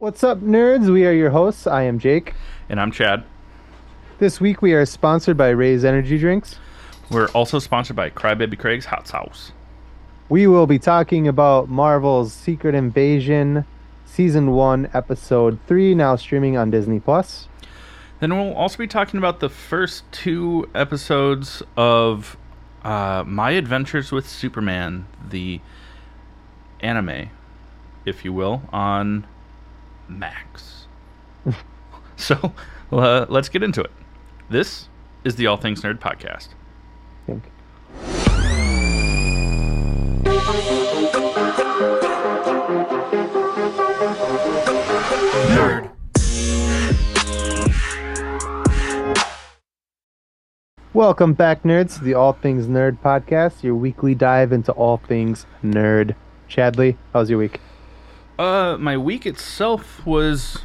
What's 0.00 0.22
up, 0.22 0.38
nerds? 0.38 0.92
We 0.92 1.04
are 1.06 1.12
your 1.12 1.30
hosts. 1.30 1.66
I 1.66 1.82
am 1.82 1.98
Jake. 1.98 2.32
And 2.68 2.80
I'm 2.80 2.92
Chad. 2.92 3.24
This 4.20 4.40
week 4.40 4.62
we 4.62 4.72
are 4.72 4.86
sponsored 4.86 5.36
by 5.36 5.48
Raze 5.48 5.84
Energy 5.84 6.18
Drinks. 6.18 6.60
We're 7.10 7.26
also 7.30 7.58
sponsored 7.58 7.96
by 7.96 8.10
Crybaby 8.10 8.56
Craig's 8.56 8.86
Hot 8.86 9.08
Sauce. 9.08 9.50
We 10.28 10.46
will 10.46 10.68
be 10.68 10.78
talking 10.78 11.26
about 11.26 11.68
Marvel's 11.68 12.32
Secret 12.32 12.76
Invasion, 12.76 13.64
Season 14.04 14.52
1, 14.52 14.90
Episode 14.94 15.58
3, 15.66 15.96
now 15.96 16.14
streaming 16.14 16.56
on 16.56 16.70
Disney 16.70 17.00
Plus. 17.00 17.48
Then 18.20 18.36
we'll 18.36 18.54
also 18.54 18.78
be 18.78 18.86
talking 18.86 19.18
about 19.18 19.40
the 19.40 19.48
first 19.48 20.04
two 20.12 20.70
episodes 20.76 21.60
of 21.76 22.36
uh, 22.84 23.24
My 23.26 23.50
Adventures 23.50 24.12
with 24.12 24.28
Superman, 24.28 25.08
the 25.28 25.60
anime, 26.78 27.30
if 28.04 28.24
you 28.24 28.32
will, 28.32 28.62
on 28.72 29.26
Max. 30.08 30.86
so 32.16 32.54
uh, 32.90 33.26
let's 33.28 33.48
get 33.48 33.62
into 33.62 33.80
it. 33.80 33.90
This 34.50 34.88
is 35.24 35.36
the 35.36 35.46
All 35.46 35.56
Things 35.56 35.82
Nerd 35.82 35.98
podcast. 35.98 36.48
Nerd. 37.26 37.50
Welcome 50.94 51.34
back, 51.34 51.62
nerds, 51.62 51.98
to 51.98 52.04
the 52.04 52.14
All 52.14 52.32
Things 52.32 52.66
Nerd 52.66 52.98
podcast, 53.00 53.62
your 53.62 53.74
weekly 53.74 54.14
dive 54.14 54.52
into 54.52 54.72
all 54.72 54.96
things 54.96 55.46
nerd. 55.62 56.16
Chadley, 56.48 56.96
how's 57.12 57.30
your 57.30 57.38
week? 57.38 57.60
Uh, 58.38 58.76
my 58.78 58.96
week 58.96 59.26
itself 59.26 60.06
was 60.06 60.58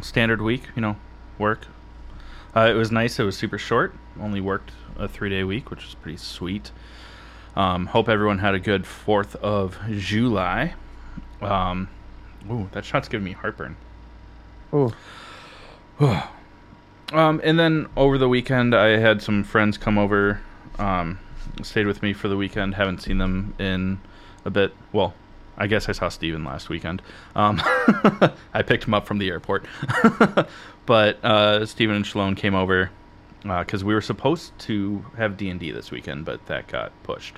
standard 0.00 0.40
week, 0.40 0.62
you 0.74 0.82
know, 0.82 0.96
work. 1.38 1.66
Uh, 2.54 2.68
it 2.70 2.74
was 2.74 2.90
nice. 2.90 3.18
It 3.18 3.24
was 3.24 3.36
super 3.36 3.58
short. 3.58 3.94
Only 4.18 4.40
worked 4.40 4.72
a 4.98 5.06
three 5.06 5.28
day 5.28 5.44
week, 5.44 5.70
which 5.70 5.84
was 5.84 5.94
pretty 5.94 6.16
sweet. 6.16 6.70
Um, 7.54 7.86
hope 7.86 8.08
everyone 8.08 8.38
had 8.38 8.54
a 8.54 8.58
good 8.58 8.84
4th 8.84 9.36
of 9.36 9.78
July. 9.90 10.74
Um, 11.40 11.88
ooh, 12.50 12.68
that 12.72 12.84
shot's 12.84 13.08
giving 13.08 13.24
me 13.24 13.32
heartburn. 13.32 13.76
Oh, 14.72 14.94
Um, 17.12 17.40
and 17.44 17.56
then 17.56 17.86
over 17.96 18.18
the 18.18 18.28
weekend, 18.28 18.74
I 18.74 18.98
had 18.98 19.22
some 19.22 19.44
friends 19.44 19.78
come 19.78 19.96
over, 19.96 20.40
um, 20.76 21.20
stayed 21.62 21.86
with 21.86 22.02
me 22.02 22.12
for 22.12 22.26
the 22.26 22.36
weekend. 22.36 22.74
Haven't 22.74 23.00
seen 23.00 23.18
them 23.18 23.54
in 23.60 24.00
a 24.44 24.50
bit. 24.50 24.74
Well, 24.92 25.14
I 25.58 25.66
guess 25.66 25.88
I 25.88 25.92
saw 25.92 26.08
Steven 26.08 26.44
last 26.44 26.68
weekend. 26.68 27.02
Um, 27.34 27.60
I 28.54 28.62
picked 28.66 28.84
him 28.84 28.94
up 28.94 29.06
from 29.06 29.18
the 29.18 29.28
airport. 29.30 29.64
but 30.86 31.24
uh, 31.24 31.66
Steven 31.66 31.96
and 31.96 32.04
Shalone 32.04 32.36
came 32.36 32.54
over 32.54 32.90
because 33.42 33.84
we 33.84 33.94
were 33.94 34.00
supposed 34.00 34.58
to 34.60 35.04
have 35.16 35.36
D&D 35.36 35.70
this 35.70 35.90
weekend, 35.90 36.24
but 36.24 36.44
that 36.46 36.68
got 36.68 36.92
pushed. 37.02 37.36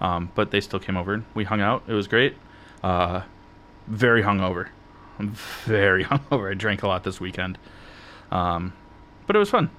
Um, 0.00 0.30
but 0.34 0.50
they 0.50 0.60
still 0.60 0.78
came 0.78 0.96
over. 0.96 1.22
We 1.34 1.44
hung 1.44 1.60
out. 1.60 1.82
It 1.86 1.92
was 1.92 2.08
great. 2.08 2.34
Uh, 2.82 3.22
very 3.86 4.22
hungover. 4.22 4.68
I'm 5.18 5.32
very 5.64 6.04
hungover. 6.06 6.50
I 6.50 6.54
drank 6.54 6.82
a 6.82 6.88
lot 6.88 7.04
this 7.04 7.20
weekend. 7.20 7.58
Um, 8.30 8.72
but 9.26 9.36
it 9.36 9.38
was 9.38 9.50
fun. 9.50 9.70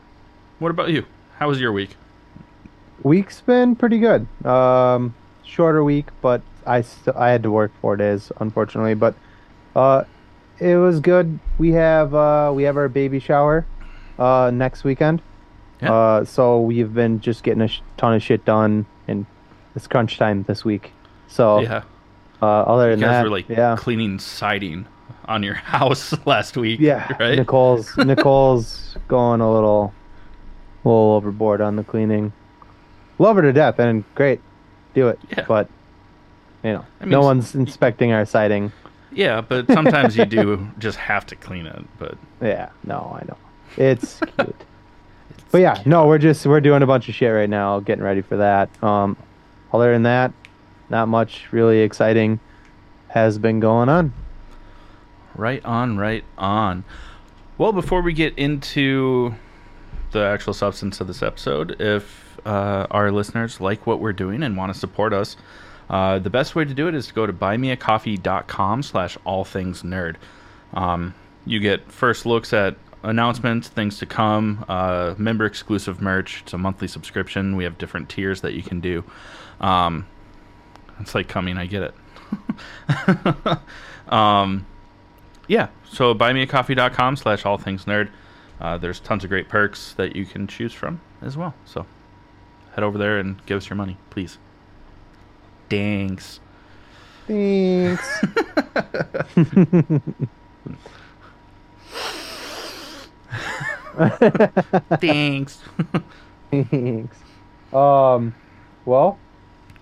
What 0.59 0.69
about 0.69 0.89
you? 0.89 1.05
How 1.37 1.47
was 1.47 1.59
your 1.59 1.71
week? 1.71 1.95
week's 3.03 3.41
been 3.41 3.75
pretty 3.75 3.99
good. 3.99 4.27
Um, 4.45 5.15
shorter 5.51 5.83
week, 5.83 6.07
but 6.21 6.41
I 6.65 6.81
st- 6.81 7.15
I 7.15 7.29
had 7.29 7.43
to 7.43 7.51
work 7.51 7.71
four 7.81 7.97
days, 7.97 8.31
unfortunately. 8.39 8.93
But 8.95 9.15
uh, 9.75 10.05
it 10.59 10.77
was 10.77 10.99
good. 10.99 11.39
We 11.57 11.71
have 11.73 12.15
uh, 12.15 12.51
we 12.55 12.63
have 12.63 12.77
our 12.77 12.87
baby 12.87 13.19
shower 13.19 13.65
uh, 14.17 14.49
next 14.53 14.83
weekend. 14.83 15.21
Yeah. 15.81 15.93
Uh, 15.93 16.25
so 16.25 16.61
we've 16.61 16.93
been 16.93 17.19
just 17.19 17.43
getting 17.43 17.61
a 17.61 17.67
sh- 17.67 17.81
ton 17.97 18.13
of 18.13 18.23
shit 18.23 18.45
done, 18.45 18.85
and 19.07 19.25
it's 19.75 19.87
crunch 19.87 20.17
time 20.17 20.43
this 20.43 20.63
week. 20.63 20.91
So 21.27 21.59
yeah, 21.59 21.83
uh, 22.41 22.45
other 22.45 22.91
you 22.91 22.95
than 22.95 23.01
guys 23.01 23.09
that, 23.11 23.23
were 23.23 23.29
like 23.29 23.49
yeah, 23.49 23.75
cleaning 23.77 24.19
siding 24.19 24.87
on 25.25 25.43
your 25.43 25.53
house 25.75 26.13
last 26.25 26.55
week. 26.55 26.79
yeah. 26.79 27.11
right. 27.19 27.37
Nicole's 27.37 27.95
Nicole's 27.97 28.95
going 29.07 29.41
a 29.41 29.51
little, 29.51 29.93
a 30.85 30.87
little 30.87 31.13
overboard 31.13 31.61
on 31.61 31.75
the 31.75 31.83
cleaning. 31.83 32.31
Love 33.17 33.35
her 33.35 33.41
to 33.41 33.53
death, 33.53 33.79
and 33.79 34.03
great, 34.15 34.39
do 34.93 35.09
it. 35.09 35.19
Yeah. 35.29 35.45
But 35.47 35.69
you 36.63 36.73
know, 36.73 36.85
I 36.99 37.05
mean, 37.05 37.11
no 37.11 37.21
one's 37.21 37.55
inspecting 37.55 38.11
our 38.11 38.25
siding. 38.25 38.71
Yeah, 39.11 39.41
but 39.41 39.67
sometimes 39.67 40.15
you 40.15 40.25
do 40.25 40.69
just 40.79 40.97
have 40.97 41.25
to 41.27 41.35
clean 41.35 41.65
it. 41.67 41.83
But 41.99 42.17
Yeah, 42.41 42.69
no, 42.83 43.17
I 43.19 43.25
know. 43.25 43.37
It's 43.77 44.19
cute. 44.37 44.55
But 45.51 45.61
yeah, 45.61 45.81
no, 45.85 46.07
we're 46.07 46.17
just 46.17 46.45
we're 46.45 46.61
doing 46.61 46.81
a 46.81 46.87
bunch 46.87 47.09
of 47.09 47.15
shit 47.15 47.33
right 47.33 47.49
now, 47.49 47.79
getting 47.79 48.03
ready 48.03 48.21
for 48.21 48.37
that. 48.37 48.69
Um, 48.83 49.17
other 49.73 49.91
than 49.91 50.03
that, 50.03 50.31
not 50.89 51.07
much 51.07 51.51
really 51.51 51.79
exciting 51.79 52.39
has 53.09 53.37
been 53.37 53.59
going 53.59 53.89
on. 53.89 54.13
right 55.35 55.63
on, 55.65 55.97
right 55.97 56.23
on. 56.37 56.83
Well, 57.57 57.73
before 57.73 58.01
we 58.01 58.13
get 58.13 58.37
into 58.37 59.35
the 60.11 60.23
actual 60.23 60.53
substance 60.53 61.01
of 61.01 61.07
this 61.07 61.21
episode, 61.21 61.79
if 61.81 62.20
uh, 62.45 62.87
our 62.91 63.11
listeners 63.11 63.61
like 63.61 63.85
what 63.85 63.99
we're 63.99 64.13
doing 64.13 64.43
and 64.43 64.57
want 64.57 64.73
to 64.73 64.79
support 64.79 65.13
us, 65.13 65.37
uh, 65.89 66.19
the 66.19 66.29
best 66.29 66.55
way 66.55 66.65
to 66.65 66.73
do 66.73 66.87
it 66.87 66.95
is 66.95 67.07
to 67.07 67.13
go 67.13 67.25
to 67.25 67.33
buymeacoffee.com 67.33 68.83
slash 68.83 69.17
all 69.25 69.43
things 69.43 69.83
nerd. 69.83 70.15
Um, 70.73 71.13
you 71.45 71.59
get 71.59 71.91
first 71.91 72.25
looks 72.25 72.53
at 72.53 72.75
announcements, 73.03 73.67
things 73.67 73.97
to 73.99 74.05
come, 74.05 74.63
uh, 74.69 75.15
member 75.17 75.45
exclusive 75.45 76.01
merch. 76.01 76.41
It's 76.43 76.53
a 76.53 76.57
monthly 76.57 76.87
subscription. 76.87 77.55
We 77.55 77.63
have 77.63 77.77
different 77.77 78.09
tiers 78.09 78.41
that 78.41 78.53
you 78.53 78.63
can 78.63 78.79
do. 78.79 79.03
Um, 79.59 80.07
it's 80.99 81.15
like 81.15 81.27
coming, 81.27 81.57
I 81.57 81.65
get 81.65 81.83
it. 81.83 83.57
um, 84.13 84.65
yeah, 85.47 85.67
so 85.89 86.13
buymeacoffee.com 86.13 87.17
slash 87.17 87.45
all 87.45 87.57
things 87.57 87.85
nerd. 87.85 88.09
Uh, 88.59 88.77
there's 88.77 88.99
tons 88.99 89.23
of 89.23 89.29
great 89.29 89.49
perks 89.49 89.93
that 89.93 90.15
you 90.15 90.25
can 90.25 90.47
choose 90.47 90.73
from 90.73 91.01
as 91.21 91.35
well. 91.35 91.53
So 91.65 91.85
head 92.73 92.83
over 92.83 92.97
there 92.97 93.19
and 93.19 93.43
give 93.45 93.57
us 93.57 93.69
your 93.69 93.77
money, 93.77 93.97
please. 94.09 94.37
Thanks. 95.69 96.39
Thanks. 97.27 98.21
Thanks. 104.99 105.59
Thanks. 106.51 107.17
Um, 107.73 108.35
well, 108.85 109.17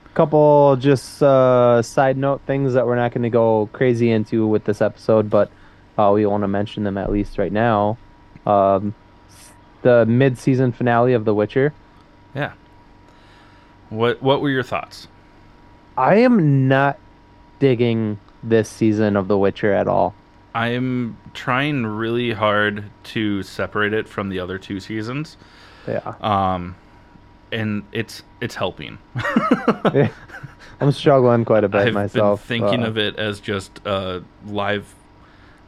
a 0.05 0.09
couple 0.13 0.75
just 0.79 1.21
uh, 1.23 1.81
side 1.81 2.17
note 2.17 2.41
things 2.45 2.73
that 2.73 2.85
we're 2.85 2.95
not 2.95 3.11
going 3.11 3.23
to 3.23 3.29
go 3.29 3.69
crazy 3.73 4.11
into 4.11 4.47
with 4.47 4.65
this 4.65 4.81
episode, 4.81 5.29
but 5.29 5.51
uh, 5.97 6.11
we 6.13 6.25
want 6.25 6.43
to 6.43 6.47
mention 6.47 6.83
them 6.83 6.97
at 6.97 7.11
least 7.11 7.37
right 7.37 7.51
now. 7.51 7.97
Um, 8.45 8.93
the 9.81 10.05
mid-season 10.05 10.71
finale 10.71 11.13
of 11.13 11.25
The 11.25 11.33
Witcher. 11.33 11.73
yeah. 12.35 12.53
What 13.89 14.21
What 14.21 14.41
were 14.41 14.49
your 14.49 14.63
thoughts? 14.63 15.07
I 15.97 16.15
am 16.17 16.67
not 16.67 16.97
digging 17.59 18.19
this 18.41 18.69
season 18.69 19.15
of 19.17 19.27
The 19.27 19.37
Witcher 19.37 19.73
at 19.73 19.87
all. 19.87 20.15
I'm 20.55 21.17
trying 21.33 21.85
really 21.85 22.31
hard 22.31 22.85
to 23.05 23.43
separate 23.43 23.93
it 23.93 24.07
from 24.07 24.29
the 24.29 24.39
other 24.39 24.57
two 24.57 24.79
seasons. 24.79 25.37
Yeah, 25.87 26.15
Um, 26.21 26.75
and 27.51 27.83
it's 27.91 28.23
it's 28.41 28.55
helping. 28.55 28.97
I'm 30.81 30.91
struggling 30.91 31.45
quite 31.45 31.63
a 31.63 31.69
bit 31.69 31.87
I've 31.87 31.93
myself. 31.93 32.47
been 32.47 32.61
thinking 32.61 32.83
uh, 32.83 32.87
of 32.87 32.97
it 32.97 33.17
as 33.17 33.39
just 33.39 33.79
a 33.85 34.23
live 34.45 34.95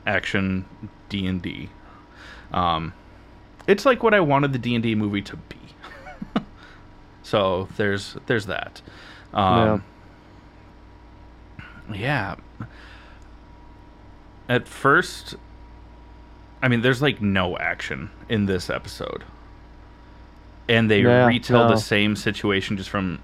action 0.05 0.65
D 1.09 1.25
and 1.27 1.41
D. 1.41 1.69
Um, 2.53 2.93
it's 3.67 3.85
like 3.85 4.03
what 4.03 4.13
I 4.13 4.19
wanted 4.19 4.53
the 4.53 4.59
D 4.59 4.73
and 4.75 4.83
D 4.83 4.95
movie 4.95 5.21
to 5.23 5.35
be. 5.35 5.57
So 7.31 7.69
there's 7.77 8.17
there's 8.27 8.45
that. 8.47 8.81
Um, 9.33 9.83
yeah. 11.93 12.35
At 14.49 14.67
first, 14.67 15.35
I 16.61 16.67
mean, 16.67 16.81
there's 16.81 17.01
like 17.01 17.21
no 17.21 17.57
action 17.57 18.09
in 18.27 18.47
this 18.47 18.69
episode, 18.69 19.23
and 20.67 20.91
they 20.91 21.01
Yeah, 21.03 21.25
retell 21.25 21.69
no. 21.69 21.75
the 21.75 21.77
same 21.81 22.17
situation 22.17 22.75
just 22.75 22.89
from 22.89 23.19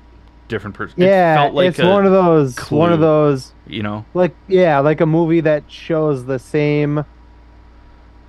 different 0.48 0.78
pers- 0.78 0.94
Yeah, 0.96 1.34
it 1.34 1.36
felt 1.36 1.54
like 1.54 1.68
it's 1.68 1.80
one 1.80 2.06
of 2.06 2.14
those. 2.14 2.58
One 2.72 2.94
of 2.94 3.02
those. 3.02 3.52
you 3.68 3.84
know 3.84 4.06
like 4.14 4.34
yeah 4.48 4.80
like 4.80 5.02
a 5.02 5.06
movie 5.06 5.42
that 5.42 5.70
shows 5.70 6.24
the 6.24 6.40
same 6.40 7.04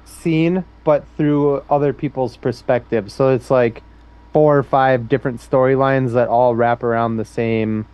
scene 0.05 0.65
but 0.83 1.05
through 1.17 1.63
other 1.71 1.93
people's 1.93 2.37
perspective 2.37 3.13
so 3.13 3.29
it's 3.33 3.49
like 3.53 3.85
four 4.33 4.59
or 4.59 4.63
five 4.63 5.09
different 5.09 5.41
storylines 5.41 6.13
that 6.13 6.29
all 6.29 6.55
wrap 6.55 6.83
around 6.83 7.17
the 7.17 7.25
same 7.25 7.87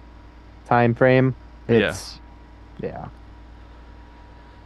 time 0.67 0.95
frame 0.95 1.35
Yeah. 1.69 1.77
it's 1.91 2.19
yeah 2.81 3.07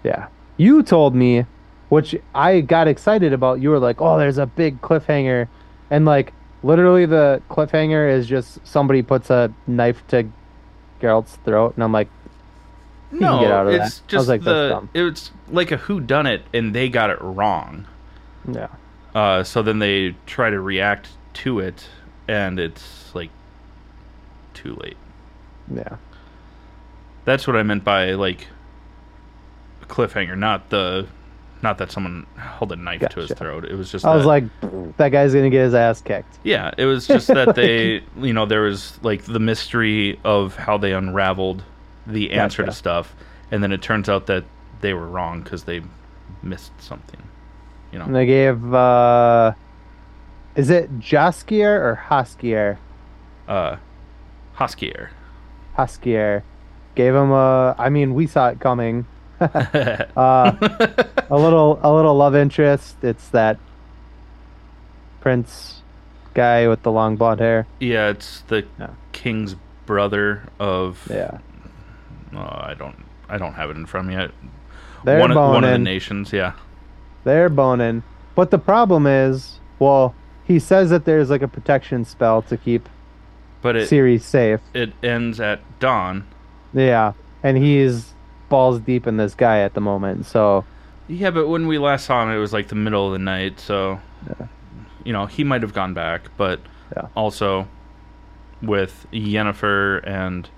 yeah 0.05 0.27
You 0.57 0.83
told 0.83 1.15
me, 1.15 1.45
which 1.89 2.17
I 2.35 2.61
got 2.61 2.89
excited 2.89 3.33
about. 3.33 3.61
You 3.61 3.71
were 3.71 3.79
like, 3.79 4.01
"Oh, 4.01 4.19
there's 4.19 4.39
a 4.39 4.47
big 4.47 4.81
cliffhanger," 4.81 5.49
and 5.91 6.05
like 6.05 6.33
literally 6.63 7.07
the 7.07 7.41
cliffhanger 7.51 8.11
is 8.11 8.27
just 8.27 8.67
somebody 8.67 9.03
puts 9.03 9.31
a 9.31 9.53
knife 9.67 10.03
to 10.09 10.29
Geralt's 11.01 11.37
throat, 11.45 11.75
and 11.77 11.85
I'm 11.85 11.93
like, 11.93 12.09
no, 13.13 13.41
get 13.41 13.51
out 13.53 13.67
of 13.69 13.75
it's 13.75 14.01
that. 14.01 14.09
Just 14.09 14.29
like, 14.29 14.43
the 14.43 14.89
it's 14.95 15.31
like 15.49 15.71
a 15.71 15.77
who 15.77 16.01
done 16.01 16.27
it 16.27 16.43
and 16.53 16.75
they 16.75 16.89
got 16.89 17.11
it 17.11 17.21
wrong. 17.23 17.87
yeah, 18.51 18.69
Uh, 19.15 19.43
so 19.45 19.63
then 19.63 19.79
they 19.79 20.15
try 20.27 20.51
to 20.51 20.61
react 20.61 21.09
to 21.43 21.61
it, 21.61 21.89
and 22.27 22.59
it's 22.59 23.15
like 23.15 23.31
too 24.55 24.75
late. 24.77 24.97
yeah. 25.75 25.97
That's 27.25 27.47
what 27.47 27.57
I 27.57 27.63
meant 27.63 27.85
by 27.85 28.13
like 28.13 28.47
cliffhanger, 29.83 30.37
not 30.39 30.71
the, 30.71 31.07
not 31.63 31.77
that 31.79 31.93
someone 31.93 32.27
held 32.37 32.73
a 32.73 32.77
knife 32.77 33.07
to 33.11 33.21
his 33.21 33.31
throat. 33.33 33.65
It 33.67 33.75
was 33.75 33.93
just. 33.93 34.05
I 34.05 34.17
was 34.17 34.25
like, 34.25 34.45
that 34.97 35.11
guy's 35.11 35.35
gonna 35.35 35.51
get 35.51 35.65
his 35.65 35.75
ass 35.75 36.01
kicked. 36.01 36.39
yeah, 36.43 36.73
it 36.79 36.87
was 36.87 37.07
just 37.07 37.27
that 37.27 37.55
they, 37.55 38.03
you 38.19 38.33
know, 38.33 38.47
there 38.47 38.63
was 38.63 38.99
like 39.03 39.25
the 39.25 39.41
mystery 39.41 40.19
of 40.25 40.57
how 40.57 40.79
they 40.79 40.93
unraveled 40.93 41.63
the 42.07 42.33
answer 42.33 42.65
to 42.65 42.73
stuff, 42.73 43.15
and 43.51 43.63
then 43.63 43.73
it 43.73 43.83
turns 43.83 44.09
out 44.09 44.27
that 44.27 44.45
they 44.81 44.95
were 44.95 45.07
wrong 45.07 45.43
because 45.43 45.65
they 45.65 45.83
missed 46.43 46.73
something. 46.81 47.23
You 47.93 47.99
know. 47.99 48.07
And 48.07 48.15
they 48.15 48.27
gave, 48.27 48.73
uh, 48.73 49.53
is 50.59 50.69
it 50.69 50.99
Jaskier 50.99 51.81
or 51.81 52.03
Hoskier? 52.11 52.77
uh, 53.49 53.77
Hoskier. 54.59 55.09
Hoskier. 55.79 56.43
Gave 56.95 57.15
him 57.15 57.31
a. 57.31 57.75
I 57.79 57.89
mean, 57.89 58.13
we 58.15 58.27
saw 58.27 58.49
it 58.49 58.61
coming. 58.61 59.07
Uh, 59.41 60.53
a 61.31 61.37
little, 61.39 61.79
a 61.83 61.95
little 61.95 62.17
love 62.17 62.35
interest. 62.35 62.97
It's 63.03 63.29
that 63.29 63.57
prince 65.21 65.83
guy 66.35 66.67
with 66.69 66.83
the 66.83 66.91
long 66.93 67.17
blonde 67.17 67.41
hair. 67.41 67.67
yeah, 67.81 68.09
it's 68.09 68.41
the 68.49 68.65
Yeah. 68.79 68.89
king's 69.13 69.55
brother 69.87 70.43
of. 70.59 71.07
Yeah, 71.11 71.39
Oh, 72.35 72.39
I 72.41 72.75
don't. 72.79 72.97
I 73.29 73.39
don't 73.39 73.55
have 73.55 73.71
it 73.71 73.77
in 73.77 73.87
front 73.87 74.11
of 74.13 74.15
me. 74.19 74.29
They're 75.05 75.21
one, 75.21 75.31
of, 75.31 75.37
one 75.37 75.57
of 75.57 75.63
the 75.63 75.69
boning. 75.69 75.83
nations. 75.85 76.33
Yeah. 76.33 76.53
They're 77.25 77.49
boning. 77.49 78.03
But 78.35 78.51
the 78.51 78.59
problem 78.59 79.07
is, 79.07 79.61
well, 79.79 80.15
he 80.49 80.59
says 80.59 80.91
that 80.91 81.05
there's 81.05 81.31
like 81.31 81.43
a 81.43 81.49
protection 81.49 82.05
spell 82.05 82.43
to 82.43 82.57
keep 82.57 82.89
But 83.63 83.77
it 83.77 83.89
Ciri 83.89 84.21
safe. 84.21 84.61
it 84.75 84.93
ends 85.03 85.39
at 85.39 85.61
dawn. 85.79 86.27
Yeah, 86.75 87.13
and 87.45 87.57
he's 87.57 88.15
balls 88.49 88.81
deep 88.81 89.07
in 89.07 89.17
this 89.19 89.35
guy 89.35 89.61
at 89.61 89.75
the 89.75 89.81
moment. 89.81 90.27
So 90.27 90.65
Yeah, 91.07 91.31
but 91.31 91.47
when 91.49 91.67
we 91.69 91.79
last 91.79 92.07
saw 92.07 92.23
him, 92.23 92.31
it 92.31 92.39
was 92.39 92.53
like 92.53 92.69
the 92.69 92.75
middle 92.75 93.07
of 93.07 93.13
the 93.13 93.19
night, 93.19 93.61
so 93.61 94.01
you 95.05 95.13
know 95.13 95.27
he 95.27 95.45
might 95.45 95.63
have 95.63 95.75
gone 95.75 95.95
back, 95.95 96.23
but 96.37 96.61
Yeah. 96.97 97.09
also 97.15 97.69
with 98.63 99.07
Yennefer 99.13 100.01
and 100.07 100.49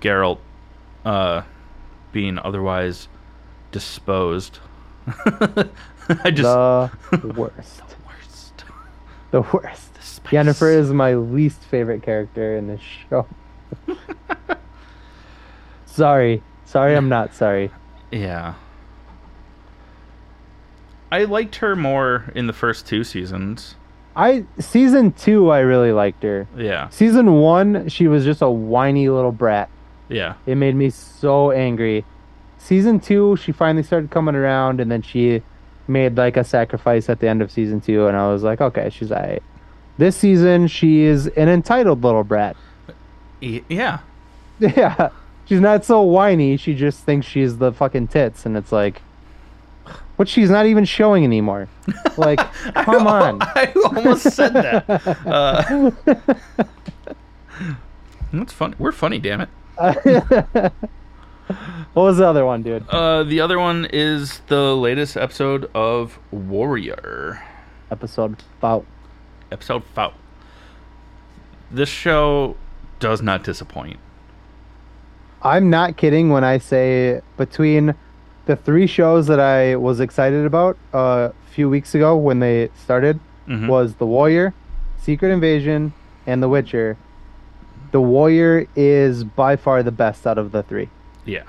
Geralt 0.00 0.38
uh, 1.04 1.42
being 2.12 2.38
otherwise 2.38 3.08
disposed, 3.72 4.58
I 5.26 6.30
just 6.30 6.42
the 7.10 7.34
worst. 7.36 7.82
The 9.30 9.42
worst. 9.42 9.94
The 9.94 10.02
spice. 10.02 10.62
Is 10.62 10.90
my 10.92 11.14
least 11.14 11.62
favorite 11.62 12.02
character 12.02 12.56
in 12.56 12.66
this 12.68 12.80
show. 13.08 13.26
sorry, 15.86 16.42
sorry, 16.64 16.94
I'm 16.96 17.08
not 17.08 17.34
sorry. 17.34 17.70
Yeah. 18.10 18.54
I 21.10 21.24
liked 21.24 21.56
her 21.56 21.74
more 21.74 22.30
in 22.34 22.46
the 22.46 22.52
first 22.52 22.86
two 22.86 23.02
seasons. 23.04 23.76
I 24.14 24.44
season 24.58 25.12
two, 25.12 25.50
I 25.50 25.60
really 25.60 25.92
liked 25.92 26.22
her. 26.22 26.46
Yeah, 26.56 26.88
Season 26.88 27.34
one, 27.34 27.88
she 27.88 28.08
was 28.08 28.24
just 28.24 28.42
a 28.42 28.50
whiny 28.50 29.08
little 29.08 29.32
brat. 29.32 29.70
yeah, 30.08 30.34
It 30.44 30.56
made 30.56 30.74
me 30.74 30.90
so 30.90 31.50
angry. 31.52 32.04
Season 32.58 32.98
two, 32.98 33.36
she 33.36 33.52
finally 33.52 33.84
started 33.84 34.10
coming 34.10 34.34
around, 34.34 34.80
and 34.80 34.90
then 34.90 35.00
she 35.02 35.42
made 35.88 36.16
like 36.16 36.36
a 36.36 36.44
sacrifice 36.44 37.08
at 37.08 37.20
the 37.20 37.28
end 37.28 37.42
of 37.42 37.50
season 37.50 37.80
two, 37.80 38.06
and 38.06 38.16
I 38.16 38.30
was 38.32 38.42
like, 38.42 38.60
okay, 38.60 38.90
she's 38.90 39.10
alright. 39.10 39.42
This 39.96 40.16
season, 40.16 40.68
she 40.68 41.00
is 41.00 41.26
an 41.28 41.48
entitled 41.48 42.02
little 42.04 42.24
brat. 42.24 42.56
Yeah. 43.40 44.00
Yeah, 44.60 45.10
she's 45.44 45.60
not 45.60 45.84
so 45.84 46.02
whiny. 46.02 46.56
She 46.56 46.74
just 46.74 47.04
thinks 47.04 47.28
she's 47.28 47.58
the 47.58 47.72
fucking 47.72 48.08
tits, 48.08 48.44
and 48.44 48.56
it's 48.56 48.72
like, 48.72 49.02
what 50.16 50.28
she's 50.28 50.50
not 50.50 50.66
even 50.66 50.84
showing 50.84 51.22
anymore. 51.24 51.68
Like, 52.16 52.40
come 52.74 53.06
on. 53.06 53.38
I 53.42 53.72
almost 53.84 54.24
said 54.32 54.52
that. 54.54 54.84
Uh, 55.24 55.90
that's 58.32 58.52
fun. 58.52 58.74
We're 58.80 58.90
funny, 58.90 59.20
damn 59.20 59.42
it. 59.42 60.72
what 61.94 62.02
was 62.02 62.18
the 62.18 62.26
other 62.26 62.44
one, 62.44 62.62
dude? 62.62 62.86
Uh, 62.88 63.22
the 63.24 63.40
other 63.40 63.58
one 63.58 63.86
is 63.92 64.40
the 64.48 64.74
latest 64.76 65.16
episode 65.16 65.70
of 65.74 66.18
Warrior, 66.30 67.42
Episode 67.90 68.36
about 68.58 68.84
episode 69.50 69.82
five. 69.94 70.12
This 71.70 71.88
show 71.88 72.56
does 73.00 73.22
not 73.22 73.44
disappoint. 73.44 73.98
I'm 75.42 75.70
not 75.70 75.96
kidding 75.96 76.30
when 76.30 76.44
I 76.44 76.58
say 76.58 77.20
between 77.36 77.94
the 78.46 78.56
three 78.56 78.86
shows 78.86 79.26
that 79.28 79.38
I 79.40 79.76
was 79.76 80.00
excited 80.00 80.44
about 80.44 80.76
uh, 80.92 81.30
a 81.32 81.50
few 81.50 81.68
weeks 81.68 81.94
ago 81.94 82.16
when 82.16 82.40
they 82.40 82.70
started 82.82 83.20
Mhm. 83.46 83.68
was 83.68 83.94
The 83.94 84.04
Warrior, 84.06 84.52
Secret 84.98 85.30
Invasion, 85.30 85.92
and 86.26 86.42
The 86.42 86.48
Witcher. 86.48 86.98
The 87.92 88.00
Warrior 88.00 88.66
is 88.76 89.24
by 89.24 89.56
far 89.56 89.82
the 89.82 89.92
best 89.92 90.26
out 90.26 90.36
of 90.36 90.52
the 90.52 90.62
three. 90.62 90.90
Yeah. 91.28 91.42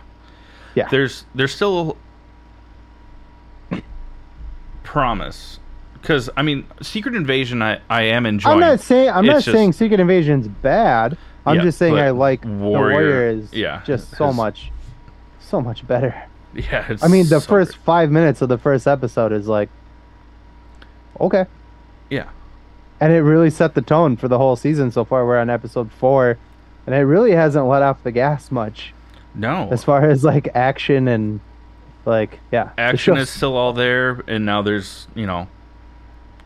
Yeah. 0.75 0.87
There's 0.89 1.25
there's 1.33 1.53
still 1.53 1.97
promise 4.83 5.59
because 5.93 6.29
I 6.35 6.41
mean 6.41 6.65
Secret 6.81 7.15
Invasion 7.15 7.61
I 7.61 7.79
I 7.89 8.03
am 8.03 8.25
enjoying. 8.25 8.53
I'm 8.55 8.59
not 8.59 8.79
saying 8.79 9.09
I'm 9.09 9.25
not 9.25 9.43
just- 9.43 9.51
saying 9.51 9.73
Secret 9.73 9.99
Invasion's 9.99 10.47
bad. 10.47 11.17
I'm 11.45 11.55
Yeah, 11.57 11.61
just 11.63 11.77
saying 11.77 11.97
I 11.97 12.09
like 12.11 12.43
Warrior- 12.45 13.27
is 13.29 13.53
yeah, 13.53 13.81
just 13.85 14.11
so 14.17 14.31
much 14.33 14.71
so 15.39 15.61
much 15.61 15.85
better. 15.87 16.13
yeah. 16.53 16.85
It's 16.89 17.03
I 17.03 17.07
mean 17.07 17.23
the 17.27 17.39
so 17.39 17.47
first 17.47 17.71
great. 17.73 17.85
5 17.85 18.11
minutes 18.11 18.41
of 18.41 18.49
the 18.49 18.57
first 18.57 18.87
episode 18.87 19.31
is 19.31 19.47
like 19.47 19.69
okay. 21.19 21.45
Yeah. 22.09 22.29
and 22.99 23.13
it 23.13 23.19
really 23.21 23.49
set 23.49 23.75
the 23.75 23.81
tone 23.81 24.17
for 24.17 24.27
the 24.27 24.37
whole 24.37 24.55
season 24.55 24.91
so 24.91 25.05
far. 25.05 25.25
We're 25.25 25.37
on 25.39 25.49
episode 25.49 25.91
four, 25.91 26.37
and 26.85 26.95
it 26.95 26.99
really 26.99 27.31
hasn't 27.33 27.65
let 27.67 27.81
off 27.83 28.01
the 28.03 28.11
gas 28.11 28.51
much 28.51 28.93
No. 29.39 29.69
as 29.71 29.83
far 29.83 30.09
as 30.09 30.23
like 30.23 30.49
action 30.55 31.07
and 31.07 31.39
like 32.05 32.39
yeah. 32.51 32.71
action 32.77 33.17
is 33.17 33.29
still 33.29 33.55
all 33.55 33.73
there 33.73 34.23
and 34.27 34.45
now 34.45 34.61
there's 34.61 35.07
you 35.15 35.25
know 35.25 35.47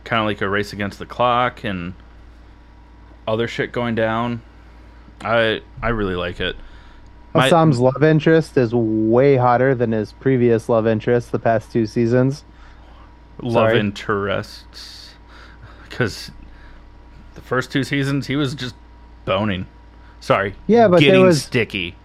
kind 0.03 0.19
of 0.19 0.25
like 0.27 0.41
a 0.41 0.49
race 0.49 0.73
against 0.73 0.99
the 0.99 1.05
clock 1.05 1.63
and 1.63 1.93
other 3.27 3.47
shit 3.47 3.71
going 3.71 3.95
down 3.95 4.41
i 5.21 5.61
i 5.81 5.89
really 5.89 6.15
like 6.15 6.39
it 6.39 6.55
My- 7.33 7.47
Assam's 7.47 7.79
love 7.79 8.03
interest 8.03 8.57
is 8.57 8.73
way 8.75 9.37
hotter 9.37 9.73
than 9.73 9.91
his 9.91 10.11
previous 10.13 10.67
love 10.69 10.85
interest 10.85 11.31
the 11.31 11.39
past 11.39 11.71
two 11.71 11.85
seasons. 11.87 12.43
love 13.41 13.69
sorry. 13.71 13.79
interests 13.79 15.15
because 15.89 16.29
the 17.35 17.41
first 17.41 17.71
two 17.71 17.83
seasons 17.83 18.27
he 18.27 18.35
was 18.35 18.53
just 18.55 18.75
boning 19.25 19.65
sorry 20.19 20.53
Yeah, 20.67 20.87
but 20.89 20.99
getting 20.99 21.21
was- 21.21 21.41
sticky 21.43 21.95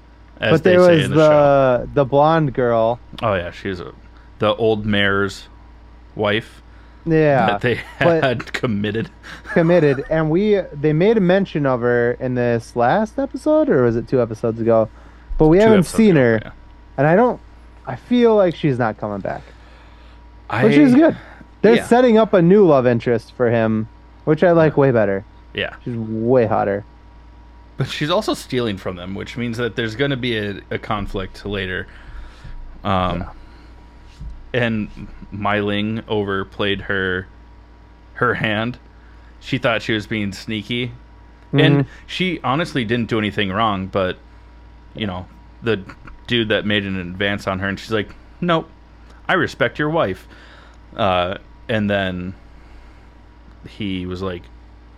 as 0.40 0.52
but 0.52 0.64
they 0.64 0.71
there 0.76 0.80
was 0.80 1.09
the, 1.09 1.14
the 1.14 1.88
the 1.95 2.04
blonde 2.04 2.54
girl. 2.54 2.99
oh 3.23 3.35
yeah 3.35 3.50
she's 3.50 3.80
a 3.80 3.92
the 4.38 4.54
old 4.57 4.87
mayor's 4.87 5.49
wife 6.14 6.62
Yeah, 7.04 7.47
that 7.47 7.61
they 7.62 7.80
but- 7.99 8.23
had 8.28 8.52
committed 8.52 9.11
committed, 9.52 10.04
and 10.11 10.30
we 10.30 10.61
they 10.73 10.92
made 10.92 11.16
a 11.16 11.21
mention 11.21 11.66
of 11.66 11.80
her 11.80 12.12
in 12.21 12.35
this 12.35 12.76
last 12.76 13.18
episode, 13.18 13.68
or 13.68 13.83
was 13.83 13.97
it 13.97 14.07
two 14.09 14.21
episodes 14.23 14.61
ago? 14.61 14.88
But 15.38 15.49
we 15.49 15.59
Two 15.59 15.62
haven't 15.64 15.85
seen 15.85 16.16
ago, 16.16 16.21
her, 16.21 16.40
yeah. 16.45 16.50
and 16.97 17.07
I 17.07 17.14
don't. 17.16 17.40
I 17.87 17.97
feel 17.97 18.35
like 18.37 18.54
she's 18.54 18.78
not 18.78 18.99
coming 18.99 19.21
back. 19.21 19.42
I, 20.50 20.64
which 20.64 20.75
is 20.76 20.95
good. 20.95 21.16
They're 21.62 21.76
yeah. 21.76 21.87
setting 21.87 22.18
up 22.18 22.33
a 22.35 22.42
new 22.42 22.66
love 22.66 22.87
interest 22.87 23.33
for 23.37 23.50
him, 23.50 23.88
which 24.25 24.42
I 24.45 24.52
like 24.52 24.76
way 24.76 24.90
better. 24.90 25.25
yeah 25.54 25.76
She's 25.85 25.97
way 25.97 26.47
hotter. 26.47 26.85
But 27.78 27.88
she's 27.88 28.11
also 28.11 28.35
stealing 28.35 28.76
from 28.76 28.97
them, 28.97 29.14
which 29.14 29.37
means 29.37 29.56
that 29.56 29.76
there's 29.76 29.94
going 29.97 30.11
to 30.11 30.16
be 30.16 30.37
a, 30.37 30.61
a 30.70 30.78
conflict 30.78 31.47
later. 31.47 31.87
Um, 32.85 33.25
and 34.52 34.88
Mai 35.30 35.61
Ling 35.61 36.02
overplayed 36.08 36.82
her 36.82 37.26
her 38.14 38.35
hand. 38.35 38.78
She 39.40 39.58
thought 39.58 39.80
she 39.82 39.92
was 39.92 40.06
being 40.08 40.32
sneaky, 40.32 40.90
and 41.52 41.85
Mhm. 41.85 41.87
she 42.08 42.40
honestly 42.42 42.85
didn't 42.85 43.08
do 43.08 43.18
anything 43.18 43.50
wrong. 43.52 43.87
But 43.87 44.18
you 44.94 45.06
know, 45.06 45.26
the 45.62 45.80
dude 46.26 46.49
that 46.49 46.66
made 46.66 46.85
an 46.85 46.99
advance 46.99 47.47
on 47.47 47.61
her, 47.61 47.68
and 47.68 47.78
she's 47.78 47.92
like, 47.92 48.12
nope, 48.40 48.68
I 49.28 49.35
respect 49.35 49.78
your 49.78 49.90
wife. 49.90 50.26
Uh, 50.97 51.38
and 51.68 51.88
then 51.88 52.35
he 53.68 54.04
was 54.06 54.20
like, 54.20 54.42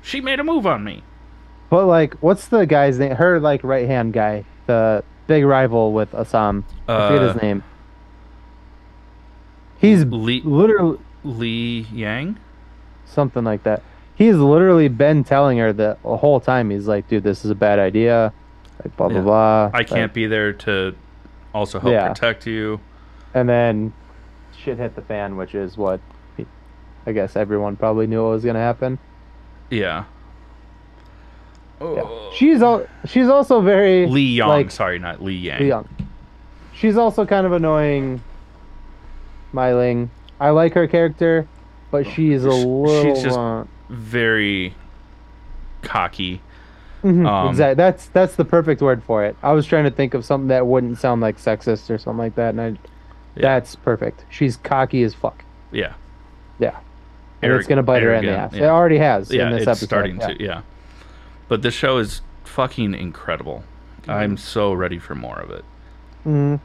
she 0.02 0.20
made 0.22 0.40
a 0.40 0.44
move 0.44 0.66
on 0.66 0.82
me. 0.82 1.02
But 1.70 1.86
like, 1.86 2.14
what's 2.20 2.48
the 2.48 2.66
guy's 2.66 2.98
name? 2.98 3.12
Her 3.16 3.38
like 3.40 3.62
right 3.64 3.86
hand 3.86 4.12
guy, 4.12 4.44
the 4.66 5.02
big 5.26 5.44
rival 5.44 5.92
with 5.92 6.14
Assam. 6.14 6.64
I 6.88 7.08
forget 7.08 7.22
Uh, 7.22 7.32
his 7.32 7.42
name. 7.42 7.62
He's 9.78 10.04
Li- 10.04 10.42
literally 10.44 10.98
Li 11.24 11.86
Yang. 11.92 12.38
something 13.06 13.44
like 13.44 13.62
that. 13.62 13.82
He's 14.14 14.36
literally 14.36 14.88
been 14.88 15.24
telling 15.24 15.58
her 15.58 15.72
the 15.72 15.96
whole 16.04 16.40
time. 16.40 16.70
He's 16.70 16.86
like, 16.86 17.08
"Dude, 17.08 17.22
this 17.24 17.44
is 17.44 17.50
a 17.50 17.54
bad 17.54 17.78
idea." 17.78 18.32
Like 18.84 18.96
blah 18.96 19.08
blah 19.08 19.16
Yeah. 19.18 19.22
blah. 19.22 19.70
I 19.72 19.84
can't 19.84 20.12
be 20.12 20.26
there 20.26 20.52
to 20.52 20.94
also 21.54 21.78
help 21.80 21.92
Yeah. 21.92 22.08
protect 22.08 22.46
you. 22.46 22.80
and 23.32 23.48
then 23.48 23.92
shit 24.58 24.76
hit 24.78 24.96
the 24.96 25.02
fan, 25.02 25.36
which 25.36 25.54
is 25.54 25.78
what 25.78 26.00
I 27.06 27.12
guess 27.12 27.36
everyone 27.36 27.76
probably 27.76 28.06
knew 28.08 28.22
what 28.24 28.30
was 28.32 28.44
gonna 28.44 28.58
happen. 28.58 28.98
Yeah. 29.70 30.04
Yeah. 31.80 31.87
Oh. 32.04 32.32
She's 32.37 32.62
al- 32.62 32.87
she's 33.06 33.28
also 33.28 33.60
very 33.62 34.06
Li 34.06 34.20
Yang. 34.37 34.49
like 34.49 34.70
sorry, 34.70 34.99
not 34.99 35.22
Li 35.22 35.34
Yang. 35.34 35.60
Li 35.60 35.68
Young. 35.68 35.88
She's 36.75 36.96
also 36.96 37.25
kind 37.26 37.46
of 37.46 37.52
annoying. 37.52 38.22
Mai 39.52 39.75
Ling. 39.75 40.10
I 40.38 40.50
like 40.50 40.75
her 40.75 40.87
character, 40.87 41.46
but 41.90 42.06
she's 42.06 42.44
a 42.44 42.50
Sh- 42.50 42.54
she's 42.54 42.64
little. 42.64 43.14
just- 43.22 43.38
uh, 43.38 43.64
Very 43.88 44.75
cocky. 45.82 46.40
mhm, 47.02 47.26
um, 47.26 47.49
exactly. 47.49 47.75
That's 47.75 48.06
that's 48.08 48.37
the 48.37 48.44
perfect 48.44 48.80
word 48.82 49.02
for 49.02 49.25
it. 49.25 49.37
I 49.42 49.52
was 49.52 49.66
trying 49.66 49.84
to 49.84 49.90
think 49.90 50.14
of 50.14 50.25
something 50.25 50.49
that 50.49 50.66
wouldn't 50.66 50.99
sound 50.99 51.20
like 51.22 51.38
sexist 51.38 51.90
or 51.90 51.99
something 51.99 52.18
like 52.18 52.34
that, 52.37 52.50
and 52.50 52.60
I, 52.60 52.66
Yeah. 52.68 52.76
that's 53.42 53.75
perfect. 53.75 54.25
She's 54.28 54.56
cocky 54.56 55.02
as 55.02 55.14
fuck. 55.14 55.44
Yeah. 55.72 55.94
Yeah. 56.58 56.76
And 57.42 57.52
it's 57.52 57.66
gonna 57.66 57.82
bite 57.82 58.02
her 58.02 58.12
in 58.14 58.26
the 58.26 58.32
ass. 58.37 58.52
yeah. 58.52 58.64
It 58.64 58.68
already 58.68 58.99
has 58.99 59.32
Yeah, 59.32 59.46
in 59.46 59.52
this 59.52 59.62
it's 59.62 59.68
episode. 59.68 59.87
starting 59.87 60.20
yeah. 60.20 60.26
to. 60.28 60.42
Yeah. 60.42 60.60
But 61.50 61.62
this 61.62 61.75
show 61.75 61.99
is 61.99 62.23
fucking 62.45 62.95
incredible. 62.95 63.64
Mm-hmm. 64.02 64.11
I'm 64.12 64.37
so 64.37 64.73
ready 64.73 64.99
for 65.00 65.16
more 65.16 65.38
of 65.40 65.50
it. 65.50 65.64
Mhm. 66.25 66.61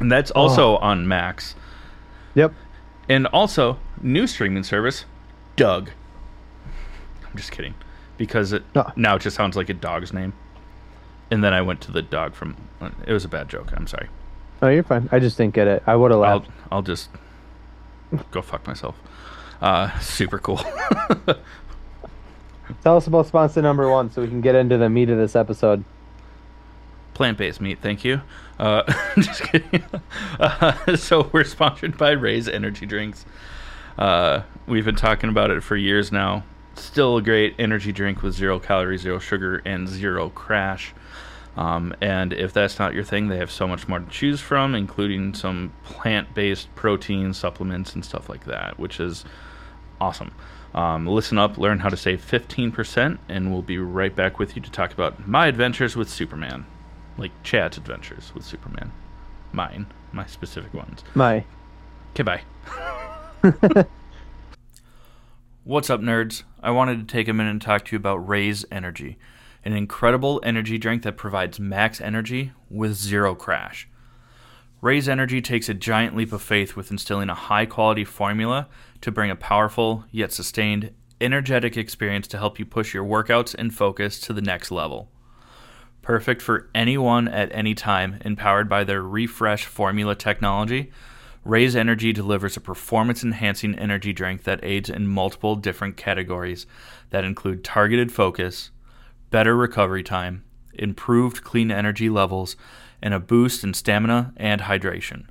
And 0.00 0.10
that's 0.12 0.32
also 0.32 0.76
on 0.78 1.06
Max. 1.06 1.54
Yep. 2.34 2.52
And 3.08 3.26
also, 3.28 3.78
new 4.02 4.26
streaming 4.26 4.64
service, 4.64 5.04
Doug. 5.54 5.90
I'm 7.24 7.36
just 7.36 7.52
kidding. 7.52 7.74
Because 8.16 8.52
it 8.52 8.64
No. 8.74 8.90
now 8.96 9.14
it 9.14 9.22
just 9.22 9.36
sounds 9.36 9.56
like 9.56 9.68
a 9.68 9.74
dog's 9.74 10.12
name. 10.12 10.32
And 11.30 11.44
then 11.44 11.54
I 11.54 11.62
went 11.62 11.80
to 11.82 11.92
the 11.92 12.02
dog 12.02 12.34
from. 12.34 12.56
It 13.06 13.12
was 13.12 13.24
a 13.24 13.28
bad 13.28 13.48
joke. 13.48 13.70
I'm 13.76 13.86
sorry. 13.86 14.08
Oh, 14.62 14.68
you're 14.68 14.82
fine. 14.82 15.08
I 15.12 15.20
just 15.20 15.36
didn't 15.38 15.54
get 15.54 15.68
it. 15.68 15.84
I 15.86 15.94
would 15.94 16.10
have 16.10 16.20
I'll. 16.22 16.44
I'll 16.72 16.82
just 16.82 17.08
go 18.32 18.42
fuck 18.42 18.66
myself. 18.66 18.96
Uh, 19.60 19.96
super 20.00 20.38
cool. 20.40 20.60
Tell 22.82 22.96
us 22.96 23.06
about 23.06 23.26
sponsor 23.26 23.62
number 23.62 23.90
one, 23.90 24.10
so 24.10 24.22
we 24.22 24.28
can 24.28 24.40
get 24.40 24.54
into 24.54 24.78
the 24.78 24.88
meat 24.88 25.10
of 25.10 25.18
this 25.18 25.34
episode. 25.34 25.84
Plant-based 27.14 27.60
meat, 27.60 27.78
thank 27.80 28.04
you. 28.04 28.20
Uh, 28.58 28.82
just 29.16 29.42
kidding. 29.42 29.84
Uh, 30.38 30.96
so 30.96 31.30
we're 31.32 31.44
sponsored 31.44 31.96
by 31.98 32.10
Raze 32.10 32.48
Energy 32.48 32.86
Drinks. 32.86 33.24
Uh, 33.96 34.42
we've 34.66 34.84
been 34.84 34.94
talking 34.94 35.28
about 35.28 35.50
it 35.50 35.62
for 35.62 35.76
years 35.76 36.12
now. 36.12 36.44
Still 36.76 37.16
a 37.16 37.22
great 37.22 37.56
energy 37.58 37.90
drink 37.90 38.22
with 38.22 38.34
zero 38.34 38.60
calories, 38.60 39.00
zero 39.00 39.18
sugar, 39.18 39.60
and 39.64 39.88
zero 39.88 40.30
crash. 40.30 40.94
Um, 41.56 41.92
and 42.00 42.32
if 42.32 42.52
that's 42.52 42.78
not 42.78 42.94
your 42.94 43.02
thing, 43.02 43.26
they 43.26 43.38
have 43.38 43.50
so 43.50 43.66
much 43.66 43.88
more 43.88 43.98
to 43.98 44.08
choose 44.08 44.40
from, 44.40 44.76
including 44.76 45.34
some 45.34 45.72
plant-based 45.82 46.72
protein 46.76 47.34
supplements 47.34 47.94
and 47.94 48.04
stuff 48.04 48.28
like 48.28 48.44
that, 48.44 48.78
which 48.78 49.00
is 49.00 49.24
awesome. 50.00 50.30
Um, 50.74 51.06
listen 51.06 51.38
up, 51.38 51.56
learn 51.58 51.78
how 51.78 51.88
to 51.88 51.96
save 51.96 52.24
15%, 52.24 53.18
and 53.28 53.52
we'll 53.52 53.62
be 53.62 53.78
right 53.78 54.14
back 54.14 54.38
with 54.38 54.54
you 54.54 54.62
to 54.62 54.70
talk 54.70 54.92
about 54.92 55.26
my 55.26 55.46
adventures 55.46 55.96
with 55.96 56.08
Superman. 56.08 56.66
Like 57.16 57.32
Chad's 57.42 57.78
adventures 57.78 58.32
with 58.34 58.44
Superman. 58.44 58.92
Mine, 59.52 59.86
my 60.12 60.26
specific 60.26 60.74
ones. 60.74 61.02
My. 61.14 61.44
Okay, 62.12 62.22
bye. 62.22 62.42
What's 65.64 65.90
up, 65.90 66.00
nerds? 66.00 66.44
I 66.62 66.70
wanted 66.70 66.98
to 67.00 67.12
take 67.12 67.28
a 67.28 67.32
minute 67.32 67.50
and 67.50 67.62
talk 67.62 67.84
to 67.86 67.92
you 67.92 67.98
about 67.98 68.26
Raze 68.28 68.64
Energy, 68.70 69.18
an 69.64 69.72
incredible 69.72 70.40
energy 70.44 70.78
drink 70.78 71.02
that 71.02 71.16
provides 71.16 71.58
max 71.58 72.00
energy 72.00 72.52
with 72.70 72.94
zero 72.94 73.34
crash. 73.34 73.88
Raze 74.80 75.08
Energy 75.08 75.42
takes 75.42 75.68
a 75.68 75.74
giant 75.74 76.16
leap 76.16 76.32
of 76.32 76.40
faith 76.40 76.76
with 76.76 76.90
instilling 76.90 77.28
a 77.28 77.34
high 77.34 77.66
quality 77.66 78.04
formula 78.04 78.68
to 79.00 79.12
bring 79.12 79.30
a 79.30 79.36
powerful, 79.36 80.04
yet 80.10 80.32
sustained, 80.32 80.92
energetic 81.20 81.76
experience 81.76 82.26
to 82.28 82.38
help 82.38 82.58
you 82.58 82.64
push 82.64 82.94
your 82.94 83.04
workouts 83.04 83.54
and 83.54 83.74
focus 83.74 84.20
to 84.20 84.32
the 84.32 84.42
next 84.42 84.70
level. 84.70 85.10
Perfect 86.02 86.40
for 86.40 86.70
anyone 86.74 87.28
at 87.28 87.50
any 87.52 87.74
time, 87.74 88.18
empowered 88.24 88.68
by 88.68 88.84
their 88.84 89.02
refresh 89.02 89.64
formula 89.64 90.14
technology. 90.14 90.90
Raze 91.44 91.76
Energy 91.76 92.12
delivers 92.12 92.56
a 92.56 92.60
performance 92.60 93.22
enhancing 93.22 93.78
energy 93.78 94.12
drink 94.12 94.44
that 94.44 94.62
aids 94.62 94.90
in 94.90 95.06
multiple 95.06 95.56
different 95.56 95.96
categories 95.96 96.66
that 97.10 97.24
include 97.24 97.64
targeted 97.64 98.12
focus, 98.12 98.70
better 99.30 99.56
recovery 99.56 100.02
time, 100.02 100.44
improved 100.74 101.42
clean 101.42 101.70
energy 101.70 102.08
levels, 102.08 102.56
and 103.02 103.14
a 103.14 103.20
boost 103.20 103.62
in 103.62 103.74
stamina 103.74 104.32
and 104.36 104.62
hydration. 104.62 105.26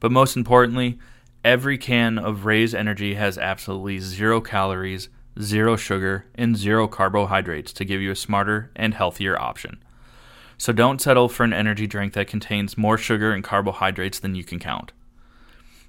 But 0.00 0.12
most 0.12 0.36
importantly, 0.36 0.98
every 1.48 1.78
can 1.78 2.18
of 2.18 2.44
Raze 2.44 2.74
Energy 2.74 3.14
has 3.14 3.38
absolutely 3.38 3.98
zero 4.00 4.38
calories, 4.38 5.08
zero 5.40 5.76
sugar, 5.76 6.26
and 6.34 6.54
zero 6.54 6.86
carbohydrates 6.86 7.72
to 7.72 7.86
give 7.86 8.02
you 8.02 8.10
a 8.10 8.16
smarter 8.16 8.70
and 8.76 8.92
healthier 8.92 9.40
option. 9.40 9.82
So 10.58 10.74
don't 10.74 11.00
settle 11.00 11.26
for 11.26 11.44
an 11.44 11.54
energy 11.54 11.86
drink 11.86 12.12
that 12.12 12.28
contains 12.28 12.76
more 12.76 12.98
sugar 12.98 13.32
and 13.32 13.42
carbohydrates 13.42 14.18
than 14.18 14.34
you 14.34 14.44
can 14.44 14.58
count. 14.58 14.92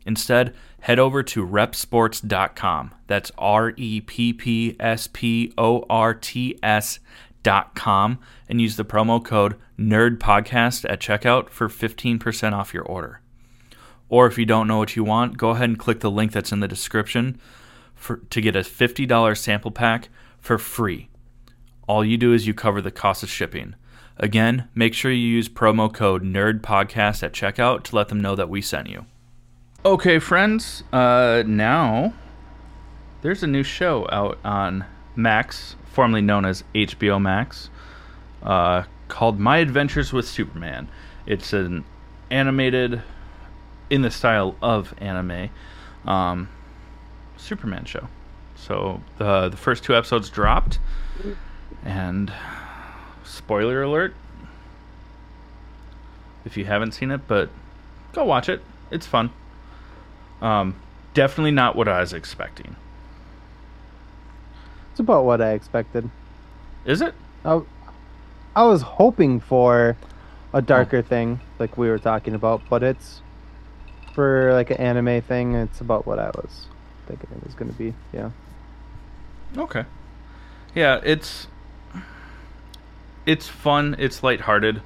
Instead, 0.05 0.55
head 0.79 0.97
over 0.97 1.23
to 1.23 1.45
reppsports.com. 1.45 2.91
That's 3.07 3.33
R 3.37 3.73
E 3.75 3.99
P 3.99 4.31
P 4.31 4.77
S 4.79 5.09
P 5.11 5.51
O 5.57 5.83
R 5.89 6.13
T 6.13 6.57
S.com 6.63 8.19
and 8.47 8.61
use 8.61 8.77
the 8.77 8.85
promo 8.85 9.21
code 9.21 9.57
NERDPODCAST 9.77 10.89
at 10.89 11.01
checkout 11.01 11.49
for 11.49 11.67
15% 11.67 12.53
off 12.53 12.73
your 12.73 12.83
order. 12.83 13.19
Or 14.09 14.27
if 14.27 14.37
you 14.37 14.45
don't 14.45 14.67
know 14.67 14.77
what 14.79 14.95
you 14.95 15.03
want, 15.03 15.37
go 15.37 15.51
ahead 15.51 15.69
and 15.69 15.79
click 15.79 15.99
the 15.99 16.11
link 16.11 16.31
that's 16.31 16.51
in 16.51 16.59
the 16.59 16.67
description 16.67 17.39
for, 17.95 18.17
to 18.17 18.41
get 18.41 18.55
a 18.55 18.61
$50 18.61 19.37
sample 19.37 19.71
pack 19.71 20.09
for 20.39 20.57
free. 20.57 21.09
All 21.87 22.03
you 22.03 22.17
do 22.17 22.33
is 22.33 22.47
you 22.47 22.53
cover 22.53 22.81
the 22.81 22.91
cost 22.91 23.23
of 23.23 23.29
shipping. 23.29 23.75
Again, 24.17 24.67
make 24.75 24.93
sure 24.93 25.11
you 25.11 25.27
use 25.27 25.47
promo 25.47 25.93
code 25.93 26.23
NERDPODCAST 26.23 27.23
at 27.23 27.33
checkout 27.33 27.83
to 27.83 27.95
let 27.95 28.09
them 28.09 28.19
know 28.19 28.35
that 28.35 28.49
we 28.49 28.61
sent 28.61 28.89
you. 28.89 29.05
Okay, 29.85 30.19
friends, 30.19 30.83
uh, 30.91 31.43
now 31.47 32.13
there's 33.21 33.43
a 33.43 33.47
new 33.47 33.63
show 33.63 34.07
out 34.11 34.37
on 34.43 34.85
Max, 35.15 35.75
formerly 35.85 36.21
known 36.21 36.45
as 36.45 36.63
HBO 36.75 37.21
Max, 37.21 37.69
uh, 38.43 38.83
called 39.07 39.39
My 39.39 39.57
Adventures 39.57 40.11
with 40.11 40.27
Superman. 40.27 40.89
It's 41.25 41.53
an 41.53 41.85
animated, 42.29 43.01
in 43.89 44.01
the 44.01 44.11
style 44.11 44.55
of 44.61 44.93
anime, 44.99 45.49
um, 46.05 46.49
Superman 47.37 47.85
show. 47.85 48.07
So 48.55 49.01
the 49.17 49.49
the 49.49 49.57
first 49.57 49.83
two 49.83 49.95
episodes 49.95 50.29
dropped, 50.29 50.79
and 51.83 52.31
spoiler 53.23 53.81
alert 53.83 54.13
if 56.45 56.57
you 56.57 56.65
haven't 56.65 56.93
seen 56.93 57.11
it, 57.11 57.21
but 57.27 57.49
go 58.13 58.25
watch 58.25 58.49
it. 58.49 58.61
It's 58.91 59.05
fun. 59.05 59.31
Um, 60.41 60.75
definitely 61.13 61.51
not 61.51 61.75
what 61.75 61.87
I 61.87 61.99
was 61.99 62.13
expecting. 62.13 62.75
It's 64.91 64.99
about 64.99 65.25
what 65.25 65.41
I 65.41 65.51
expected. 65.51 66.09
Is 66.85 67.01
it? 67.01 67.13
I, 67.45 67.61
I 68.55 68.63
was 68.63 68.81
hoping 68.81 69.39
for 69.39 69.95
a 70.53 70.61
darker 70.61 71.01
thing, 71.01 71.39
like 71.59 71.77
we 71.77 71.87
were 71.89 71.99
talking 71.99 72.33
about, 72.33 72.61
but 72.69 72.83
it's 72.83 73.21
for 74.13 74.53
like 74.53 74.69
an 74.71 74.77
anime 74.77 75.21
thing. 75.21 75.55
It's 75.55 75.81
about 75.81 76.05
what 76.05 76.19
I 76.19 76.27
was 76.35 76.65
thinking 77.07 77.29
it 77.35 77.43
was 77.43 77.53
going 77.55 77.71
to 77.71 77.77
be. 77.77 77.93
Yeah. 78.13 78.31
Okay. 79.57 79.85
Yeah, 80.75 80.99
it's 81.03 81.47
it's 83.25 83.47
fun. 83.47 83.95
It's 83.99 84.23
lighthearted. 84.23 84.81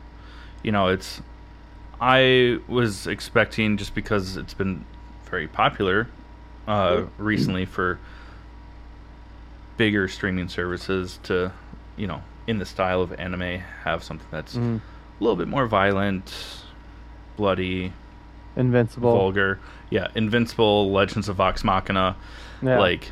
You 0.63 0.71
know, 0.71 0.87
it's 0.87 1.21
I 1.99 2.59
was 2.67 3.07
expecting 3.07 3.77
just 3.77 3.95
because 3.95 4.37
it's 4.37 4.53
been 4.53 4.85
very 5.29 5.47
popular 5.47 6.07
uh, 6.67 7.03
recently 7.17 7.65
for 7.65 7.99
bigger 9.77 10.07
streaming 10.07 10.47
services 10.49 11.19
to, 11.23 11.51
you 11.97 12.07
know, 12.07 12.21
in 12.47 12.59
the 12.59 12.65
style 12.65 13.01
of 13.01 13.11
anime, 13.13 13.59
have 13.83 14.03
something 14.03 14.27
that's 14.31 14.55
Mhm. 14.55 14.79
a 15.19 15.23
little 15.23 15.35
bit 15.35 15.47
more 15.47 15.65
violent, 15.65 16.63
bloody, 17.37 17.91
Invincible. 18.55 19.11
vulgar. 19.13 19.59
Yeah, 19.89 20.07
Invincible, 20.15 20.91
Legends 20.91 21.29
of 21.29 21.35
Vox 21.37 21.63
Machina, 21.63 22.15
Yeah. 22.61 22.79
like 22.79 23.11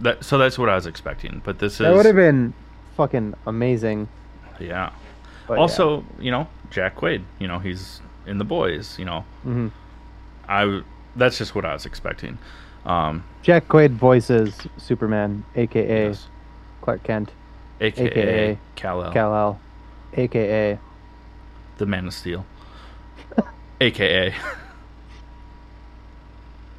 that. 0.00 0.24
So 0.24 0.38
that's 0.38 0.58
what 0.58 0.68
I 0.68 0.74
was 0.74 0.86
expecting. 0.86 1.42
But 1.44 1.58
this 1.58 1.78
that 1.78 1.94
would 1.94 2.06
have 2.06 2.16
been 2.16 2.54
fucking 2.96 3.34
amazing. 3.46 4.08
yeah. 4.58 4.90
but 5.46 5.58
also, 5.58 6.04
you 6.20 6.30
know, 6.30 6.46
Jack 6.70 6.94
Quaid. 6.96 7.22
You 7.40 7.48
know, 7.48 7.58
he's 7.58 8.00
in 8.26 8.38
the 8.38 8.44
boys. 8.44 8.96
You 8.98 9.04
know, 9.04 9.24
yeah. 9.44 9.50
Mhm. 9.52 9.70
I 10.48 10.82
that's 11.16 11.38
just 11.38 11.54
what 11.54 11.64
I 11.64 11.72
was 11.72 11.86
expecting. 11.86 12.38
Um, 12.86 13.24
Jack 13.42 13.66
Quaid 13.68 13.90
voices 13.92 14.56
Superman, 14.76 15.44
aka 15.56 16.08
yes. 16.08 16.28
Clark 16.82 17.02
Kent, 17.02 17.32
AKA, 17.80 18.06
AKA 18.06 18.58
Kal-El, 18.76 19.12
Kal 19.12 19.34
El, 19.34 19.60
aka 20.16 20.78
the 21.78 21.86
Man 21.86 22.06
of 22.06 22.14
Steel, 22.14 22.44
AKA 23.80 24.34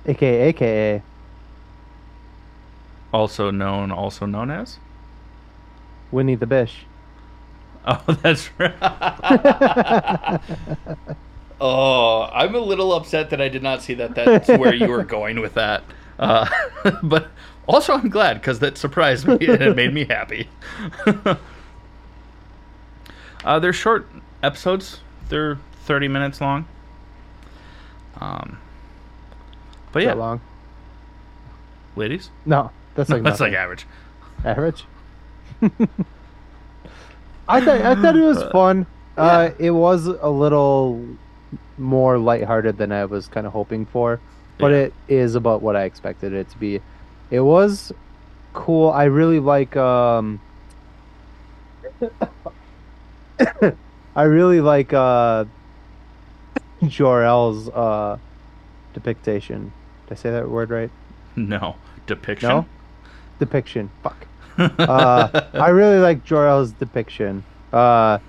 aka 0.08 0.50
aka 0.50 1.02
also 3.14 3.52
known 3.52 3.92
also 3.92 4.26
known 4.26 4.50
as. 4.50 4.78
Winnie 6.12 6.36
the 6.36 6.46
Bish. 6.46 6.86
Oh, 7.86 8.02
that's 8.22 8.50
right. 8.58 8.74
oh, 11.62 12.30
I'm 12.34 12.56
a 12.56 12.60
little 12.60 12.94
upset 12.94 13.30
that 13.32 13.42
I 13.42 13.50
did 13.50 13.64
not 13.64 13.82
see 13.82 13.94
that. 13.96 14.16
That's 14.16 14.48
where 14.50 14.74
you 14.74 14.88
were 14.88 15.04
going 15.04 15.42
with 15.42 15.56
that. 15.56 15.84
Uh, 16.20 16.48
but 17.04 17.30
also, 17.68 17.94
I'm 17.94 18.10
glad 18.10 18.36
because 18.36 18.60
that 18.60 18.78
surprised 18.78 19.28
me 19.28 19.48
and 19.48 19.62
it 19.62 19.76
made 19.76 19.94
me 19.94 20.06
happy. 20.06 20.48
uh, 23.44 23.60
they're 23.60 23.74
short 23.74 24.08
episodes. 24.44 25.00
They're 25.30 25.58
30 25.86 26.08
minutes 26.08 26.42
long. 26.42 26.66
Um, 28.20 28.58
but 29.92 30.04
yeah, 30.04 30.10
that 30.10 30.18
long? 30.18 30.42
ladies, 31.96 32.30
No, 32.46 32.72
that's 32.96 33.10
like 33.10 33.24
that's 33.24 33.40
like 33.40 33.54
average. 33.54 33.86
average. 34.46 34.86
I 37.48 37.60
thought 37.62 37.82
I 37.82 37.96
thought 37.96 38.16
it 38.16 38.22
was 38.24 38.44
fun. 38.52 38.86
Uh, 39.18 39.50
it 39.60 39.72
was 39.72 40.08
a 40.08 40.30
little 40.30 41.04
more 41.78 42.18
lighthearted 42.18 42.78
than 42.78 42.92
I 42.92 43.06
was 43.06 43.28
kind 43.28 43.46
of 43.46 43.54
hoping 43.54 43.86
for, 43.86 44.20
but 44.58 44.72
Yeah. 44.72 44.78
it 44.78 44.94
is 45.10 45.36
about 45.36 45.62
what 45.62 45.76
I 45.76 45.84
expected 45.84 46.34
it 46.34 46.50
to 46.52 46.58
be. 46.58 46.80
It 47.30 47.42
was 47.42 47.92
cool. 48.54 48.90
I 48.92 49.06
really 49.06 49.40
like. 49.40 49.76
Um, 49.76 50.40
I 54.16 54.24
really 54.24 54.62
like 54.62 54.94
uh, 54.94 55.46
Jor-El's 56.88 57.70
uh, 57.70 58.18
depiction. 58.94 59.72
Did 60.08 60.14
I 60.14 60.16
say 60.16 60.32
that 60.32 60.50
word 60.50 60.70
right? 60.70 60.92
No 61.36 61.76
depiction. 62.08 62.50
No, 62.50 62.66
depiction. 63.40 63.90
Fuck. 64.04 64.28
uh, 64.58 65.42
I 65.54 65.70
really 65.70 66.00
like 66.00 66.24
Jor-El's 66.24 66.72
depiction. 66.74 67.44
Uh, 67.72 68.20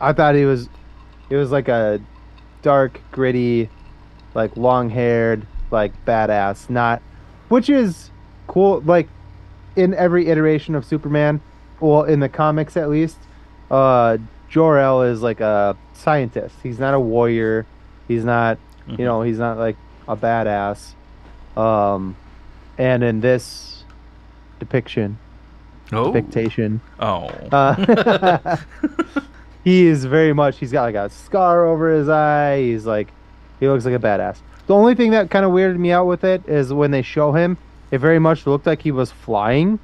I 0.00 0.12
thought 0.12 0.34
he 0.34 0.44
was, 0.44 0.68
it 1.30 1.36
was 1.36 1.50
like 1.50 1.68
a 1.68 2.00
dark, 2.62 3.00
gritty, 3.10 3.70
like 4.34 4.56
long-haired, 4.56 5.46
like 5.70 5.92
badass. 6.04 6.68
Not, 6.68 7.00
which 7.48 7.70
is 7.70 8.10
cool. 8.46 8.80
Like 8.80 9.08
in 9.76 9.94
every 9.94 10.26
iteration 10.28 10.74
of 10.74 10.84
Superman, 10.84 11.40
well, 11.80 12.02
in 12.04 12.20
the 12.20 12.28
comics 12.28 12.76
at 12.76 12.90
least, 12.90 13.18
uh, 13.70 14.18
Jor-El 14.48 15.02
is 15.02 15.22
like 15.22 15.40
a 15.40 15.76
scientist. 15.94 16.56
He's 16.62 16.78
not 16.78 16.94
a 16.94 17.00
warrior. 17.00 17.66
He's 18.08 18.24
not, 18.24 18.58
Mhm. 18.88 18.98
you 18.98 19.04
know, 19.04 19.22
he's 19.22 19.38
not 19.38 19.58
like 19.58 19.76
a 20.08 20.16
badass. 20.16 20.92
Um, 21.56 22.16
and 22.78 23.02
in 23.02 23.20
this 23.20 23.84
depiction, 24.60 25.18
oh. 25.92 26.12
depiction, 26.12 26.80
Oh. 27.00 27.28
uh, 27.52 28.56
he 29.64 29.86
is 29.86 30.04
very 30.04 30.32
much. 30.32 30.58
He's 30.58 30.72
got 30.72 30.82
like 30.82 30.94
a 30.94 31.10
scar 31.10 31.64
over 31.66 31.90
his 31.92 32.08
eye. 32.08 32.60
He's 32.60 32.86
like, 32.86 33.08
he 33.60 33.68
looks 33.68 33.84
like 33.84 33.94
a 33.94 33.98
badass. 33.98 34.38
The 34.66 34.74
only 34.74 34.94
thing 34.94 35.12
that 35.12 35.30
kind 35.30 35.44
of 35.44 35.52
weirded 35.52 35.78
me 35.78 35.92
out 35.92 36.06
with 36.06 36.24
it 36.24 36.42
is 36.48 36.72
when 36.72 36.90
they 36.90 37.02
show 37.02 37.32
him, 37.32 37.56
it 37.90 37.98
very 37.98 38.18
much 38.18 38.46
looked 38.46 38.66
like 38.66 38.82
he 38.82 38.90
was 38.90 39.12
flying. 39.12 39.78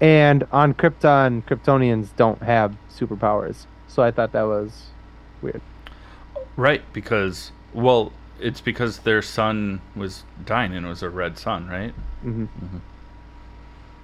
And 0.00 0.46
on 0.52 0.72
Krypton, 0.74 1.42
Kryptonians 1.44 2.08
don't 2.16 2.40
have 2.42 2.74
superpowers, 2.90 3.66
so 3.88 4.02
I 4.02 4.10
thought 4.10 4.32
that 4.32 4.44
was 4.44 4.86
weird. 5.42 5.60
Right, 6.60 6.82
because 6.92 7.52
well, 7.72 8.12
it's 8.38 8.60
because 8.60 8.98
their 8.98 9.22
sun 9.22 9.80
was 9.96 10.24
dying 10.44 10.74
and 10.74 10.84
it 10.84 10.88
was 10.90 11.02
a 11.02 11.08
red 11.08 11.38
sun, 11.38 11.66
right? 11.68 11.94
hmm 12.22 12.44
Mhm. 12.62 12.80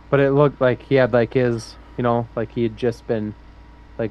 But 0.09 0.21
it 0.21 0.31
looked 0.31 0.59
like 0.61 0.81
he 0.83 0.95
had 0.95 1.13
like 1.13 1.35
his, 1.35 1.75
you 1.99 2.03
know, 2.03 2.29
like 2.35 2.53
he 2.53 2.63
had 2.63 2.77
just 2.79 3.07
been, 3.07 3.35
like, 3.99 4.11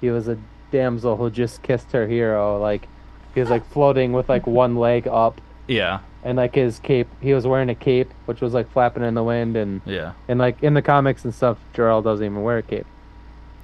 he 0.00 0.10
was 0.10 0.26
a 0.26 0.36
damsel 0.72 1.16
who 1.16 1.30
just 1.30 1.62
kissed 1.62 1.92
her 1.92 2.08
hero. 2.08 2.58
Like, 2.60 2.88
he 3.34 3.40
was 3.40 3.50
like 3.50 3.64
floating 3.70 4.12
with 4.12 4.28
like 4.28 4.48
one 4.48 4.74
leg 4.76 5.06
up, 5.06 5.40
Yeah, 5.68 6.00
and 6.24 6.36
like 6.38 6.56
his 6.56 6.80
cape. 6.80 7.06
He 7.20 7.34
was 7.34 7.46
wearing 7.46 7.68
a 7.70 7.74
cape, 7.76 8.10
which 8.24 8.40
was 8.40 8.52
like 8.52 8.68
flapping 8.72 9.04
in 9.04 9.14
the 9.14 9.22
wind, 9.22 9.56
and 9.56 9.80
yeah, 9.84 10.12
and 10.26 10.40
like 10.40 10.60
in 10.60 10.74
the 10.74 10.82
comics 10.82 11.24
and 11.24 11.32
stuff, 11.32 11.56
Jor-El 11.74 12.02
doesn't 12.02 12.24
even 12.24 12.42
wear 12.42 12.58
a 12.58 12.62
cape. 12.62 12.86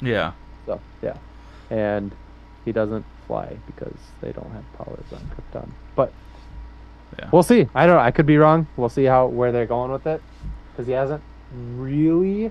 yeah. 0.00 0.32
So 0.66 0.78
yeah, 1.02 1.16
and 1.70 2.12
he 2.64 2.70
doesn't 2.70 3.04
fly 3.26 3.56
because 3.66 3.96
they 4.20 4.32
don't 4.32 4.50
have 4.52 4.64
powers 4.78 5.04
on 5.12 5.20
Krypton. 5.30 5.68
But 5.96 6.12
Yeah. 7.18 7.28
we'll 7.32 7.42
see. 7.42 7.68
I 7.74 7.86
don't. 7.86 7.96
know. 7.96 8.02
I 8.02 8.10
could 8.10 8.26
be 8.26 8.36
wrong. 8.38 8.66
We'll 8.76 8.88
see 8.88 9.04
how 9.04 9.26
where 9.26 9.52
they're 9.52 9.66
going 9.66 9.90
with 9.92 10.06
it 10.06 10.22
because 10.72 10.86
he 10.86 10.92
hasn't 10.92 11.22
really 11.76 12.50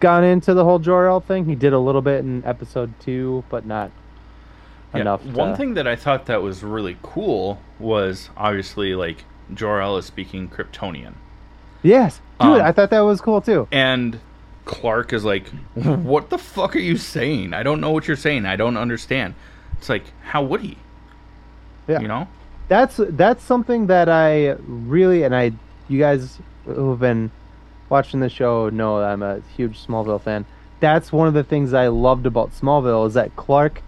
gone 0.00 0.24
into 0.24 0.52
the 0.54 0.64
whole 0.64 0.78
Jor-El 0.78 1.20
thing. 1.20 1.46
He 1.46 1.54
did 1.54 1.72
a 1.72 1.78
little 1.78 2.02
bit 2.02 2.20
in 2.20 2.44
episode 2.44 2.92
two, 3.00 3.44
but 3.48 3.64
not 3.64 3.90
Yeah, 4.94 5.00
enough. 5.00 5.24
One 5.24 5.56
thing 5.56 5.74
that 5.74 5.86
I 5.86 5.96
thought 5.96 6.26
that 6.26 6.42
was 6.42 6.62
really 6.62 6.98
cool 7.02 7.60
was 7.78 8.28
obviously 8.36 8.94
like 8.94 9.24
Jor-El 9.54 9.96
is 9.96 10.04
speaking 10.06 10.48
Kryptonian, 10.48 11.14
Yes, 11.82 12.20
dude. 12.40 12.48
Um, 12.60 12.62
I 12.62 12.72
thought 12.72 12.90
that 12.90 13.00
was 13.00 13.20
cool 13.20 13.40
too. 13.40 13.68
and 13.72 14.18
Clark 14.66 15.14
is 15.14 15.24
like, 15.24 15.48
"What 15.74 16.28
the 16.28 16.38
fuck 16.38 16.76
are 16.76 16.80
you 16.80 16.98
saying? 16.98 17.54
I 17.54 17.62
don't 17.62 17.80
know 17.80 17.90
what 17.90 18.06
you're 18.06 18.16
saying. 18.16 18.44
I 18.44 18.56
don't 18.56 18.76
understand." 18.76 19.34
It's 19.78 19.88
like, 19.88 20.04
how 20.22 20.42
would 20.42 20.60
he? 20.60 20.76
Yeah. 21.88 22.00
You 22.00 22.08
know? 22.08 22.28
that's 22.68 23.00
that's 23.10 23.44
something 23.44 23.86
that 23.86 24.08
I 24.08 24.56
really 24.66 25.22
and 25.22 25.34
I 25.34 25.52
you 25.88 25.98
guys 25.98 26.38
who've 26.64 26.98
been 26.98 27.30
watching 27.88 28.20
the 28.20 28.28
show 28.28 28.68
know 28.68 28.98
that 28.98 29.10
I'm 29.10 29.22
a 29.22 29.40
huge 29.56 29.86
Smallville 29.86 30.20
fan. 30.20 30.44
That's 30.80 31.12
one 31.12 31.28
of 31.28 31.34
the 31.34 31.44
things 31.44 31.72
I 31.72 31.88
loved 31.88 32.26
about 32.26 32.52
Smallville 32.52 33.06
is 33.06 33.14
that 33.14 33.36
Clark 33.36 33.82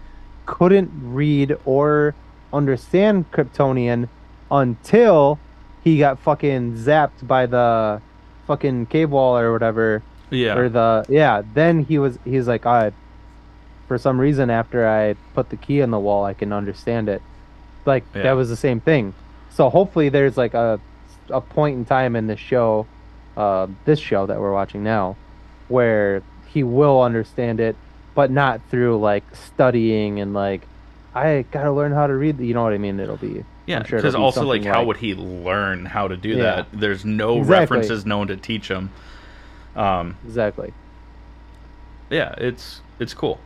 couldn't 0.45 0.91
read 0.93 1.57
or 1.65 2.15
understand 2.53 3.31
Kryptonian 3.31 4.07
until 4.49 5.39
he 5.83 5.99
got 5.99 6.19
fucking 6.19 6.75
zapped 6.75 7.27
by 7.27 7.45
the 7.45 8.01
fucking 8.47 8.87
cave 8.87 9.11
wall 9.11 9.37
or 9.37 9.51
whatever 9.51 10.01
Yeah. 10.31 10.55
or 10.57 10.69
the 10.69 11.05
yeah 11.09 11.41
then 11.53 11.83
he 11.83 11.97
was 11.99 12.17
he's 12.25 12.47
like 12.47 12.65
i 12.65 12.91
for 13.87 13.97
some 13.97 14.19
reason 14.19 14.49
after 14.49 14.87
i 14.87 15.15
put 15.33 15.49
the 15.49 15.57
key 15.57 15.79
in 15.79 15.89
the 15.91 15.99
wall 15.99 16.23
i 16.25 16.33
can 16.33 16.53
understand 16.53 17.09
it 17.09 17.21
like 17.85 18.03
Yeah. 18.15 18.23
that 18.23 18.31
was 18.33 18.49
the 18.49 18.55
same 18.55 18.79
thing 18.79 19.13
so 19.49 19.69
hopefully 19.69 20.09
there's 20.09 20.37
like 20.37 20.53
a 20.53 20.79
a 21.29 21.41
point 21.41 21.77
in 21.77 21.85
time 21.85 22.15
in 22.15 22.27
the 22.27 22.37
show 22.37 22.85
uh 23.37 23.67
this 23.85 23.99
show 23.99 24.25
that 24.25 24.39
we're 24.39 24.53
watching 24.53 24.83
now 24.83 25.15
where 25.67 26.21
he 26.47 26.63
will 26.63 27.01
understand 27.01 27.59
it 27.59 27.75
but 28.15 28.31
not 28.31 28.59
through 28.69 28.99
like 28.99 29.23
studying 29.35 30.19
and 30.19 30.33
like 30.33 30.61
i 31.15 31.45
gotta 31.51 31.71
learn 31.71 31.91
how 31.91 32.07
to 32.07 32.13
read 32.13 32.39
you 32.39 32.53
know 32.53 32.63
what 32.63 32.73
i 32.73 32.77
mean 32.77 32.99
it'll 32.99 33.17
be 33.17 33.43
Yeah, 33.67 33.79
I'm 33.79 33.85
sure 33.85 33.99
because 33.99 34.15
be 34.15 34.21
also 34.21 34.43
like 34.45 34.63
how 34.65 34.79
like- 34.79 34.87
would 34.87 34.97
he 34.97 35.13
learn 35.15 35.85
how 35.85 36.07
to 36.07 36.17
do 36.17 36.29
Yeah. 36.29 36.43
that? 36.43 36.67
There's 36.73 37.05
no 37.05 37.37
Exactly. 37.37 37.59
references 37.59 38.03
known 38.05 38.27
to 38.27 38.35
teach 38.37 38.67
him. 38.67 38.89
Um, 39.79 40.17
exactly 40.25 40.73
yeah, 42.09 42.33
it's 42.37 42.81
it's 42.99 43.13
cool. 43.13 43.39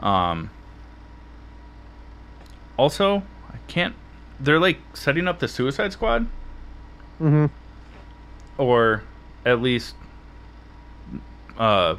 Um, 0.00 0.50
also, 2.78 3.22
I 3.52 3.56
can't. 3.68 3.94
They're 4.38 4.58
like 4.58 4.78
setting 4.94 5.28
up 5.28 5.38
the 5.38 5.48
Suicide 5.48 5.92
Squad, 5.92 6.26
mm-hmm 7.20 7.46
or 8.58 9.02
at 9.46 9.60
least 9.62 9.94
uh, 11.58 11.96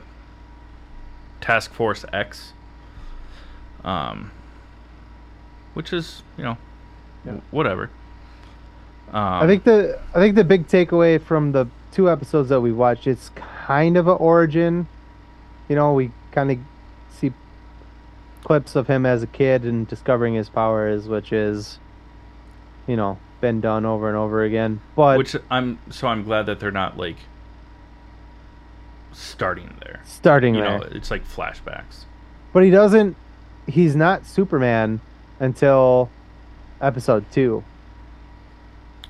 Task 1.39 1.73
Force 1.73 2.05
X. 2.11 2.53
Um, 3.83 4.31
which 5.73 5.91
is 5.93 6.21
you 6.37 6.43
know, 6.43 6.57
Yeah. 7.25 7.37
whatever. 7.51 7.89
Um, 9.11 9.23
I 9.23 9.47
think 9.47 9.63
the 9.63 9.99
I 10.15 10.19
think 10.19 10.35
the 10.35 10.43
big 10.43 10.67
takeaway 10.67 11.21
from 11.21 11.51
the 11.51 11.67
two 11.91 12.09
episodes 12.09 12.49
that 12.49 12.61
we 12.61 12.71
watched, 12.71 13.07
it's 13.07 13.29
kind 13.35 13.97
of 13.97 14.07
an 14.07 14.17
origin. 14.19 14.87
You 15.69 15.75
know, 15.75 15.93
we 15.93 16.11
kind 16.31 16.51
of 16.51 16.57
see 17.11 17.31
clips 18.43 18.75
of 18.75 18.87
him 18.87 19.05
as 19.05 19.23
a 19.23 19.27
kid 19.27 19.63
and 19.63 19.87
discovering 19.87 20.33
his 20.33 20.49
powers, 20.49 21.07
which 21.07 21.31
is, 21.31 21.79
you 22.87 22.95
know, 22.95 23.17
been 23.39 23.61
done 23.61 23.85
over 23.85 24.07
and 24.07 24.17
over 24.17 24.43
again. 24.43 24.81
But 24.95 25.17
Which 25.17 25.35
I'm 25.49 25.79
so 25.89 26.07
I'm 26.07 26.23
glad 26.23 26.45
that 26.47 26.59
they're 26.59 26.71
not 26.71 26.97
like 26.97 27.17
starting 29.13 29.75
there. 29.83 30.01
starting 30.05 30.55
You 30.55 30.61
there, 30.61 30.77
know, 30.79 30.85
it's 30.91 31.11
like 31.11 31.27
flashbacks. 31.27 32.05
but 32.53 32.63
he 32.63 32.69
doesn't. 32.69 33.15
He's 33.67 33.95
not 33.95 34.25
Superman 34.25 34.99
until 35.39 36.09
episode 36.81 37.25
two. 37.31 37.63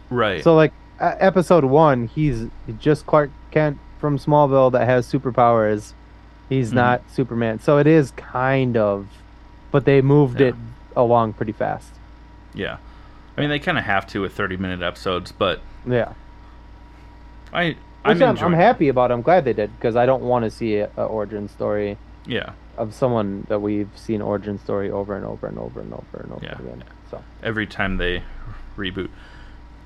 Right. 0.10 0.44
So 0.44 0.56
like 0.56 0.74
episode 1.02 1.66
one, 1.66 2.08
he's 2.08 2.48
just 2.80 3.06
Clark 3.06 3.32
Kent 3.52 3.78
from 4.00 4.18
Smallville 4.18 4.72
that 4.74 4.86
has 4.86 5.12
superpowers. 5.12 5.94
He's 6.50 6.72
Mhm. 6.72 6.76
not 6.76 7.02
Superman. 7.10 7.60
So 7.60 7.78
it 7.78 7.88
is 7.88 8.12
kind 8.12 8.76
of, 8.78 9.08
but 9.72 9.86
they 9.86 10.02
moved 10.02 10.40
Yeah. 10.42 10.48
it 10.50 10.56
along 10.96 11.34
pretty 11.34 11.54
fast. 11.54 11.92
yeah. 12.54 12.78
I 13.38 13.42
mean, 13.42 13.50
they 13.50 13.60
kind 13.60 13.78
of 13.78 13.86
have 13.86 14.06
to 14.08 14.22
with 14.22 14.34
30 14.34 14.58
minute 14.58 14.82
episodes, 14.82 15.32
but 15.32 15.62
Yeah. 15.86 16.14
I 17.54 17.76
I'm 18.04 18.22
I'm, 18.22 18.38
I'm, 18.40 18.54
happy 18.54 18.90
about. 18.90 19.12
It. 19.12 19.14
I'm 19.14 19.22
glad 19.22 19.46
they 19.46 19.54
did 19.54 19.76
because 19.78 19.96
I 19.96 20.06
don't 20.06 20.24
want 20.24 20.44
to 20.44 20.50
see 20.52 20.78
a, 20.78 20.90
a 20.98 21.04
origin 21.06 21.48
story 21.48 21.98
Yeah. 22.26 22.52
of 22.78 22.94
someone 22.94 23.46
that 23.48 23.60
we've 23.62 23.90
seen 23.96 24.22
origin 24.22 24.58
story 24.60 24.90
over 24.90 25.16
and 25.16 25.24
over 25.26 25.46
and 25.48 25.58
over 25.60 25.80
and 25.80 25.94
over 25.94 26.18
and 26.24 26.32
over 26.34 26.44
Yeah. 26.46 26.56
again. 26.60 26.84
So 27.12 27.22
Every 27.44 27.68
time 27.68 27.98
they 27.98 28.24
reboot, 28.78 29.10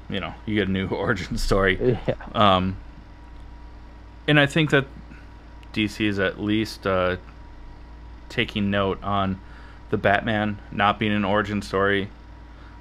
you 0.09 0.19
know, 0.19 0.33
you 0.45 0.55
get 0.55 0.67
a 0.67 0.71
new 0.71 0.87
origin 0.89 1.37
story. 1.37 1.97
yeah, 2.07 2.15
Um, 2.33 2.77
and 4.27 4.39
I 4.39 4.45
think 4.45 4.69
that 4.71 4.85
DC 5.73 6.05
is 6.05 6.19
at 6.19 6.39
least 6.39 6.85
uh, 6.87 7.17
taking 8.29 8.69
note 8.71 9.01
on 9.03 9.39
the 9.89 9.97
Batman 9.97 10.59
not 10.71 10.97
being 10.99 11.11
an 11.11 11.25
origin 11.25 11.61
story. 11.61 12.09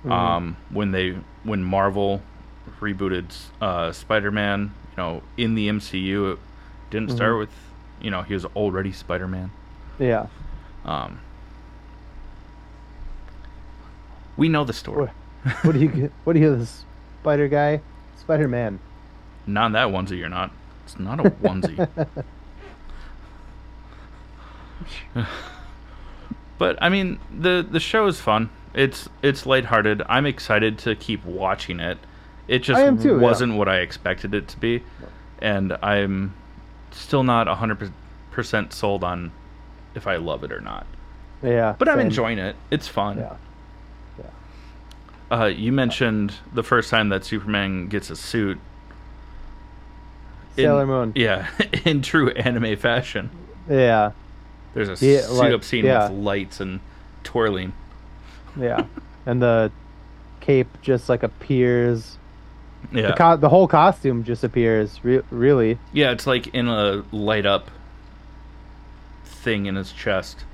Mhm. 0.04 0.10
Um, 0.12 0.56
when 0.70 0.90
they 0.92 1.16
when 1.44 1.62
Marvel 1.64 2.22
rebooted 2.80 3.26
uh, 3.60 3.92
Spider-Man, 3.92 4.72
you 4.90 4.96
know, 4.96 5.22
in 5.36 5.54
the 5.54 5.68
MCU, 5.68 6.32
it 6.34 6.38
didn't 6.90 7.10
start 7.10 7.32
Mhm. 7.32 7.38
with, 7.40 7.50
you 8.00 8.10
know, 8.10 8.22
he 8.22 8.32
was 8.34 8.44
already 8.46 8.92
Spider-Man. 8.92 9.50
yeah. 9.98 10.26
Um, 10.84 11.20
we 14.36 14.48
know 14.48 14.64
the 14.64 14.72
story. 14.72 15.10
What 15.62 15.72
do 15.72 15.78
you 15.78 15.88
get? 15.88 16.12
What 16.24 16.32
do 16.34 16.40
you 16.40 16.56
the 16.56 16.66
Spider 17.24 17.48
guy? 17.48 17.80
Spider 18.18 18.48
Man. 18.48 18.78
Not 19.46 19.66
in 19.68 19.72
that 19.72 19.88
onesie, 19.88 20.18
you're 20.18 20.28
not. 20.28 20.50
It's 20.84 20.98
not 20.98 21.24
a 21.24 21.30
onesie. 21.30 21.88
but 26.58 26.76
I 26.82 26.90
mean, 26.90 27.18
the 27.34 27.66
the 27.68 27.80
show 27.80 28.06
is 28.08 28.20
fun. 28.20 28.50
It's 28.74 29.08
it's 29.22 29.46
lighthearted. 29.46 30.02
I'm 30.06 30.26
excited 30.26 30.76
to 30.80 30.94
keep 30.94 31.24
watching 31.24 31.80
it. 31.80 31.96
It 32.46 32.58
just 32.58 33.02
too, 33.02 33.18
wasn't 33.18 33.54
what 33.54 33.70
I 33.70 33.78
expected 33.78 34.34
it 34.34 34.46
to 34.48 34.58
be, 34.58 34.82
and 35.38 35.78
I'm 35.82 36.34
still 36.90 37.22
not 37.22 37.46
100% 37.46 38.72
sold 38.74 39.02
on 39.02 39.32
if 39.94 40.06
I 40.06 40.16
love 40.16 40.44
it 40.44 40.52
or 40.52 40.60
not. 40.60 40.86
Yeah. 41.42 41.74
But 41.78 41.88
I'm 41.88 42.00
enjoying 42.00 42.38
it. 42.38 42.54
It's 42.70 42.86
fun. 42.86 43.16
Yeah. 43.16 43.36
Uh, 45.34 45.46
you 45.46 45.72
mentioned 45.72 46.34
the 46.52 46.62
first 46.62 46.90
time 46.90 47.08
that 47.08 47.24
Superman 47.24 47.88
gets 47.88 48.10
a 48.10 48.16
suit. 48.16 48.58
in- 50.56 50.62
Sailor 50.64 50.86
Moon. 50.86 51.12
Yeah, 51.16 51.48
in 51.84 52.02
true 52.02 52.30
anime 52.30 52.76
fashion. 52.76 53.30
Yeah. 53.68 54.12
There's 54.74 54.88
a 55.02 55.04
Yeah, 55.06 55.22
suit 55.22 55.32
like- 55.34 55.52
up 55.52 55.64
scene 55.64 55.84
yeah. 55.84 56.08
with 56.08 56.18
lights 56.18 56.60
and 56.60 56.80
twirling. 57.24 57.72
Yeah. 58.58 58.84
and 59.26 59.42
the 59.42 59.72
cape 60.40 60.68
just 60.82 61.08
like 61.08 61.22
appears. 61.24 62.18
Yeah, 62.92 63.08
The, 63.08 63.12
co- 63.14 63.36
the 63.38 63.48
whole 63.48 63.66
costume 63.66 64.22
just 64.24 64.44
appears. 64.44 65.00
Re- 65.02 65.22
really. 65.30 65.78
yeah, 65.92 66.12
it's 66.12 66.26
like 66.26 66.48
in 66.48 66.68
a 66.68 67.02
light 67.10 67.46
up 67.46 67.70
thing 69.24 69.66
in 69.66 69.74
his 69.74 69.90
chest. 69.90 70.44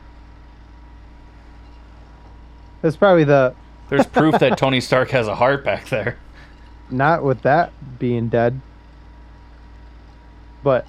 It's 2.83 2.97
probably 2.97 3.25
the 3.25 3.55
There's 3.91 4.07
proof 4.07 4.39
that 4.39 4.57
Tony 4.57 4.81
Stark 4.81 5.11
has 5.11 5.27
a 5.27 5.35
heart 5.35 5.65
back 5.65 5.89
there. 5.89 6.17
not 6.91 7.25
with 7.25 7.43
that 7.43 7.73
being 7.99 8.29
dead. 8.29 8.61
But 10.63 10.87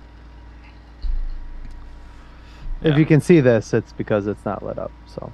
if 2.84 2.98
you 2.98 3.06
can 3.06 3.20
see 3.20 3.40
this, 3.40 3.74
it's 3.74 3.92
because 3.92 4.28
it's 4.28 4.46
not 4.46 4.64
lit 4.64 4.78
up. 4.78 4.92
So 5.08 5.32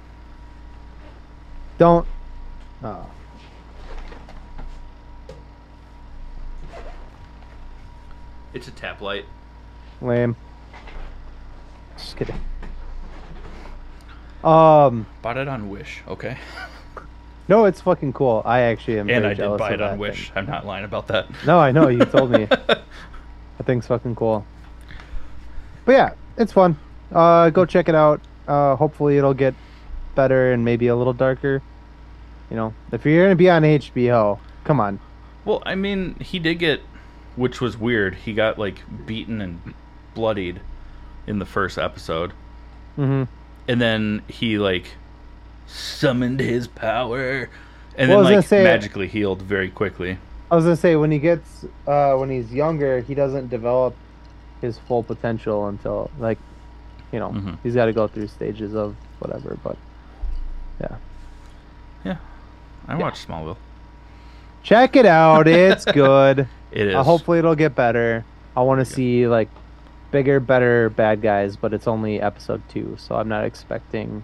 don't. 1.76 2.06
Uh, 2.82 3.04
It's 8.54 8.66
a 8.66 8.70
tap 8.70 9.02
light. 9.02 9.26
lame. 10.00 10.34
Just 11.98 12.16
kidding. 12.16 12.40
Um, 14.42 15.06
Bought 15.20 15.36
it 15.36 15.48
on 15.48 15.68
Wish. 15.68 16.02
Okay. 16.08 16.38
no, 17.48 17.64
it's 17.64 17.80
fucking 17.80 18.12
cool. 18.12 18.42
I 18.44 18.60
actually 18.60 18.98
am. 18.98 19.08
and 19.08 19.26
I 19.26 19.34
did 19.34 19.58
buy 19.58 19.72
it 19.72 19.80
on 19.80 19.98
Wish. 19.98 20.28
Thing. 20.28 20.38
I'm 20.38 20.46
not 20.46 20.66
lying 20.66 20.84
about 20.84 21.08
that. 21.08 21.28
No, 21.46 21.58
I 21.58 21.72
know 21.72 21.88
you 21.88 22.04
told 22.04 22.30
me. 22.30 22.46
I 22.50 23.62
think's 23.64 23.86
fucking 23.86 24.14
cool. 24.14 24.46
But 25.84 25.92
yeah, 25.92 26.12
it's 26.36 26.52
fun. 26.52 26.78
Uh, 27.10 27.50
go 27.50 27.64
check 27.64 27.88
it 27.88 27.94
out. 27.94 28.20
Uh, 28.46 28.76
hopefully 28.76 29.16
it'll 29.16 29.34
get 29.34 29.54
better 30.14 30.52
and 30.52 30.64
maybe 30.64 30.88
a 30.88 30.96
little 30.96 31.12
darker. 31.12 31.62
You 32.50 32.56
know, 32.56 32.74
if 32.92 33.04
you're 33.04 33.24
gonna 33.24 33.36
be 33.36 33.50
on 33.50 33.62
HBO, 33.62 34.38
come 34.64 34.80
on. 34.80 35.00
Well, 35.44 35.62
I 35.64 35.74
mean, 35.74 36.16
he 36.20 36.38
did 36.38 36.56
get, 36.56 36.80
which 37.36 37.60
was 37.60 37.78
weird. 37.78 38.14
He 38.14 38.34
got 38.34 38.58
like 38.58 38.82
beaten 39.06 39.40
and 39.40 39.74
bloodied 40.14 40.60
in 41.26 41.38
the 41.38 41.46
first 41.46 41.78
episode, 41.78 42.32
mm-hmm. 42.98 43.24
and 43.66 43.80
then 43.80 44.22
he 44.28 44.58
like 44.58 44.94
summoned 45.68 46.40
his 46.40 46.66
power, 46.66 47.48
and 47.96 48.10
Well, 48.10 48.24
then 48.24 48.34
like 48.36 48.46
say- 48.46 48.64
magically 48.64 49.06
healed 49.06 49.42
very 49.42 49.68
quickly. 49.70 50.18
I 50.50 50.56
was 50.56 50.64
gonna 50.64 50.76
say 50.76 50.96
when 50.96 51.10
he 51.10 51.18
gets, 51.18 51.64
uh, 51.86 52.14
when 52.14 52.30
he's 52.30 52.52
younger, 52.52 53.00
he 53.00 53.14
doesn't 53.14 53.48
develop 53.50 53.94
his 54.62 54.78
full 54.78 55.02
potential 55.02 55.68
until 55.68 56.10
like, 56.18 56.38
you 57.12 57.18
know, 57.18 57.30
Mhm. 57.30 57.58
he's 57.62 57.74
got 57.74 57.84
to 57.86 57.92
go 57.92 58.08
through 58.08 58.26
stages 58.28 58.74
of 58.74 58.96
whatever. 59.20 59.56
But 59.62 59.76
yeah, 60.80 60.96
Yeah, 62.04 62.16
I 62.86 62.94
Yeah. 62.94 62.98
watched 62.98 63.28
Smallville. 63.28 63.56
check 64.62 64.96
it 64.96 65.06
out. 65.06 65.46
It's 65.48 65.84
good. 65.92 66.46
It 66.72 66.86
is. 66.88 66.94
Uh, 66.94 67.02
hopefully 67.02 67.38
it'll 67.40 67.54
get 67.54 67.74
better. 67.74 68.24
I 68.56 68.62
want 68.62 68.84
to 68.84 68.90
Yeah. 68.90 68.96
see 68.96 69.26
like 69.28 69.48
bigger, 70.10 70.40
better 70.40 70.88
bad 70.90 71.20
guys, 71.20 71.56
but 71.56 71.74
it's 71.74 71.86
only 71.86 72.20
episode 72.20 72.62
two, 72.68 72.96
so 72.98 73.16
I'm 73.16 73.28
not 73.28 73.44
expecting 73.44 74.22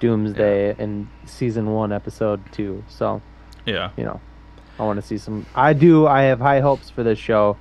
Doomsday 0.00 0.74
in 0.78 1.08
season 1.26 1.72
one, 1.72 1.92
episode 1.92 2.40
two. 2.52 2.82
So 2.88 3.20
Yeah. 3.66 3.90
you 3.96 4.04
know, 4.04 4.20
I 4.78 4.84
want 4.84 5.00
to 5.00 5.06
see 5.06 5.18
some. 5.18 5.46
I 5.54 5.72
do. 5.72 6.06
I 6.06 6.22
have 6.22 6.40
high 6.40 6.60
hopes 6.60 6.90
for 6.90 7.02
this 7.02 7.18
show. 7.18 7.56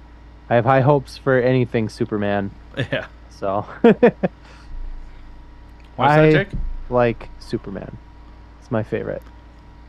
I 0.49 0.55
have 0.55 0.65
high 0.65 0.81
hopes 0.81 1.17
for 1.17 1.39
anything 1.39 1.89
Superman. 1.89 2.51
Yeah. 2.91 3.05
So 3.29 3.65
What's 5.95 6.11
I- 6.11 6.31
that, 6.33 6.47
like 6.89 7.29
Superman. 7.39 7.97
It's 8.59 8.71
my 8.71 8.83
favorite. 8.83 9.21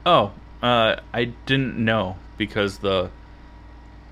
Oh, 0.05 0.33
uh, 0.63 0.97
I 1.13 1.25
didn't 1.47 1.83
know 1.83 2.17
because 2.37 2.79
the 2.79 3.11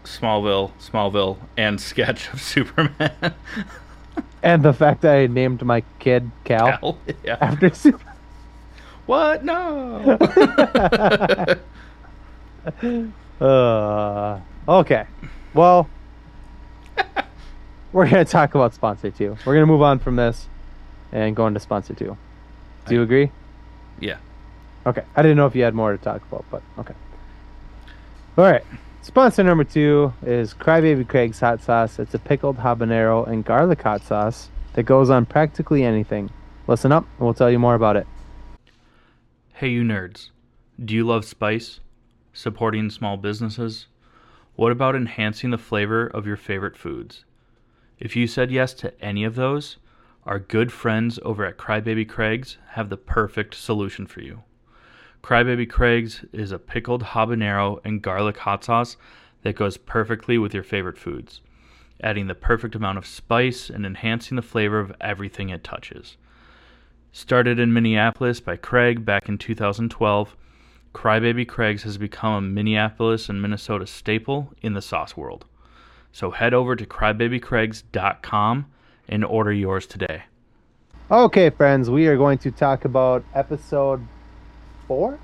Smallville, 0.05 0.73
Smallville, 0.81 1.37
and 1.57 1.81
sketch 1.91 2.33
of 2.33 2.41
Superman. 2.41 3.35
And 4.43 4.63
the 4.63 4.73
fact 4.73 5.03
that 5.03 5.15
I 5.17 5.27
named 5.27 5.63
my 5.65 5.83
kid 5.99 6.31
Cal, 6.45 6.79
Cal? 6.79 6.99
Yeah. 7.25 7.37
after 7.41 7.69
Superman. 7.75 8.12
What? 9.13 9.45
No. 9.45 10.17
Uh, 13.41 14.39
okay. 14.69 15.05
Well, 15.53 15.91
we're 17.93 18.09
going 18.09 18.25
to 18.25 18.31
talk 18.31 18.55
about 18.55 18.73
sponsor 18.73 19.11
two. 19.11 19.37
We're 19.45 19.55
going 19.55 19.63
to 19.63 19.67
move 19.67 19.83
on 19.83 19.99
from 19.99 20.15
this 20.15 20.47
and 21.11 21.35
go 21.35 21.49
into 21.49 21.59
sponsor 21.59 21.93
two. 21.93 22.17
Do 22.87 22.95
you 22.95 23.03
agree? 23.03 23.33
yeah. 23.99 24.19
Okay. 24.87 25.03
I 25.17 25.23
didn't 25.23 25.39
know 25.39 25.47
if 25.47 25.57
you 25.57 25.65
had 25.65 25.75
more 25.75 25.91
to 25.91 25.99
talk 25.99 26.23
about, 26.31 26.45
but 26.53 26.63
okay. 26.79 26.95
All 28.39 28.45
right. 28.45 28.65
Sponsor 29.03 29.43
number 29.43 29.65
two 29.65 30.15
is 30.25 30.55
Crybaby 30.55 31.09
Craig's 31.09 31.41
Hot 31.41 31.61
Sauce. 31.61 31.99
It's 31.99 32.15
a 32.15 32.21
pickled 32.21 32.59
habanero 32.59 33.27
and 33.27 33.45
garlic 33.45 33.83
hot 33.83 34.03
sauce 34.03 34.49
that 34.75 34.85
goes 34.85 35.11
on 35.11 35.27
practically 35.27 35.83
anything. 35.83 36.31
Listen 36.69 36.93
up, 36.93 37.05
and 37.19 37.27
we'll 37.27 37.35
tell 37.35 37.51
you 37.51 37.59
more 37.59 37.75
about 37.75 37.97
it. 37.97 38.07
Hey, 39.63 39.69
you 39.69 39.85
nerds. 39.85 40.31
Do 40.85 40.93
you 40.93 41.05
love 41.05 41.25
spice? 41.25 41.79
Supporting 42.33 42.91
small 42.91 43.17
businesses? 43.17 43.87
What 44.57 44.73
about 44.73 44.97
enhancing 44.97 45.51
the 45.51 45.57
flavor 45.57 46.05
of 46.05 46.27
your 46.27 46.37
favorite 46.37 46.77
foods? 46.77 47.25
If 48.01 48.17
you 48.17 48.27
said 48.27 48.51
yes 48.51 48.75
to 48.75 49.01
any 49.01 49.23
of 49.23 49.37
those, 49.37 49.77
Our 50.27 50.41
good 50.41 50.73
friends 50.73 51.21
over 51.23 51.47
at 51.47 51.59
Crybaby 51.59 52.09
Craig's 52.09 52.59
have 52.71 52.89
the 52.89 52.97
perfect 52.97 53.55
solution 53.55 54.05
for 54.05 54.21
you. 54.21 54.43
Crybaby 55.23 55.71
Craig's 55.71 56.25
is 56.33 56.51
a 56.51 56.59
pickled 56.59 57.05
habanero 57.05 57.79
and 57.85 58.03
garlic 58.03 58.39
hot 58.39 58.65
sauce 58.65 58.97
that 59.43 59.55
goes 59.55 59.77
perfectly 59.77 60.39
with 60.39 60.55
your 60.55 60.65
favorite 60.65 60.99
foods, 60.99 61.41
adding 62.03 62.27
the 62.27 62.35
perfect 62.35 62.75
amount 62.75 62.99
of 62.99 63.07
spice 63.07 63.71
and 63.71 63.87
enhancing 63.87 64.35
the 64.35 64.43
flavor 64.43 64.81
of 64.81 64.93
everything 65.01 65.51
it 65.51 65.63
touches. 65.63 66.17
Started 67.15 67.59
in 67.59 67.75
Minneapolis 67.75 68.41
by 68.41 68.57
Craig 68.57 69.05
back 69.05 69.29
in 69.29 69.37
2012, 69.37 70.35
Crybaby 70.95 71.47
Craig's 71.47 71.83
has 71.83 71.99
become 71.99 72.33
a 72.33 72.41
Minneapolis 72.41 73.29
and 73.29 73.43
Minnesota 73.43 73.87
staple 73.87 74.55
in 74.63 74.73
the 74.73 74.81
sauce 74.81 75.15
world. 75.15 75.45
So 76.11 76.31
head 76.31 76.55
over 76.55 76.75
to 76.75 76.87
crybabycraigs.com 76.87 78.67
and 79.09 79.25
order 79.27 79.53
yours 79.53 79.87
today. 79.87 80.23
Okay, 81.11 81.51
friends, 81.51 81.91
we 81.91 82.07
are 82.07 82.17
going 82.17 82.39
to 82.39 82.51
talk 82.51 82.87
about 82.87 83.23
episode 83.35 84.01
four, 84.89 85.19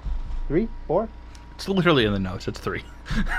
three, 0.46 0.68
four. 0.86 1.08
It's 1.54 1.70
literally 1.70 2.04
in 2.04 2.12
the 2.12 2.18
notes. 2.18 2.48
It's 2.48 2.60
three. 2.60 2.84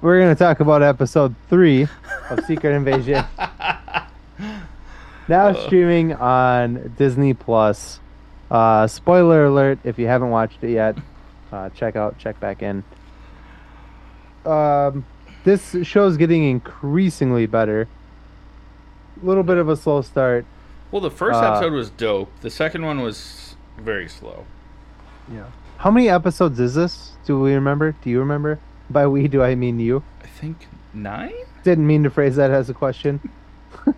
We're 0.00 0.20
going 0.20 0.34
to 0.34 0.38
talk 0.38 0.60
about 0.60 0.82
episode 0.82 1.34
three 1.50 1.86
of 2.30 2.42
Secret 2.46 2.74
Invasion. 2.74 3.24
now 5.28 5.52
streaming 5.52 6.12
on 6.14 6.94
Disney 6.98 7.34
Plus. 7.34 8.00
Uh, 8.50 8.86
spoiler 8.86 9.46
alert: 9.46 9.78
if 9.84 9.98
you 9.98 10.06
haven't 10.06 10.30
watched 10.30 10.62
it 10.62 10.70
yet, 10.72 10.96
uh, 11.52 11.70
check 11.70 11.96
out, 11.96 12.18
check 12.18 12.38
back 12.40 12.62
in. 12.62 12.84
Um, 14.44 15.04
this 15.44 15.74
show's 15.82 16.16
getting 16.16 16.44
increasingly 16.44 17.46
better. 17.46 17.88
A 19.22 19.26
little 19.26 19.42
bit 19.42 19.56
of 19.58 19.68
a 19.68 19.76
slow 19.76 20.02
start. 20.02 20.44
well, 20.90 21.00
the 21.00 21.10
first 21.10 21.36
Uh, 21.40 21.52
episode 21.52 21.72
was 21.72 21.90
dope. 21.90 22.30
The 22.40 22.50
second 22.50 22.84
one 22.84 23.00
was 23.00 23.56
very 23.78 24.08
slow. 24.08 24.44
Yeah. 25.32 25.44
How 25.78 25.90
many 25.90 26.08
episodes 26.08 26.60
is 26.60 26.74
this? 26.74 27.12
Do 27.24 27.40
we 27.40 27.54
remember? 27.54 27.94
Do 28.02 28.10
you 28.10 28.18
remember? 28.20 28.58
By 28.90 29.06
we, 29.06 29.28
do 29.28 29.42
I 29.42 29.54
mean 29.54 29.80
you? 29.80 30.02
I 30.22 30.26
think 30.26 30.66
nine. 30.92 31.32
Didn't 31.62 31.86
mean 31.86 32.02
to 32.02 32.10
phrase 32.10 32.36
that 32.36 32.50
as 32.50 32.68
a 32.68 32.74
question. 32.74 33.20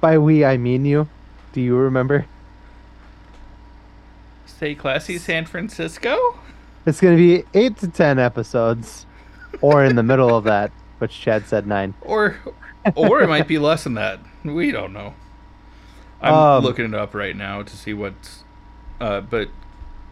By 0.00 0.18
we, 0.18 0.44
I 0.44 0.56
mean 0.56 0.84
you. 0.84 1.08
Do 1.52 1.60
you 1.60 1.76
remember? 1.76 2.26
Stay 4.46 4.74
classy, 4.74 5.18
San 5.18 5.46
Francisco. 5.46 6.38
It's 6.86 7.00
going 7.00 7.16
to 7.16 7.20
be 7.22 7.44
eight 7.58 7.76
to 7.78 7.88
ten 7.88 8.18
episodes, 8.18 9.06
or 9.60 9.84
in 9.84 9.96
the 9.96 10.02
middle 10.02 10.34
of 10.36 10.44
that, 10.44 10.70
which 10.98 11.18
Chad 11.20 11.46
said 11.46 11.66
nine. 11.66 11.94
Or, 12.00 12.36
or 12.94 13.22
it 13.22 13.28
might 13.28 13.48
be 13.48 13.58
less 13.58 13.84
than 13.84 13.94
that. 13.94 14.20
We 14.44 14.70
don't 14.70 14.92
know. 14.92 15.14
I'm 16.20 16.34
Um, 16.34 16.64
looking 16.64 16.84
it 16.86 16.94
up 16.94 17.14
right 17.14 17.36
now 17.36 17.62
to 17.62 17.76
see 17.76 17.94
what's. 17.94 18.42
Uh, 19.00 19.20
but 19.20 19.48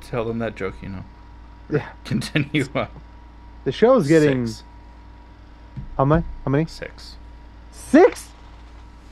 tell 0.01 0.25
them 0.25 0.39
that 0.39 0.55
joke, 0.55 0.75
you 0.83 0.89
know. 0.89 1.05
Yeah. 1.71 1.89
Continue. 2.05 2.67
on. 2.75 2.89
The 3.65 3.73
show's 3.73 4.07
getting 4.07 4.47
Six. 4.47 4.63
how 5.97 6.05
many? 6.05 6.25
How 6.45 6.51
many? 6.51 6.67
Six. 6.67 7.17
Six? 7.73 8.29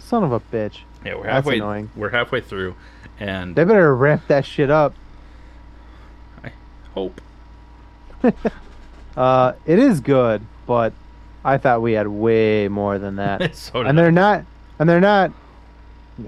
Son 0.04 0.22
of 0.22 0.32
a 0.32 0.40
bitch! 0.40 0.80
Yeah, 1.04 1.14
we're 1.16 1.22
That's 1.24 1.34
halfway. 1.34 1.56
annoying. 1.56 1.90
We're 1.96 2.10
halfway 2.10 2.40
through, 2.40 2.74
and 3.18 3.56
They 3.56 3.64
better 3.64 3.94
ramp 3.96 4.22
that 4.28 4.44
shit 4.44 4.70
up. 4.70 4.94
I 6.44 6.52
hope. 6.94 7.20
Uh, 9.16 9.52
it 9.64 9.78
is 9.78 10.00
good, 10.00 10.42
but 10.66 10.92
I 11.44 11.56
thought 11.56 11.80
we 11.82 11.92
had 11.92 12.08
way 12.08 12.66
more 12.66 12.98
than 12.98 13.14
that. 13.14 13.54
so 13.56 13.82
and 13.82 13.96
they're 13.96 14.10
not 14.10 14.44
and 14.80 14.88
they're 14.88 15.00
not 15.00 15.30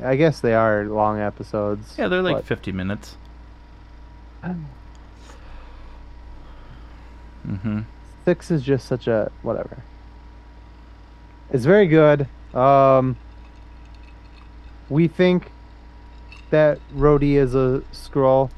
i 0.05 0.15
guess 0.15 0.39
they 0.39 0.55
are 0.55 0.85
long 0.85 1.19
episodes 1.19 1.97
yeah, 1.99 2.07
they're 2.07 2.23
like 2.23 2.37
but- 2.37 2.45
50 2.45 2.71
minutes. 2.71 3.17
Mm-hmm. 7.47 7.81
six 8.25 8.51
is 8.51 8.63
just 8.63 8.87
such 8.89 9.07
a 9.07 9.31
whatever 9.43 9.79
it's 11.53 11.65
very 11.65 11.87
good 11.87 12.27
um 12.55 13.17
we 14.89 15.09
think 15.09 15.51
that 16.51 16.79
Rhodey 16.95 17.35
is 17.37 17.55
a 17.55 17.83
Skrull 17.93 18.51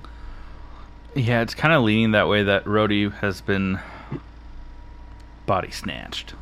Yeah, 1.15 1.41
it's 1.43 1.55
kind 1.55 1.73
of 1.75 1.83
leaning 1.83 2.13
that 2.13 2.29
way 2.29 2.43
that 2.43 2.65
Rhodey 2.65 3.13
has 3.15 3.41
been 3.41 3.79
body 5.47 5.71
snatched. 5.71 6.35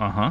Uh 0.00 0.10
huh. 0.10 0.30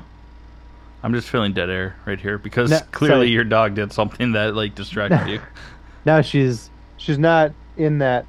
I'm 1.01 1.13
just 1.13 1.29
feeling 1.29 1.53
dead 1.53 1.69
air 1.69 1.95
right 2.05 2.19
here 2.19 2.37
because 2.37 2.69
No, 2.71 2.79
clearly 2.91 3.25
sorry. 3.27 3.29
your 3.31 3.43
dog 3.43 3.75
did 3.75 3.91
something 3.91 4.33
that 4.33 4.55
like 4.55 4.75
distracted 4.75 5.27
you. 5.29 5.41
now 6.05 6.21
she's 6.21 6.69
she's 6.97 7.17
not 7.17 7.51
in 7.77 7.97
that 7.99 8.25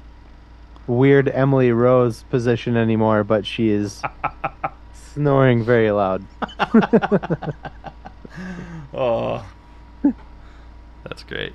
weird 0.87 1.27
emily 1.29 1.71
rose 1.71 2.23
position 2.23 2.77
anymore 2.77 3.23
but 3.23 3.45
she 3.45 3.69
is 3.69 4.01
snoring 5.15 5.63
very 5.63 5.91
loud 5.91 6.23
oh, 8.93 9.45
that's 11.03 11.23
great. 11.23 11.53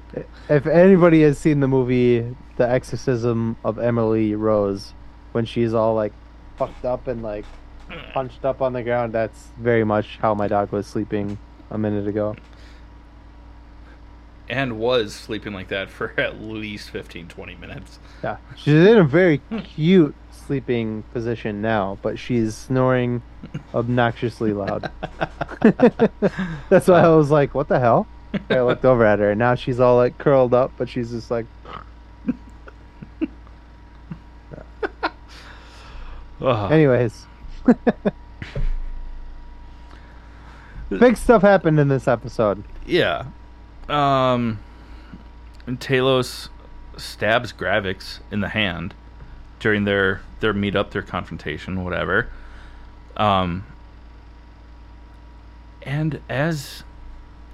if 0.49 0.67
anybody 0.67 1.23
has 1.23 1.39
seen 1.39 1.61
the 1.61 1.69
movie 1.69 2.37
The 2.57 2.69
Exorcism 2.69 3.57
of 3.65 3.79
Emily 3.79 4.35
Rose, 4.35 4.95
when 5.33 5.45
she's 5.45 5.75
all 5.75 5.95
like 5.95 6.13
fucked 6.57 6.85
up 6.85 7.09
and 7.09 7.23
like 7.23 7.45
punched 8.13 8.45
up 8.45 8.63
on 8.63 8.73
the 8.73 8.83
ground, 8.83 9.13
that's 9.13 9.49
very 9.59 9.85
much 9.85 10.19
how 10.19 10.35
my 10.35 10.47
dog 10.47 10.71
was 10.73 10.87
sleeping 10.87 11.39
a 11.71 11.79
minute 11.79 12.07
ago. 12.07 12.37
And 14.49 14.79
was 14.79 15.15
sleeping 15.15 15.53
like 15.53 15.69
that 15.69 15.91
for 15.91 16.19
at 16.19 16.41
least 16.41 16.91
15, 16.91 17.29
20 17.29 17.55
minutes. 17.57 17.99
Yeah, 18.23 18.39
she's 18.57 18.75
in 18.75 18.99
a 18.99 19.05
very 19.05 19.41
cute 19.65 20.15
sleeping 20.51 21.05
position 21.13 21.63
now, 21.63 21.97
but 22.03 22.19
she's 22.19 22.57
snoring 22.57 23.23
obnoxiously 23.73 24.53
loud. 24.53 24.91
that's 26.69 26.89
why 26.89 27.03
I 27.03 27.09
was 27.11 27.31
like, 27.31 27.55
"What 27.55 27.69
the 27.69 27.79
hell?" 27.79 28.09
I 28.51 28.61
looked 28.63 28.85
over 28.85 29.07
at 29.07 29.21
her, 29.21 29.31
and 29.31 29.39
now 29.39 29.55
she's 29.55 29.79
all 29.79 29.95
like 29.95 30.19
curled 30.19 30.53
up, 30.53 30.73
but 30.77 30.89
she's 30.89 31.13
just 31.13 31.31
like. 31.31 31.47
Anyways. 36.43 37.27
Big 40.89 41.17
stuff 41.17 41.43
happened 41.43 41.79
in 41.79 41.87
this 41.87 42.09
episode. 42.09 42.65
Yeah. 42.85 43.27
Um 43.89 44.59
and 45.69 45.79
Talos 45.79 46.49
stabs 46.97 47.53
Gravik 47.53 48.19
in 48.33 48.41
the 48.41 48.49
hand 48.49 48.95
during 49.61 49.85
their 49.85 50.21
their 50.41 50.53
meetup, 50.55 50.91
their 50.91 51.03
confrontation, 51.03 51.85
whatever. 51.85 52.29
Um 53.17 53.65
and 55.83 56.21
as 56.29 56.83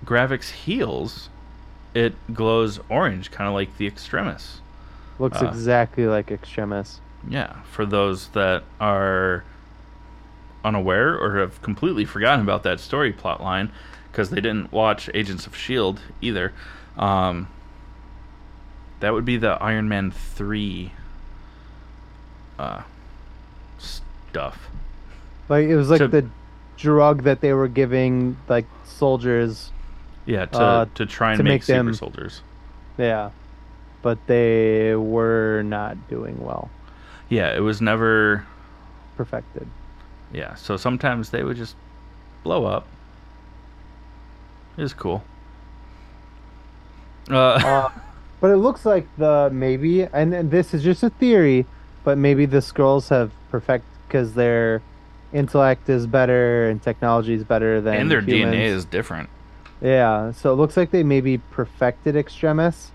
Gravik 0.04 0.42
heals, 0.50 1.28
it 1.94 2.14
glows 2.34 2.80
orange, 2.88 3.30
kind 3.30 3.48
of 3.48 3.54
like 3.54 3.76
the 3.76 3.86
Extremis. 3.86 4.60
Looks 5.18 5.40
Uh. 5.42 5.46
exactly 5.46 6.06
like 6.06 6.30
Extremis. 6.30 7.00
Yeah, 7.28 7.54
for 7.70 7.86
those 7.86 8.28
that 8.28 8.62
are 8.80 9.44
unaware 10.64 11.16
or 11.18 11.38
have 11.38 11.60
completely 11.62 12.04
forgotten 12.04 12.40
about 12.40 12.62
that 12.64 12.80
story 12.80 13.12
plot 13.12 13.42
line 13.42 13.70
because 14.10 14.30
they 14.30 14.40
didn't 14.40 14.72
watch 14.72 15.08
Agents 15.14 15.46
of 15.46 15.56
Shield 15.56 16.00
either. 16.20 16.52
Um, 16.96 17.48
that 19.00 19.12
would 19.12 19.24
be 19.24 19.36
the 19.36 19.52
Iron 19.62 19.88
Man 19.88 20.10
three 20.10 20.92
uh, 22.58 22.82
stuff. 23.78 24.58
Like 25.48 25.66
it 25.66 25.76
was 25.76 25.90
like 25.90 25.98
To- 25.98 26.08
the 26.08 26.26
drug 26.76 27.22
that 27.22 27.40
they 27.40 27.52
were 27.52 27.68
giving 27.68 28.36
like 28.48 28.66
soldiers. 28.84 29.70
Yeah, 30.26 30.46
to 30.46 30.58
Uh, 30.60 30.86
to 30.96 31.06
try 31.06 31.30
and 31.32 31.38
to 31.38 31.44
make, 31.44 31.52
make 31.52 31.62
super 31.62 31.84
them- 31.84 31.94
soldiers. 31.94 32.42
Yeah. 32.98 33.30
But 34.02 34.18
they 34.26 34.94
were 34.94 35.62
not 35.64 35.96
doing 36.08 36.38
well. 36.44 36.70
Yeah, 37.28 37.54
it 37.56 37.60
was 37.60 37.80
never. 37.80 38.44
Perfected. 39.16 39.66
Yeah, 40.32 40.54
so 40.54 40.76
sometimes 40.76 41.30
they 41.30 41.42
would 41.42 41.56
just 41.56 41.74
blow 42.44 42.64
up. 42.66 42.86
It 44.76 44.82
was 44.82 44.92
cool. 44.94 45.22
Uh, 47.30 47.34
Uh, 47.36 47.90
but 48.40 48.50
it 48.50 48.56
looks 48.56 48.84
like 48.84 49.06
the 49.18 49.48
maybe, 49.52 50.02
and, 50.02 50.34
and 50.34 50.50
this 50.50 50.74
is 50.74 50.82
just 50.82 51.02
a 51.02 51.10
theory, 51.10 51.66
but 52.06 52.16
maybe 52.16 52.46
the 52.46 52.58
Skrulls 52.58 53.08
have 53.08 53.32
perfect 53.50 53.84
because 54.06 54.32
their 54.34 54.80
intellect 55.34 55.88
is 55.88 56.06
better 56.06 56.70
and 56.70 56.80
technology 56.80 57.34
is 57.34 57.42
better 57.42 57.80
than 57.80 57.96
and 57.96 58.10
their 58.10 58.20
humans. 58.20 58.54
DNA 58.54 58.66
is 58.68 58.84
different. 58.84 59.28
Yeah, 59.82 60.30
so 60.30 60.52
it 60.52 60.56
looks 60.56 60.76
like 60.76 60.92
they 60.92 61.02
maybe 61.02 61.38
perfected 61.50 62.14
Extremis, 62.14 62.92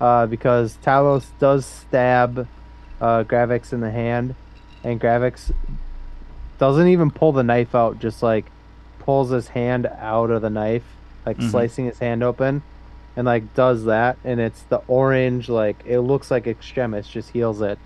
uh, 0.00 0.24
because 0.26 0.78
Talos 0.82 1.26
does 1.38 1.66
stab 1.66 2.48
uh, 3.02 3.22
Gravik 3.24 3.70
in 3.70 3.80
the 3.80 3.90
hand, 3.90 4.34
and 4.82 4.98
Gravik 4.98 5.38
doesn't 6.58 6.88
even 6.88 7.10
pull 7.10 7.32
the 7.32 7.42
knife 7.42 7.74
out, 7.74 7.98
just 7.98 8.22
like 8.22 8.46
pulls 9.00 9.28
his 9.28 9.48
hand 9.48 9.86
out 10.00 10.30
of 10.30 10.40
the 10.40 10.48
knife, 10.48 10.84
like 11.26 11.36
Mhm. 11.36 11.50
slicing 11.50 11.84
his 11.84 11.98
hand 11.98 12.22
open, 12.22 12.62
and 13.14 13.26
like 13.26 13.54
does 13.54 13.84
that, 13.84 14.16
and 14.24 14.40
it's 14.40 14.62
the 14.62 14.80
orange, 14.88 15.50
like 15.50 15.76
it 15.84 16.00
looks 16.00 16.30
like 16.30 16.46
extremis 16.46 17.06
just 17.06 17.28
heals 17.30 17.60
it. 17.60 17.78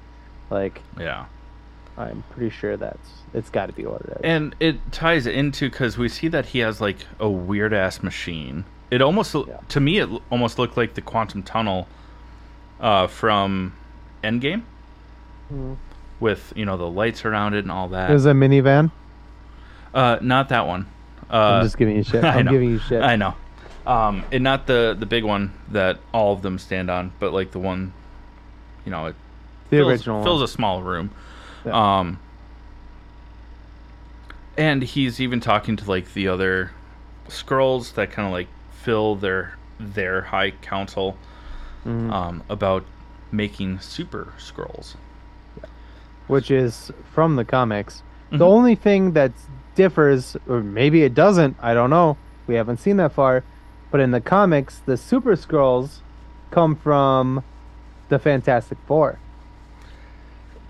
Like 0.50 0.82
Yeah. 0.98 1.26
I'm 1.96 2.22
pretty 2.30 2.50
sure 2.50 2.76
that's 2.76 3.08
it's 3.34 3.50
got 3.50 3.66
to 3.66 3.72
be 3.72 3.84
what 3.84 4.00
it 4.02 4.08
is. 4.10 4.16
And 4.22 4.54
it 4.60 4.76
ties 4.92 5.26
into 5.26 5.68
because 5.68 5.98
we 5.98 6.08
see 6.08 6.28
that 6.28 6.46
he 6.46 6.60
has 6.60 6.80
like 6.80 6.98
a 7.18 7.28
weird 7.28 7.72
ass 7.74 8.02
machine. 8.02 8.64
It 8.90 9.02
almost 9.02 9.34
Yeah. 9.34 9.58
to 9.68 9.80
me 9.80 9.98
it 9.98 10.08
almost 10.30 10.58
looked 10.58 10.76
like 10.76 10.94
the 10.94 11.00
quantum 11.02 11.42
tunnel 11.42 11.88
uh, 12.80 13.06
from 13.08 13.72
Endgame 14.22 14.62
Mhm. 15.52 15.76
with 16.20 16.52
you 16.56 16.64
know 16.64 16.76
the 16.76 16.88
lights 16.88 17.24
around 17.24 17.54
it 17.54 17.60
and 17.64 17.72
all 17.72 17.88
that. 17.88 18.10
It 18.10 18.14
a 18.14 18.32
minivan. 18.32 18.90
uh, 19.94 20.18
not 20.20 20.48
that 20.50 20.66
one. 20.66 20.86
Uh, 21.30 21.36
I'm 21.58 21.64
just 21.64 21.76
giving 21.78 21.96
you 21.96 22.02
shit. 22.04 22.22
I 22.24 22.38
I'm 22.38 22.46
giving 22.46 22.70
you 22.70 22.78
shit. 22.78 23.02
I 23.02 23.16
know. 23.16 23.34
Um, 23.86 24.22
and 24.30 24.44
not 24.44 24.66
the 24.66 24.94
the 24.98 25.06
big 25.06 25.24
one 25.24 25.52
that 25.70 25.98
all 26.12 26.32
of 26.32 26.42
them 26.42 26.58
stand 26.58 26.90
on, 26.90 27.12
but 27.18 27.32
like 27.32 27.50
the 27.52 27.58
one, 27.58 27.92
you 28.84 28.90
know, 28.92 29.06
it 29.06 29.16
the 29.70 29.76
fills, 29.78 29.90
original. 29.90 30.22
fills 30.22 30.40
one. 30.40 30.44
a 30.44 30.48
small 30.48 30.82
room. 30.82 31.10
Yeah. 31.64 31.98
Um, 31.98 32.18
and 34.56 34.82
he's 34.82 35.20
even 35.20 35.40
talking 35.40 35.76
to 35.76 35.88
like 35.88 36.12
the 36.14 36.28
other 36.28 36.72
Skrulls 37.28 37.94
that 37.94 38.10
kind 38.10 38.26
of 38.26 38.32
like 38.32 38.48
fill 38.72 39.14
their 39.16 39.56
their 39.78 40.22
high 40.22 40.50
council 40.50 41.16
Mhm. 41.86 42.10
um, 42.12 42.42
about 42.48 42.84
making 43.30 43.78
super 43.80 44.32
Skrulls. 44.38 44.96
which 46.26 46.50
is 46.50 46.90
from 47.14 47.36
the 47.36 47.44
comics. 47.44 48.02
Mhm. 48.30 48.38
The 48.38 48.46
only 48.46 48.74
thing 48.74 49.12
that 49.12 49.32
differs, 49.74 50.36
or 50.46 50.60
maybe 50.60 51.02
it 51.02 51.14
doesn't, 51.14 51.56
I 51.62 51.72
don't 51.72 51.88
know. 51.88 52.18
We 52.46 52.54
haven't 52.56 52.80
seen 52.80 52.98
that 52.98 53.12
far. 53.12 53.44
But 53.90 54.00
in 54.00 54.10
the 54.10 54.20
comics, 54.20 54.80
the 54.84 54.98
Super 54.98 55.36
Skrulls 55.36 56.00
come 56.50 56.74
from 56.76 57.42
the 58.10 58.18
Fantastic 58.18 58.76
Four. 58.86 59.18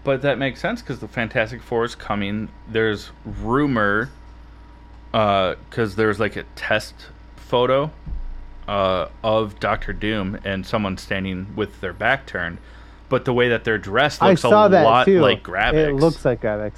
But 0.09 0.23
that 0.23 0.39
makes 0.39 0.59
sense 0.59 0.81
because 0.81 1.01
the 1.01 1.07
Fantastic 1.07 1.61
Four 1.61 1.85
is 1.85 1.95
coming. 1.95 2.49
There's 2.67 3.11
rumor, 3.27 4.09
because 5.13 5.97
there's 5.97 6.19
like 6.19 6.35
a 6.35 6.45
test 6.57 6.95
photo 7.37 7.91
uh, 8.67 9.09
of 9.23 9.61
Doctor 9.61 9.93
Doom 9.93 10.39
and 10.47 10.65
someone 10.65 10.97
standing 10.97 11.55
with 11.55 11.83
their 11.83 11.93
back 11.93 12.25
turned. 12.25 12.57
But 13.11 13.27
the 13.27 13.35
way 13.35 13.51
that 13.51 13.65
they're 13.65 13.77
dressed 13.77 14.23
I 14.23 14.31
looks 14.31 14.41
saw 14.41 14.65
a 14.65 14.71
that 14.71 14.83
lot 14.83 15.05
too. 15.05 15.21
like 15.21 15.43
Gravik. 15.43 15.75
It 15.75 15.93
looks 15.93 16.25
like 16.25 16.41
Gravik. 16.41 16.73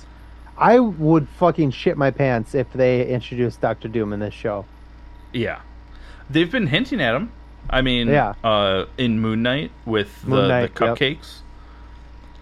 I 0.59 0.81
would 0.81 1.29
fucking 1.29 1.71
shit 1.71 1.97
my 1.97 2.11
pants 2.11 2.57
if 2.57 2.73
they 2.73 3.07
introduced 3.07 3.61
Doctor 3.61 3.87
Doom 3.87 4.12
in 4.12 4.19
this 4.19 4.35
show. 4.35 4.64
yeah. 5.33 5.61
They've 6.29 6.51
been 6.51 6.66
hinting 6.66 7.01
at 7.01 7.14
him. 7.14 7.31
I 7.69 7.81
mean, 7.83 8.09
Yeah. 8.09 8.35
uh, 8.43 8.87
in 8.99 9.21
Moon 9.21 9.45
Knight 9.45 9.71
with 9.87 10.27
Moon 10.27 10.43
the, 10.43 10.49
Knight, 10.49 10.75
the 10.75 10.87
yep. 10.87 10.97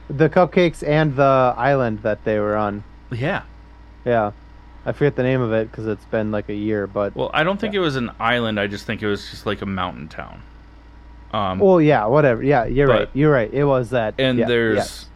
Cupcakes. 0.09 0.17
The 0.19 0.29
cupcakes 0.29 0.87
and 0.89 1.17
the 1.17 1.55
island 1.57 2.01
that 2.03 2.25
they 2.25 2.39
were 2.39 2.57
on. 2.57 2.85
Yeah. 3.11 3.43
Yeah. 4.05 4.33
I 4.87 4.93
forget 4.93 5.17
the 5.17 5.23
name 5.23 5.41
of 5.41 5.53
it 5.53 5.71
because 5.71 5.87
it's 5.87 6.05
been 6.07 6.31
like 6.31 6.49
a 6.49 6.55
year, 6.55 6.87
but 6.87 7.15
Well, 7.15 7.31
I 7.35 7.43
don't 7.45 7.61
think 7.61 7.75
Yeah. 7.75 7.81
it 7.81 7.83
was 7.83 7.97
an 7.97 8.11
island. 8.19 8.59
I 8.59 8.67
just 8.69 8.87
think 8.87 9.03
it 9.03 9.07
was 9.07 9.29
just 9.31 9.45
like 9.47 9.61
a 9.61 9.67
mountain 9.67 10.09
town. 10.09 10.43
Um, 11.33 11.59
well, 11.59 11.79
yeah, 11.81 12.07
whatever. 12.07 12.43
Yeah, 12.43 12.65
you're 12.65 12.87
But- 12.87 12.99
right. 12.99 13.09
You're 13.13 13.33
right. 13.33 13.53
It 13.53 13.65
was 13.65 13.91
that. 13.91 14.15
and 14.19 14.39
yeah, 14.39 14.47
there's 14.47 14.77
yes. 14.77 15.07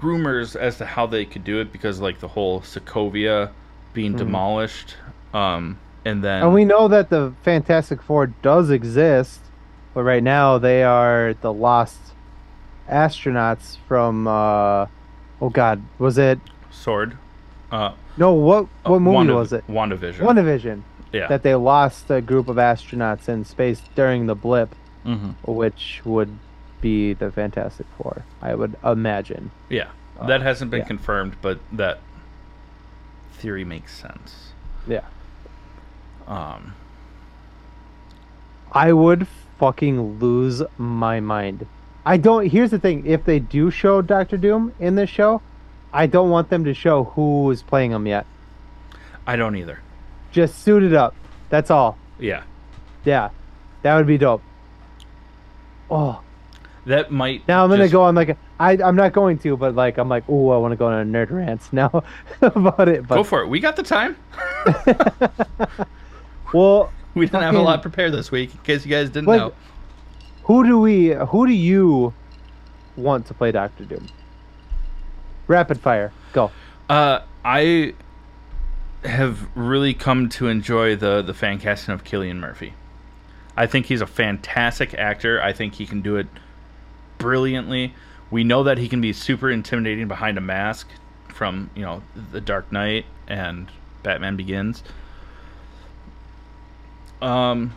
rumors 0.00 0.54
as 0.54 0.78
to 0.78 0.84
how 0.86 1.06
they 1.06 1.24
could 1.24 1.42
do 1.44 1.60
it 1.60 1.72
because 1.72 2.00
like 2.00 2.20
the 2.20 2.28
whole 2.28 2.60
Sokovia 2.60 3.50
being 3.92 4.14
Mhm. 4.14 4.18
demolished 4.18 4.96
um 5.34 5.78
and 6.04 6.22
then 6.22 6.42
And 6.44 6.54
we 6.54 6.64
know 6.64 6.86
that 6.88 7.10
the 7.10 7.32
Fantastic 7.42 8.00
Four 8.00 8.28
does 8.28 8.70
exist, 8.70 9.40
but 9.94 10.04
right 10.04 10.22
now 10.22 10.56
they 10.58 10.84
are 10.84 11.34
the 11.40 11.52
lost 11.52 11.98
astronauts 12.88 13.76
from. 13.86 14.26
uh 14.26 14.86
Oh 15.40 15.50
God, 15.50 15.80
was 15.98 16.18
it? 16.18 16.40
sword 16.70 17.16
uh 17.70 17.92
No, 18.16 18.32
what 18.32 18.66
what 18.84 19.00
movie 19.00 19.14
Wanda- 19.16 19.34
was 19.36 19.52
it? 19.52 19.64
WandaVision. 19.68 20.18
WandaVision. 20.18 20.82
yeah 21.12 21.28
That 21.28 21.42
they 21.42 21.54
lost 21.54 22.10
a 22.10 22.20
group 22.20 22.48
of 22.48 22.56
astronauts 22.56 23.28
in 23.28 23.44
space 23.44 23.80
during 23.94 24.26
the 24.26 24.34
blip, 24.34 24.74
hmm 25.04 25.30
which 25.46 26.02
would 26.04 26.36
be 26.80 27.12
the 27.14 27.30
Fantastic 27.30 27.86
Four, 27.96 28.24
I 28.42 28.54
would 28.54 28.74
imagine. 28.84 29.50
yeah 29.68 29.88
Uh, 30.18 30.26
that 30.26 30.42
hasn't 30.42 30.70
been 30.72 30.80
yeah. 30.80 30.86
confirmed 30.94 31.34
but 31.40 31.58
that 31.72 31.98
theory 33.40 33.64
makes 33.64 33.92
sense 33.96 34.52
Yeah. 34.88 35.06
um 36.26 36.74
I 38.72 38.92
would 38.92 39.26
fucking 39.58 40.18
lose 40.18 40.62
my 40.76 41.20
mind. 41.20 41.66
I 42.08 42.16
don't. 42.16 42.46
Here's 42.48 42.70
the 42.70 42.78
thing: 42.78 43.04
if 43.06 43.24
they 43.26 43.38
do 43.38 43.70
show 43.70 44.00
Doctor 44.00 44.38
Doom 44.38 44.72
in 44.80 44.94
this 44.94 45.10
show, 45.10 45.42
I 45.92 46.06
don't 46.06 46.30
want 46.30 46.48
them 46.48 46.64
to 46.64 46.72
show 46.72 47.04
who 47.04 47.50
is 47.50 47.62
playing 47.62 47.90
him 47.92 48.06
yet. 48.06 48.24
I 49.26 49.36
don't 49.36 49.54
either 49.56 49.78
Just 50.32 50.60
suit 50.64 50.82
it 50.82 50.94
up. 50.94 51.14
That's 51.50 51.70
all. 51.70 51.98
yeah 52.18 52.44
Yeah, 53.04 53.28
that 53.82 53.94
would 53.96 54.06
be 54.06 54.16
dope. 54.16 54.42
Oh, 55.90 56.20
that 56.86 57.10
might 57.10 57.46
now 57.46 57.62
I'm 57.64 57.68
gonna 57.68 57.82
just- 57.84 57.92
go 57.92 58.02
on 58.04 58.14
like 58.14 58.30
a, 58.30 58.36
I. 58.58 58.78
I'm 58.82 58.96
not 58.96 59.12
going 59.12 59.36
to, 59.40 59.54
but 59.58 59.74
like 59.74 59.98
I'm 59.98 60.08
like, 60.08 60.24
oh, 60.30 60.48
I 60.50 60.56
want 60.56 60.72
to 60.72 60.76
go 60.76 60.86
on 60.86 60.94
a 60.94 61.04
nerd 61.04 61.30
rant 61.30 61.60
now 61.74 62.02
about 62.40 62.88
it. 62.88 63.06
But 63.06 63.16
go 63.16 63.22
for 63.24 63.42
it 63.42 63.48
we 63.48 63.60
got 63.60 63.76
the 63.76 63.82
time 63.82 64.16
well, 66.54 66.90
we 67.14 67.26
didn't 67.26 67.42
have 67.42 67.54
a 67.54 67.60
lot 67.60 67.82
prepared 67.82 68.12
this 68.12 68.30
week 68.30 68.54
in 68.54 68.60
case 68.60 68.84
you 68.86 68.90
guys 68.90 69.10
didn't 69.10 69.28
Like- 69.28 69.40
know 69.40 69.52
who 70.48 70.64
do 70.64 70.78
we? 70.78 71.10
Who 71.10 71.46
do 71.46 71.52
you 71.52 72.14
want 72.96 73.26
to 73.26 73.34
play 73.34 73.52
Doctor 73.52 73.84
Doom? 73.84 74.06
Rapid 75.46 75.78
fire, 75.78 76.10
go. 76.32 76.50
Uh, 76.88 77.20
I 77.44 77.94
have 79.04 79.46
really 79.54 79.92
come 79.94 80.28
to 80.30 80.48
enjoy 80.48 80.96
the 80.96 81.22
the 81.22 81.34
fan 81.34 81.58
casting 81.58 81.94
of 81.94 82.02
Cillian 82.02 82.38
Murphy. 82.38 82.72
I 83.58 83.66
think 83.66 83.86
he's 83.86 84.00
a 84.00 84.06
fantastic 84.06 84.94
actor. 84.94 85.40
I 85.42 85.52
think 85.52 85.74
he 85.74 85.84
can 85.84 86.00
do 86.00 86.16
it 86.16 86.26
brilliantly. 87.18 87.94
We 88.30 88.42
know 88.42 88.62
that 88.62 88.78
he 88.78 88.88
can 88.88 89.02
be 89.02 89.12
super 89.12 89.50
intimidating 89.50 90.08
behind 90.08 90.38
a 90.38 90.40
mask 90.40 90.88
from, 91.28 91.70
you 91.74 91.82
know, 91.82 92.02
The 92.32 92.40
Dark 92.40 92.72
Knight 92.72 93.04
and 93.26 93.68
Batman 94.02 94.36
Begins. 94.36 94.82
Um 97.20 97.74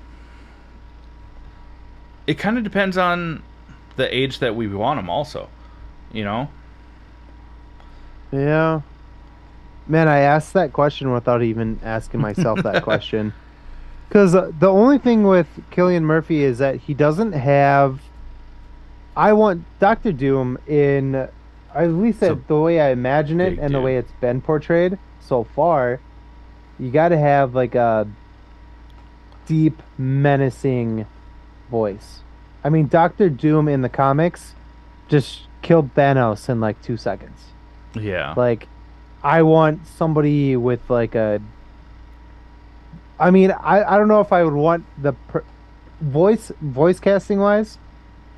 it 2.28 2.36
kind 2.36 2.58
of 2.58 2.64
depends 2.64 2.98
on 2.98 3.44
the 3.96 4.16
age 4.16 4.40
that 4.40 4.56
we 4.56 4.68
want 4.68 5.00
him 5.00 5.10
also, 5.10 5.50
you 6.12 6.24
know? 6.24 6.50
Yeah. 8.32 8.82
Man, 9.88 10.08
I 10.08 10.20
asked 10.20 10.54
that 10.54 10.72
question 10.74 11.12
without 11.12 11.44
even 11.44 11.80
asking 11.84 12.22
myself 12.22 12.62
that 12.64 12.84
question. 12.84 13.34
Because 14.08 14.36
uh, 14.36 14.52
the 14.60 14.70
only 14.70 14.98
thing 14.98 15.24
with 15.24 15.48
Cillian 15.72 16.04
Murphy 16.04 16.44
is 16.44 16.60
that 16.60 16.76
he 16.78 16.94
doesn't 16.94 17.34
have. 17.34 18.02
I 19.16 19.34
want 19.34 19.66
Doctor 19.80 20.12
Doom 20.12 20.58
in, 20.68 21.16
at 21.74 21.88
least 21.90 22.20
So, 22.20 22.36
the 22.48 22.60
way 22.60 22.80
I 22.80 22.92
imagine 22.92 23.42
it 23.42 23.52
big 23.52 23.60
and 23.60 23.74
the 23.74 23.82
way 23.82 23.98
it's 23.98 24.12
been 24.22 24.42
portrayed 24.42 24.98
so 25.20 25.44
far. 25.44 26.00
You 26.80 26.92
got 26.92 27.10
to 27.10 27.18
have 27.18 27.54
like 27.54 27.76
a 27.76 28.08
deep, 29.46 29.82
menacing 29.98 31.06
voice. 31.72 32.20
I 32.64 32.70
mean, 32.70 32.88
Doctor 32.88 33.30
Doom 33.30 33.68
in 33.68 33.82
the 33.82 33.90
comics 33.90 34.54
just 35.08 35.48
killed 35.64 35.96
Thanos 35.96 36.48
in 36.50 36.60
like 36.60 36.80
two 36.84 36.98
seconds. 36.98 37.46
Yeah. 37.96 38.34
Like, 38.38 38.68
I 39.24 39.42
want 39.42 39.88
somebody 39.88 40.56
with 40.56 40.88
like 40.90 41.16
a. 41.16 41.42
I 43.20 43.32
mean, 43.32 43.52
I, 43.52 43.84
I 43.84 43.98
don't 43.98 44.08
know 44.08 44.22
if 44.22 44.32
I 44.32 44.44
would 44.44 44.54
want 44.54 44.86
the 45.02 45.14
per, 45.14 45.44
voice 46.00 46.52
voice 46.62 47.00
casting 47.00 47.40
wise. 47.40 47.78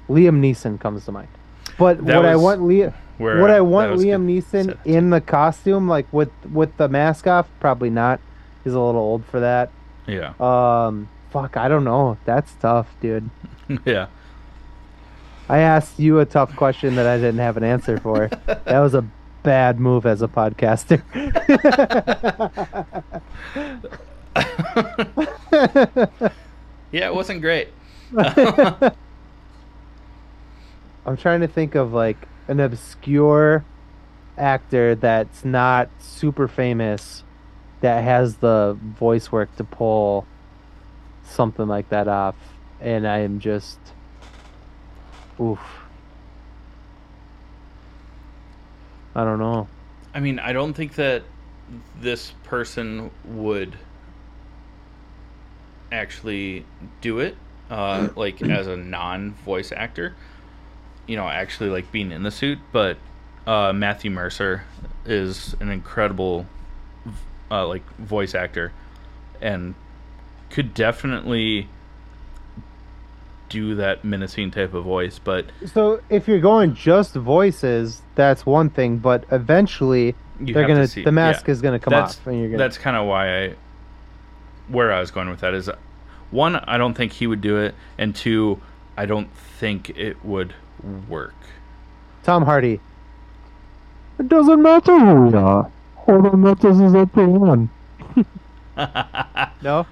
Liam 0.09 0.39
Neeson 0.39 0.79
comes 0.79 1.05
to 1.05 1.11
mind, 1.11 1.29
but 1.77 2.05
That 2.05 2.17
what 2.17 2.25
I 2.25 2.35
want 2.35 2.61
Liam 2.61 2.93
what 3.17 3.51
I 3.51 3.61
want 3.61 3.93
Liam. 3.93 4.25
Neeson 4.25 4.77
in 4.85 5.09
the 5.09 5.21
costume, 5.21 5.87
like 5.87 6.11
with 6.11 6.31
with 6.51 6.75
the 6.77 6.89
mask 6.89 7.27
off, 7.27 7.47
probably 7.59 7.89
not. 7.89 8.19
He's 8.63 8.73
a 8.73 8.79
little 8.79 9.01
old 9.01 9.25
for 9.25 9.39
that. 9.39 9.71
Yeah. 10.07 10.33
Um, 10.39 11.09
fuck, 11.33 11.57
I 11.57 11.67
don't 11.67 11.83
know. 11.83 12.17
That's 12.25 12.53
tough, 12.53 12.87
dude. 13.01 13.29
yeah. 13.85 14.07
I 15.49 15.57
asked 15.57 15.99
you 15.99 16.19
a 16.19 16.25
tough 16.25 16.55
question 16.55 16.95
that 16.95 17.07
I 17.07 17.17
didn't 17.17 17.39
have 17.39 17.57
an 17.57 17.63
answer 17.63 17.97
for. 17.97 18.27
that 18.45 18.79
was 18.79 18.93
a 18.93 19.03
bad 19.41 19.79
move 19.79 20.05
as 20.05 20.21
a 20.21 20.27
podcaster. 20.27 21.01
yeah, 26.91 27.07
it 27.07 27.15
wasn't 27.15 27.41
great. 27.41 27.69
I'm 31.05 31.17
trying 31.17 31.41
to 31.41 31.47
think 31.47 31.75
of 31.75 31.93
like 31.93 32.27
an 32.47 32.59
obscure 32.59 33.65
actor 34.37 34.95
that's 34.95 35.43
not 35.43 35.89
super 35.99 36.47
famous 36.47 37.23
that 37.81 38.03
has 38.03 38.37
the 38.37 38.77
voice 38.97 39.31
work 39.31 39.55
to 39.57 39.63
pull 39.63 40.25
something 41.23 41.67
like 41.67 41.89
that 41.89 42.07
off. 42.07 42.35
And 42.79 43.07
I 43.07 43.19
am 43.19 43.39
just. 43.39 43.79
Oof. 45.39 45.59
I 49.15 49.23
don't 49.23 49.39
know. 49.39 49.67
I 50.13 50.19
mean, 50.19 50.39
I 50.39 50.53
don't 50.53 50.73
think 50.73 50.95
that 50.95 51.23
this 51.99 52.33
person 52.43 53.11
would 53.25 53.77
actually 55.91 56.65
do 57.01 57.19
it, 57.19 57.35
uh, 57.69 58.09
like 58.15 58.41
as 58.41 58.67
a 58.67 58.75
non-voice 58.75 59.71
actor. 59.71 60.15
You 61.07 61.15
know, 61.15 61.27
actually 61.27 61.69
like 61.69 61.91
being 61.91 62.11
in 62.11 62.23
the 62.23 62.31
suit, 62.31 62.59
but 62.71 62.97
uh, 63.45 63.73
Matthew 63.73 64.09
Mercer 64.09 64.63
is 65.05 65.55
an 65.59 65.69
incredible, 65.69 66.45
uh, 67.51 67.67
like 67.67 67.83
voice 67.97 68.35
actor, 68.35 68.71
and 69.41 69.75
could 70.53 70.75
definitely 70.75 71.67
do 73.49 73.73
that 73.75 74.05
menacing 74.05 74.51
type 74.51 74.73
of 74.75 74.83
voice. 74.83 75.19
But 75.19 75.47
So 75.65 75.99
if 76.09 76.27
you're 76.27 76.39
going 76.39 76.75
just 76.75 77.15
voices, 77.15 78.03
that's 78.15 78.45
one 78.45 78.69
thing, 78.69 78.97
but 78.97 79.25
eventually 79.31 80.15
you 80.39 80.53
they're 80.53 80.61
have 80.63 80.69
to 80.69 80.73
gonna 80.75 80.87
see- 80.87 81.03
the 81.03 81.11
mask 81.11 81.47
yeah. 81.47 81.51
is 81.53 81.61
gonna 81.61 81.79
come 81.79 81.91
that's, 81.91 82.19
off, 82.19 82.27
and 82.27 82.39
you're 82.39 82.49
gonna. 82.49 82.57
That's 82.59 82.77
kind 82.77 82.95
of 82.95 83.07
why 83.07 83.45
I, 83.45 83.55
where 84.67 84.93
I 84.93 84.99
was 84.99 85.09
going 85.09 85.29
with 85.29 85.39
that 85.39 85.55
is, 85.55 85.69
one, 86.29 86.55
I 86.55 86.77
don't 86.77 86.93
think 86.93 87.13
he 87.13 87.25
would 87.27 87.41
do 87.41 87.57
it, 87.57 87.73
and 87.97 88.15
two, 88.15 88.61
I 88.95 89.07
don't 89.07 89.29
think 89.59 89.89
it 89.91 90.23
would 90.23 90.53
work. 91.09 91.35
Tom 92.23 92.45
Hardy. 92.45 92.79
It 94.19 94.29
doesn't 94.29 94.61
matter 94.61 94.99
who 94.99 95.21
we 95.25 95.33
are. 95.33 95.71
All 96.05 96.21
that 96.21 96.37
matters 96.37 96.79
is 96.79 96.93
that 96.93 97.11
they 97.13 97.25
won. 97.25 97.69
No? 99.63 99.85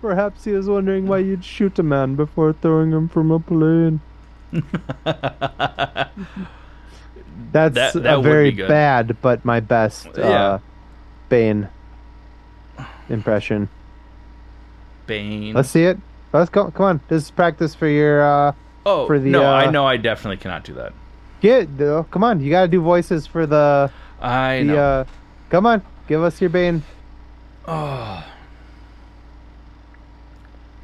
Perhaps 0.00 0.44
he 0.44 0.52
was 0.52 0.66
wondering 0.68 1.06
why 1.06 1.18
you'd 1.18 1.44
shoot 1.44 1.78
a 1.78 1.82
man 1.82 2.14
before 2.14 2.52
throwing 2.54 2.90
him 2.92 3.08
from 3.08 3.30
a 3.30 3.38
plane. 3.38 4.00
That's 7.52 7.74
That- 7.74 7.92
that 8.02 8.18
a 8.18 8.22
very 8.22 8.50
be 8.50 8.62
bad, 8.66 9.16
but 9.20 9.44
my 9.44 9.60
best 9.60 10.06
uh, 10.18 10.58
Bane 11.28 11.68
impression. 13.08 13.68
Bane. 15.06 15.54
Let's 15.54 15.68
see 15.70 15.84
it. 15.84 15.98
Let's 16.32 16.48
go. 16.50 16.70
Come 16.70 16.86
on. 16.86 17.00
This 17.08 17.24
is 17.24 17.30
practice 17.30 17.74
for 17.74 17.88
your. 17.88 18.22
uh 18.22 18.52
oh 18.86 19.06
for 19.06 19.18
the, 19.18 19.30
no, 19.30 19.42
I 19.44 19.66
uh, 19.66 19.70
know 19.70 19.84
I 19.86 19.96
definitely 19.96 20.36
cannot 20.36 20.64
do 20.64 20.74
that. 20.74 20.92
Get 21.40 21.76
though. 21.76 22.04
Come 22.04 22.22
on. 22.24 22.40
You 22.40 22.50
gotta 22.50 22.68
do 22.68 22.80
voices 22.80 23.26
for 23.26 23.46
the. 23.46 23.90
I 24.20 24.58
the 24.58 24.64
know. 24.64 24.78
uh, 24.78 25.04
come 25.50 25.66
on. 25.66 25.82
Give 26.06 26.22
us 26.22 26.40
your 26.40 26.50
Bane. 26.50 26.82
oh, 27.66 28.24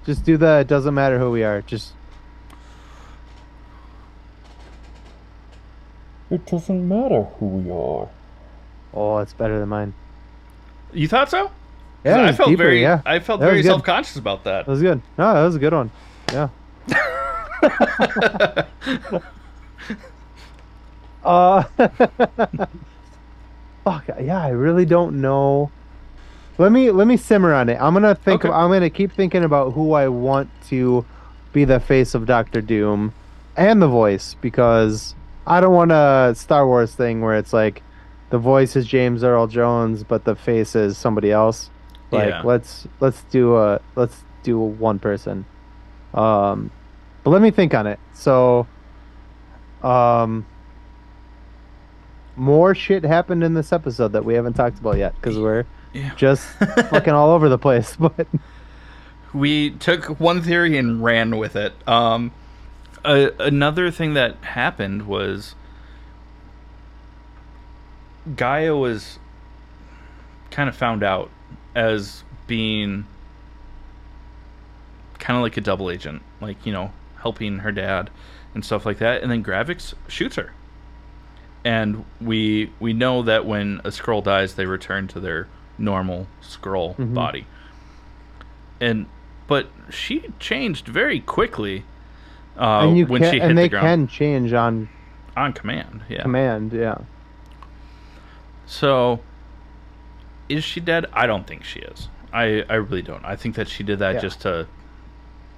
Just 0.06 0.24
do 0.24 0.36
the. 0.36 0.60
It 0.60 0.68
doesn't 0.68 0.94
matter 0.94 1.18
who 1.18 1.32
we 1.32 1.42
are. 1.42 1.60
Just. 1.62 1.92
It 6.30 6.46
doesn't 6.46 6.88
matter 6.88 7.24
who 7.24 7.46
we 7.46 7.70
are. 7.70 8.08
Oh, 8.94 9.18
it's 9.18 9.32
better 9.32 9.58
than 9.58 9.68
mine. 9.68 9.94
you 10.92 11.08
thought 11.08 11.28
so? 11.30 11.50
Yeah, 12.04 12.22
I 12.24 12.32
felt 12.32 12.48
deeper, 12.50 12.62
very, 12.62 12.80
yeah. 12.80 13.02
I 13.04 13.18
felt 13.18 13.40
That 13.40 13.46
very 13.46 13.64
self-conscious 13.64 14.16
about 14.16 14.44
that. 14.44 14.66
That 14.66 14.70
was 14.70 14.80
good. 14.80 15.02
No, 15.18 15.34
that 15.34 15.42
was 15.42 15.56
a 15.56 15.58
good 15.58 15.72
one. 15.72 15.90
Yeah. 16.32 16.48
uh, 21.24 21.62
fuck 23.84 24.08
yeah, 24.20 24.40
I 24.40 24.50
really 24.50 24.86
don't 24.86 25.20
know. 25.20 25.72
Let 26.58 26.72
me 26.72 26.90
let 26.90 27.06
me 27.06 27.16
simmer 27.16 27.52
on 27.52 27.68
it. 27.68 27.78
I'm 27.80 27.92
gonna 27.92 28.14
think. 28.14 28.44
Okay. 28.44 28.52
I'm 28.52 28.70
gonna 28.70 28.90
keep 28.90 29.12
thinking 29.12 29.44
about 29.44 29.72
who 29.74 29.92
I 29.92 30.08
want 30.08 30.48
to 30.68 31.04
be 31.52 31.64
the 31.64 31.80
face 31.80 32.14
of 32.14 32.26
Doctor 32.26 32.60
Doom, 32.60 33.12
and 33.56 33.80
the 33.82 33.88
voice 33.88 34.34
because 34.40 35.14
I 35.46 35.60
don't 35.60 35.74
want 35.74 35.92
a 35.92 36.34
Star 36.36 36.66
Wars 36.66 36.94
thing 36.94 37.20
where 37.20 37.36
it's 37.36 37.52
like 37.52 37.82
the 38.30 38.38
voice 38.38 38.74
is 38.74 38.86
James 38.86 39.22
Earl 39.22 39.46
Jones, 39.46 40.02
but 40.02 40.24
the 40.24 40.34
face 40.34 40.74
is 40.74 40.96
somebody 40.96 41.30
else. 41.30 41.70
Like 42.10 42.28
Yeah. 42.28 42.42
let's 42.42 42.86
let's 43.00 43.22
do 43.24 43.56
a 43.56 43.80
let's 43.94 44.24
do 44.42 44.60
a 44.60 44.64
one 44.64 44.98
person. 44.98 45.44
Um, 46.14 46.70
but 47.22 47.30
let 47.30 47.42
me 47.42 47.50
think 47.50 47.74
on 47.74 47.86
it. 47.86 47.98
So, 48.14 48.66
um, 49.82 50.46
more 52.36 52.74
shit 52.74 53.04
happened 53.04 53.42
in 53.42 53.54
this 53.54 53.72
episode 53.72 54.12
that 54.12 54.24
we 54.24 54.34
haven't 54.34 54.54
talked 54.54 54.78
about 54.78 54.96
yet 54.98 55.14
because 55.16 55.38
we're 55.38 55.64
Yeah. 55.96 56.14
just 56.14 56.46
fucking 56.90 57.12
all 57.12 57.30
over 57.30 57.48
the 57.48 57.58
place. 57.58 57.96
But 58.06 58.26
we 59.32 59.70
took 59.70 60.20
one 60.20 60.42
theory 60.42 60.76
and 60.78 61.02
ran 61.02 61.36
with 61.36 61.56
it. 61.56 61.72
Um, 61.88 62.32
a, 63.04 63.30
another 63.38 63.90
thing 63.90 64.14
that 64.14 64.36
happened 64.42 65.06
was 65.06 65.54
G'iah 68.28 68.78
was 68.78 69.18
kind 70.50 70.68
of 70.68 70.76
found 70.76 71.02
out 71.02 71.30
as 71.74 72.24
being 72.46 73.06
kind 75.18 75.36
of 75.36 75.42
like 75.42 75.56
a 75.56 75.60
double 75.60 75.90
agent, 75.90 76.22
like 76.40 76.64
you 76.66 76.72
know, 76.72 76.92
helping 77.20 77.58
her 77.58 77.72
dad 77.72 78.10
and 78.54 78.64
stuff 78.64 78.84
like 78.86 78.98
that. 78.98 79.22
And 79.22 79.30
then 79.30 79.42
Gravik 79.42 79.94
shoots 80.08 80.36
her, 80.36 80.52
and 81.64 82.04
we 82.20 82.70
we 82.80 82.92
know 82.92 83.22
that 83.22 83.46
when 83.46 83.80
a 83.84 83.88
Skrull 83.88 84.22
dies, 84.22 84.54
they 84.54 84.66
return 84.66 85.08
to 85.08 85.20
their 85.20 85.48
normal 85.78 86.26
Skrull 86.42 86.96
Mhm. 86.96 87.14
body. 87.14 87.46
And 88.80 89.06
but 89.46 89.68
she 89.90 90.24
changed 90.40 90.86
very 90.88 91.20
quickly 91.20 91.84
uh, 92.58 92.80
and 92.88 92.98
you 92.98 93.06
when 93.06 93.22
can 93.22 93.30
she 93.32 93.38
hit 93.40 93.48
and 93.48 93.56
the 93.58 93.62
they 93.62 93.68
ground 93.68 93.84
can 93.84 94.08
change 94.08 94.52
on 94.52 94.88
on 95.36 95.52
command. 95.52 96.02
Yeah. 96.08 96.22
command. 96.22 96.72
Yeah. 96.72 96.98
So, 98.66 99.20
is 100.48 100.64
she 100.64 100.80
dead? 100.80 101.06
I 101.12 101.26
don't 101.26 101.46
think 101.46 101.62
she 101.64 101.80
is. 101.80 102.08
I, 102.32 102.64
I 102.68 102.74
really 102.74 103.02
don't. 103.02 103.24
I 103.24 103.36
think 103.36 103.54
that 103.54 103.68
she 103.68 103.82
did 103.84 103.98
that 104.00 104.16
Yeah. 104.16 104.20
just 104.20 104.40
to. 104.42 104.66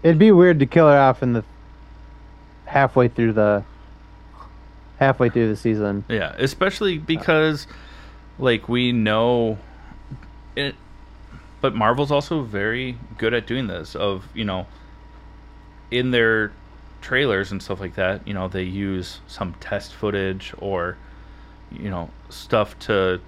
It'd 0.03 0.19
be 0.19 0.31
weird 0.33 0.59
to 0.61 0.66
kill 0.66 0.89
her 0.89 0.99
off 0.99 1.23
in 1.23 1.33
the 1.33 1.45
halfway 2.66 3.09
through 3.09 3.33
the 3.33 3.64
halfway 4.99 5.29
through 5.31 5.49
the 5.49 5.57
season. 5.57 6.05
Yeah, 6.09 6.35
especially 6.39 6.99
because, 6.99 7.66
like, 8.39 8.69
we 8.69 8.93
know. 8.93 9.59
It, 10.59 10.74
but 11.61 11.74
Marvel's 11.74 12.11
also 12.11 12.42
very 12.42 12.98
good 13.16 13.32
at 13.32 13.46
doing 13.46 13.68
this. 13.68 13.94
Of 13.94 14.26
you 14.34 14.44
know, 14.44 14.66
in 15.90 16.11
their 16.11 16.52
trailers 17.00 17.52
and 17.52 17.62
stuff 17.62 17.78
like 17.80 17.94
that, 17.94 18.26
you 18.26 18.34
know, 18.34 18.48
they 18.48 18.64
use 18.64 19.20
some 19.28 19.54
test 19.61 19.94
footage 19.94 20.52
or, 20.59 20.96
you 21.70 21.88
know, 21.88 22.11
stuff 22.28 22.76
to 22.80 23.20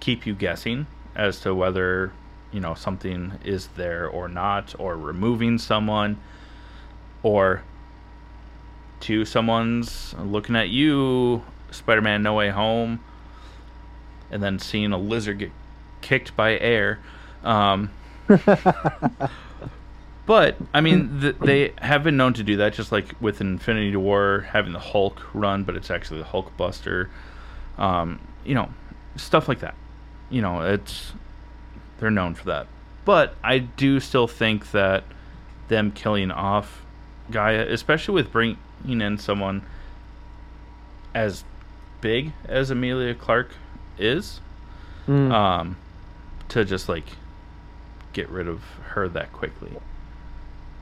keep 0.00 0.26
you 0.26 0.34
guessing 0.34 0.86
as 1.14 1.40
to 1.40 1.54
whether 1.54 2.12
you 2.52 2.60
know 2.60 2.74
something 2.74 3.32
is 3.44 3.68
there 3.76 4.08
or 4.08 4.28
not, 4.28 4.74
or 4.78 4.96
removing 4.96 5.58
someone, 5.58 6.20
or 7.22 7.62
to 9.00 9.24
someone's 9.24 10.14
looking 10.18 10.56
at 10.56 10.68
you, 10.68 11.42
Spider-Man 11.70 12.22
No 12.22 12.34
Way 12.34 12.50
Home, 12.50 13.00
and 14.30 14.42
then 14.42 14.58
seeing 14.58 14.92
a 14.92 14.98
lizard 14.98 15.38
get 15.38 15.52
kicked 16.04 16.36
by 16.36 16.58
air. 16.58 16.98
Um, 17.42 17.90
but 20.26 20.56
I 20.72 20.80
mean, 20.80 21.20
th- 21.20 21.36
they 21.40 21.72
have 21.78 22.02
been 22.04 22.16
known 22.16 22.32
to 22.34 22.42
do 22.42 22.56
that, 22.58 22.72
just 22.74 22.92
like 22.92 23.14
with 23.20 23.40
Infinity 23.40 23.96
War 23.96 24.46
having 24.50 24.72
the 24.72 24.78
Hulk 24.78 25.22
run, 25.34 25.64
but 25.64 25.76
it's 25.76 25.90
actually 25.90 26.18
the 26.18 26.24
Hulk 26.26 26.56
Buster. 26.56 27.10
Um, 27.76 28.20
you 28.44 28.54
know, 28.54 28.70
stuff 29.16 29.48
like 29.48 29.60
that. 29.60 29.74
You 30.30 30.40
know, 30.42 30.60
it's 30.62 31.12
they're 31.98 32.10
known 32.10 32.34
for 32.34 32.44
that. 32.46 32.66
But 33.04 33.34
I 33.42 33.58
do 33.58 34.00
still 34.00 34.26
think 34.26 34.70
that 34.70 35.04
them 35.68 35.90
killing 35.92 36.30
off 36.30 36.82
G'iah, 37.30 37.70
especially 37.70 38.14
with 38.14 38.32
bringing 38.32 38.56
in 38.86 39.18
someone 39.18 39.62
as 41.14 41.44
big 42.00 42.32
as 42.46 42.70
Emilia 42.70 43.14
Clarke 43.14 43.52
is, 43.98 44.40
Mm. 45.06 45.30
um, 45.32 45.76
to 46.48 46.64
just 46.64 46.88
like 46.88 47.04
get 48.12 48.28
rid 48.28 48.46
of 48.48 48.62
her 48.90 49.08
that 49.08 49.32
quickly. 49.32 49.70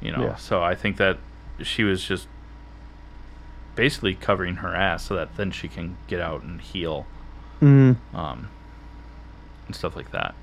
You 0.01 0.13
know, 0.13 0.23
Yeah. 0.23 0.37
so 0.37 0.63
I 0.63 0.75
think 0.75 0.97
that 0.97 1.19
she 1.63 1.85
was 1.85 2.05
just 2.05 2.27
basically 3.75 4.15
covering 4.15 4.57
her 4.57 4.75
ass 4.75 5.05
so 5.05 5.15
that 5.17 5.37
then 5.37 5.51
she 5.51 5.69
can 5.69 5.97
get 6.09 6.21
out 6.21 6.43
and 6.43 6.61
heal, 6.61 7.07
Mm. 7.61 7.97
um, 8.13 8.49
and 9.67 9.75
stuff 9.77 9.95
like 9.97 10.11
that. 10.11 10.35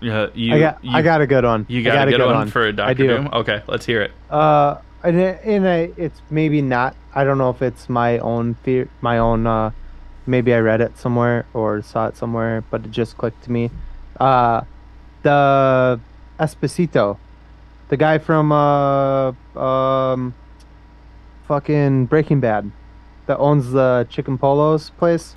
Yeah, 0.00 0.28
you. 0.34 0.54
I 0.54 0.60
got 0.60 0.84
you, 0.84 0.90
I 0.92 1.02
got 1.02 1.20
a 1.20 1.26
good 1.26 1.44
one. 1.44 1.66
You 1.68 1.80
I 1.80 1.84
got, 1.84 2.08
a 2.08 2.10
good, 2.10 2.20
one, 2.20 2.34
one 2.34 2.48
for 2.50 2.70
Doctor 2.72 2.94
do. 2.94 3.06
Doom. 3.08 3.28
Okay, 3.32 3.62
let's 3.66 3.84
hear 3.86 4.02
it. 4.02 4.12
Uh, 4.30 4.76
and 5.02 5.18
and 5.20 5.66
I, 5.68 5.90
it's 5.96 6.20
maybe 6.30 6.60
not. 6.62 6.94
I 7.14 7.24
don't 7.24 7.38
know 7.38 7.50
if 7.50 7.62
it's 7.62 7.88
my 7.88 8.18
own 8.18 8.54
fear, 8.62 8.88
my 9.00 9.18
own 9.18 9.46
uh, 9.46 9.70
maybe 10.28 10.54
I 10.54 10.58
read 10.58 10.80
it 10.80 10.96
somewhere 10.98 11.46
or 11.54 11.82
saw 11.82 12.06
it 12.06 12.16
somewhere, 12.16 12.62
but 12.70 12.84
it 12.84 12.90
just 12.90 13.16
clicked 13.16 13.42
to 13.44 13.50
me. 13.50 13.70
Uh, 14.20 14.60
the 15.22 15.98
Esposito, 16.38 17.16
the 17.88 17.96
guy 17.96 18.18
from 18.18 18.52
uh, 18.52 19.32
um, 19.58 20.34
fucking 21.48 22.06
Breaking 22.06 22.40
Bad, 22.40 22.70
that 23.26 23.38
owns 23.38 23.72
the 23.72 24.06
Chicken 24.10 24.38
Polos 24.38 24.90
place. 24.90 25.34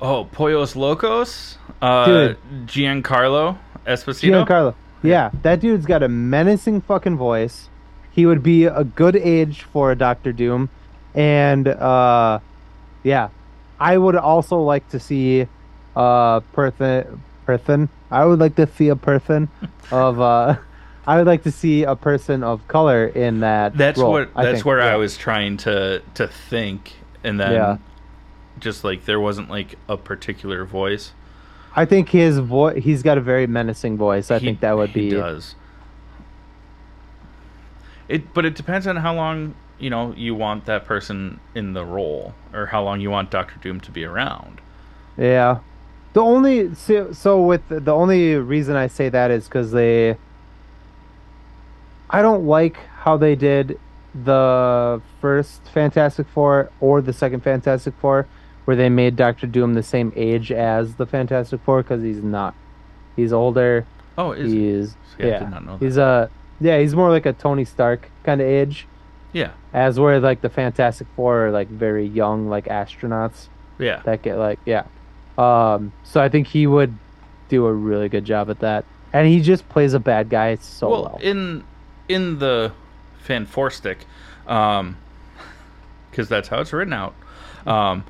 Oh, 0.00 0.24
Pollos 0.24 0.76
Locos, 0.76 1.58
uh, 1.82 2.06
Dude. 2.06 2.38
Giancarlo 2.66 3.58
Esposito. 3.86 4.44
Giancarlo. 4.44 4.74
Yeah, 5.02 5.30
that 5.42 5.60
dude's 5.60 5.86
got 5.86 6.02
a 6.02 6.08
menacing 6.08 6.80
fucking 6.80 7.16
voice. 7.16 7.68
He 8.10 8.26
would 8.26 8.42
be 8.42 8.64
a 8.64 8.82
good 8.82 9.14
age 9.14 9.62
for 9.62 9.92
a 9.92 9.94
Doctor 9.96 10.32
Doom, 10.32 10.70
and 11.14 11.68
uh, 11.68 12.40
yeah, 13.02 13.28
I 13.78 13.98
would 13.98 14.16
also 14.16 14.60
like 14.60 14.88
to 14.90 15.00
see 15.00 15.46
uh 15.94 16.40
Perthen. 16.54 17.20
Perthen. 17.46 17.88
I 18.10 18.24
would 18.24 18.38
like 18.38 18.56
to 18.56 18.66
see 18.66 18.88
a 18.88 18.96
person 18.96 19.48
of 19.90 20.20
uh, 20.20 20.56
I 21.06 21.16
would 21.18 21.26
like 21.26 21.42
to 21.44 21.52
see 21.52 21.84
a 21.84 21.94
person 21.94 22.42
of 22.42 22.66
color 22.68 23.06
in 23.06 23.40
that. 23.40 23.76
That's 23.76 23.98
role, 23.98 24.12
what. 24.12 24.30
I 24.34 24.44
That's 24.44 24.56
think. 24.58 24.66
where 24.66 24.80
I 24.80 24.96
was 24.96 25.16
trying 25.16 25.56
to 25.58 26.02
to 26.14 26.26
think, 26.26 26.94
and 27.22 27.38
then 27.38 27.52
Yeah. 27.52 27.76
just 28.58 28.82
like 28.84 29.04
there 29.04 29.20
wasn't 29.20 29.48
like 29.50 29.76
a 29.88 29.96
particular 29.96 30.64
voice. 30.64 31.12
I 31.76 31.84
think 31.84 32.08
his 32.08 32.38
voice. 32.38 32.82
He's 32.82 33.02
got 33.02 33.18
a 33.18 33.20
very 33.20 33.46
menacing 33.46 33.96
voice. 33.98 34.30
I 34.30 34.38
He- 34.38 34.46
think 34.46 34.60
that 34.60 34.76
would 34.76 34.90
he 34.90 35.10
be. 35.10 35.16
does. 35.16 35.54
It, 38.08 38.32
but 38.34 38.44
it 38.44 38.54
depends 38.54 38.86
on 38.86 38.96
how 38.96 39.14
long 39.14 39.54
you 39.78 39.90
know 39.90 40.12
you 40.16 40.34
want 40.34 40.66
that 40.66 40.84
person 40.84 41.40
in 41.54 41.72
the 41.72 41.84
role, 41.84 42.34
or 42.52 42.66
how 42.66 42.82
long 42.82 43.00
you 43.00 43.10
want 43.10 43.30
Doctor 43.30 43.56
Doom 43.60 43.80
to 43.80 43.90
be 43.90 44.04
around. 44.04 44.60
Yeah. 45.16 45.60
The 46.12 46.20
only 46.22 46.74
so, 46.74 47.12
so 47.12 47.42
with 47.42 47.68
the, 47.68 47.80
the 47.80 47.92
only 47.94 48.36
reason 48.36 48.76
I 48.76 48.86
say 48.86 49.08
that 49.08 49.30
is 49.30 49.44
because 49.44 49.72
they. 49.72 50.16
I 52.08 52.22
don't 52.22 52.46
like 52.46 52.76
how 53.00 53.16
they 53.16 53.34
did 53.34 53.78
the 54.14 55.02
first 55.20 55.62
Fantastic 55.74 56.26
Four 56.28 56.70
or 56.80 57.02
the 57.02 57.12
second 57.12 57.40
Fantastic 57.40 57.94
Four, 58.00 58.26
where 58.64 58.76
they 58.76 58.88
made 58.88 59.16
Doctor 59.16 59.46
Doom 59.46 59.74
the 59.74 59.82
same 59.82 60.12
age 60.16 60.50
as 60.50 60.94
the 60.94 61.04
Fantastic 61.04 61.60
Four 61.62 61.82
because 61.82 62.02
he's 62.02 62.22
not. 62.22 62.54
He's 63.14 63.32
older. 63.32 63.86
Oh, 64.16 64.32
is 64.32 64.52
he's 64.52 64.96
I 65.18 65.26
yeah. 65.26 65.38
did 65.40 65.50
not 65.50 65.66
know 65.66 65.76
that. 65.76 65.84
He's 65.84 65.96
a 65.98 66.30
yeah. 66.60 66.78
He's 66.78 66.94
more 66.94 67.10
like 67.10 67.26
a 67.26 67.34
Tony 67.34 67.66
Stark 67.66 68.10
kind 68.24 68.40
of 68.40 68.46
age, 68.46 68.86
yeah, 69.36 69.50
as 69.76 70.00
where 70.00 70.18
like 70.18 70.40
the 70.40 70.48
Fantastic 70.48 71.06
Four 71.14 71.48
are 71.48 71.50
like 71.50 71.68
very 71.68 72.06
young, 72.06 72.48
like 72.48 72.64
astronauts. 72.64 73.48
Yeah. 73.78 74.00
that 74.06 74.22
get 74.22 74.38
like 74.38 74.58
yeah. 74.64 74.86
Um 75.36 75.92
so 76.02 76.22
i 76.22 76.30
think 76.30 76.46
he 76.46 76.66
would 76.66 76.96
do 77.50 77.66
a 77.66 77.72
really 77.72 78.08
good 78.08 78.24
job 78.24 78.48
at 78.50 78.60
that. 78.60 78.86
And 79.12 79.28
he 79.28 79.40
just 79.40 79.68
plays 79.68 79.92
a 79.92 80.00
bad 80.00 80.30
guy 80.30 80.54
so 80.56 80.88
well, 80.88 81.02
well, 81.04 81.18
in 81.22 81.62
in 82.08 82.38
the 82.38 82.72
Fan 83.20 83.44
Four 83.44 83.70
stick, 83.70 84.06
um, 84.46 84.96
because 86.10 86.28
that's 86.28 86.48
how 86.48 86.60
it's 86.60 86.72
written 86.72 86.92
out. 86.92 87.14
Um, 87.66 88.04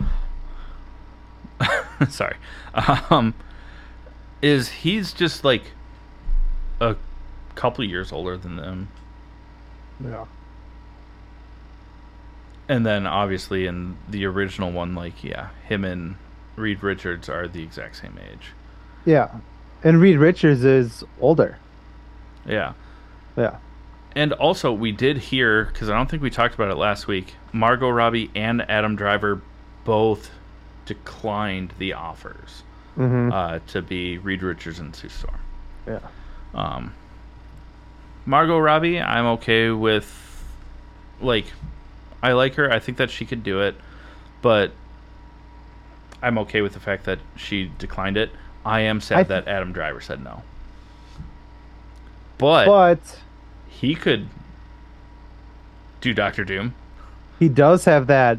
sorry, 2.08 2.36
um, 3.10 3.34
is 4.40 4.68
he's 4.68 5.12
just 5.12 5.44
like 5.44 5.62
a 6.80 6.96
couple 7.54 7.84
years 7.84 8.12
older 8.12 8.36
than 8.36 8.56
them, 8.56 8.88
yeah 10.02 10.26
and 12.68 12.84
then 12.84 13.06
obviously 13.06 13.66
in 13.66 13.96
the 14.08 14.24
original 14.26 14.72
one, 14.72 14.94
like 14.94 15.22
yeah, 15.24 15.48
him 15.68 15.84
and 15.84 16.16
Reed 16.56 16.82
Richards 16.82 17.28
are 17.28 17.46
the 17.48 17.62
exact 17.62 17.96
same 17.96 18.18
age. 18.32 18.52
yeah 19.04 19.30
and 19.84 20.00
reed 20.00 20.16
richards 20.18 20.64
is 20.64 21.04
older 21.20 21.58
Yeah. 22.46 22.72
yeah 23.36 23.58
And 24.14 24.32
also, 24.32 24.72
we 24.72 24.90
did 24.90 25.18
hear 25.18 25.66
because 25.66 25.90
I 25.90 25.96
don't 25.96 26.08
think 26.10 26.22
we 26.22 26.30
talked 26.30 26.54
about 26.54 26.70
it 26.70 26.76
last 26.76 27.06
week. 27.06 27.34
Margot 27.52 27.90
Robbie 27.90 28.30
and 28.34 28.62
Adam 28.70 28.96
Driver 28.96 29.42
both 29.84 30.30
declined 30.86 31.74
the 31.78 31.92
offers 31.92 32.62
mm-hmm. 32.96 33.30
uh, 33.30 33.58
to 33.68 33.82
be 33.82 34.16
Reed 34.16 34.42
Richards 34.42 34.78
and 34.78 34.96
Sue 34.96 35.10
Storm. 35.10 35.38
yeah 35.86 36.00
Um, 36.54 36.94
Margot 38.24 38.58
Robbie, 38.58 38.98
I'm 39.00 39.26
okay 39.36 39.70
with. 39.70 40.08
Like, 41.20 41.46
I 42.22 42.32
like 42.32 42.54
her. 42.54 42.70
I 42.72 42.78
think 42.78 42.98
that 42.98 43.10
she 43.10 43.24
could 43.24 43.42
do 43.42 43.60
it, 43.60 43.74
but 44.42 44.72
I'm 46.22 46.38
okay 46.38 46.60
with 46.62 46.72
the 46.72 46.80
fact 46.80 47.04
that 47.04 47.18
she 47.36 47.70
declined 47.78 48.16
it. 48.16 48.30
I 48.64 48.80
am 48.80 49.00
sad 49.00 49.18
I 49.18 49.22
that 49.24 49.48
Adam 49.48 49.72
Driver 49.72 50.00
said 50.00 50.22
no. 50.24 50.42
But, 52.38 52.66
but 52.66 53.18
he 53.68 53.94
could 53.94 54.28
do 56.00 56.12
Doctor 56.12 56.44
Doom. 56.44 56.74
he 57.38 57.48
does 57.48 57.84
have 57.86 58.06
that 58.08 58.38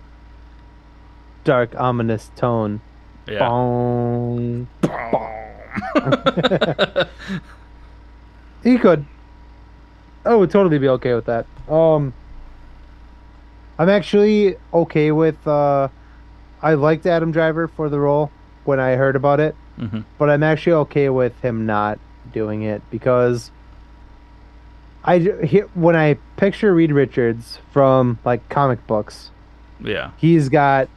dark 1.44 1.74
ominous 1.80 2.30
tone 2.36 2.82
Yeah. 3.28 3.40
Bong. 3.40 4.68
he 8.64 8.78
could 8.78 9.06
i 10.26 10.36
would 10.36 10.50
totally 10.52 10.78
be 10.78 10.88
okay 10.88 11.14
with 11.14 11.26
that 11.26 11.46
um 11.70 12.14
i'm 13.80 13.90
actually 13.90 14.56
okay 14.74 15.12
with 15.12 15.48
uh 15.48 15.88
i 16.62 16.74
liked 16.74 17.06
adam 17.06 17.32
driver 17.32 17.68
for 17.68 17.90
the 17.90 18.00
role 18.00 18.32
when 18.66 18.80
i 18.80 18.92
heard 18.94 19.16
about 19.16 19.40
it 19.40 19.56
Mhm. 19.80 20.04
but 20.18 20.30
i'm 20.30 20.42
actually 20.44 20.74
okay 20.74 21.10
with 21.10 21.40
him 21.42 21.66
not 21.66 22.00
doing 22.34 22.64
it 22.64 22.82
because 22.90 23.52
I 25.04 25.20
he, 25.20 25.60
when 25.76 25.96
i 25.96 26.16
picture 26.36 26.74
reed 26.74 26.92
richards 26.92 27.60
from 27.72 28.18
like 28.26 28.48
comic 28.50 28.86
books 28.88 29.32
Yeah. 29.80 30.12
he's 30.18 30.50
got 30.50 30.90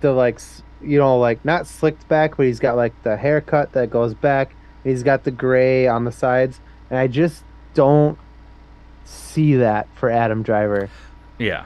the 0.00 0.12
like 0.12 0.40
you 0.82 0.98
know 0.98 1.18
like 1.18 1.44
not 1.44 1.66
slicked 1.66 2.08
back 2.08 2.36
but 2.36 2.46
he's 2.46 2.58
got 2.60 2.76
like 2.76 2.94
the 3.04 3.16
haircut 3.16 3.72
that 3.72 3.90
goes 3.90 4.14
back 4.14 4.54
he's 4.82 5.02
got 5.02 5.24
the 5.24 5.30
gray 5.30 5.86
on 5.86 6.04
the 6.04 6.12
sides 6.12 6.60
and 6.90 6.98
i 6.98 7.06
just 7.06 7.44
don't 7.74 8.18
see 9.04 9.54
that 9.56 9.86
for 9.94 10.10
adam 10.10 10.42
driver 10.42 10.88
Yeah. 11.38 11.64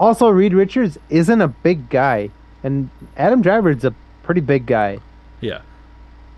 Also 0.00 0.28
reed 0.28 0.52
richards 0.52 0.98
isn't 1.10 1.40
a 1.40 1.46
big 1.48 1.88
guy 1.90 2.28
and 2.64 2.90
adam 3.16 3.40
driver's 3.42 3.84
a 3.84 3.94
pretty 4.24 4.40
big 4.40 4.66
guy 4.66 4.98
Yeah. 5.40 5.60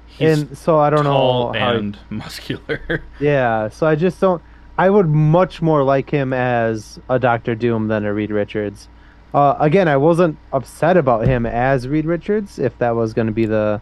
He's 0.06 0.40
and 0.48 0.58
so 0.58 0.78
i 0.78 0.90
don't 0.90 1.04
tall 1.04 1.52
know 1.54 1.58
how 1.58 1.72
and 1.72 1.98
muscular. 2.10 3.02
yeah 3.20 3.68
so 3.70 3.86
i 3.86 3.94
just 3.94 4.20
don't 4.20 4.42
i 4.76 4.90
would 4.90 5.08
much 5.08 5.62
more 5.62 5.82
like 5.84 6.10
him 6.10 6.32
as 6.34 6.98
a 7.08 7.18
dr 7.18 7.54
doom 7.54 7.88
than 7.88 8.04
a 8.04 8.12
reed 8.12 8.30
richards 8.30 8.88
uh, 9.32 9.56
again 9.60 9.88
i 9.88 9.96
wasn't 9.96 10.36
upset 10.52 10.96
about 10.98 11.26
him 11.26 11.46
as 11.46 11.88
reed 11.88 12.04
richards 12.04 12.58
if 12.58 12.76
that 12.78 12.90
was 12.94 13.14
going 13.14 13.26
to 13.26 13.32
be 13.32 13.46
the 13.46 13.80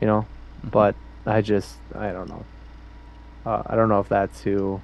you 0.00 0.06
know 0.06 0.26
but 0.64 0.94
i 1.26 1.40
just 1.40 1.76
i 1.94 2.10
don't 2.10 2.28
know 2.28 2.44
uh, 3.46 3.62
i 3.66 3.76
don't 3.76 3.88
know 3.88 4.00
if 4.00 4.08
that's 4.08 4.40
who 4.42 4.80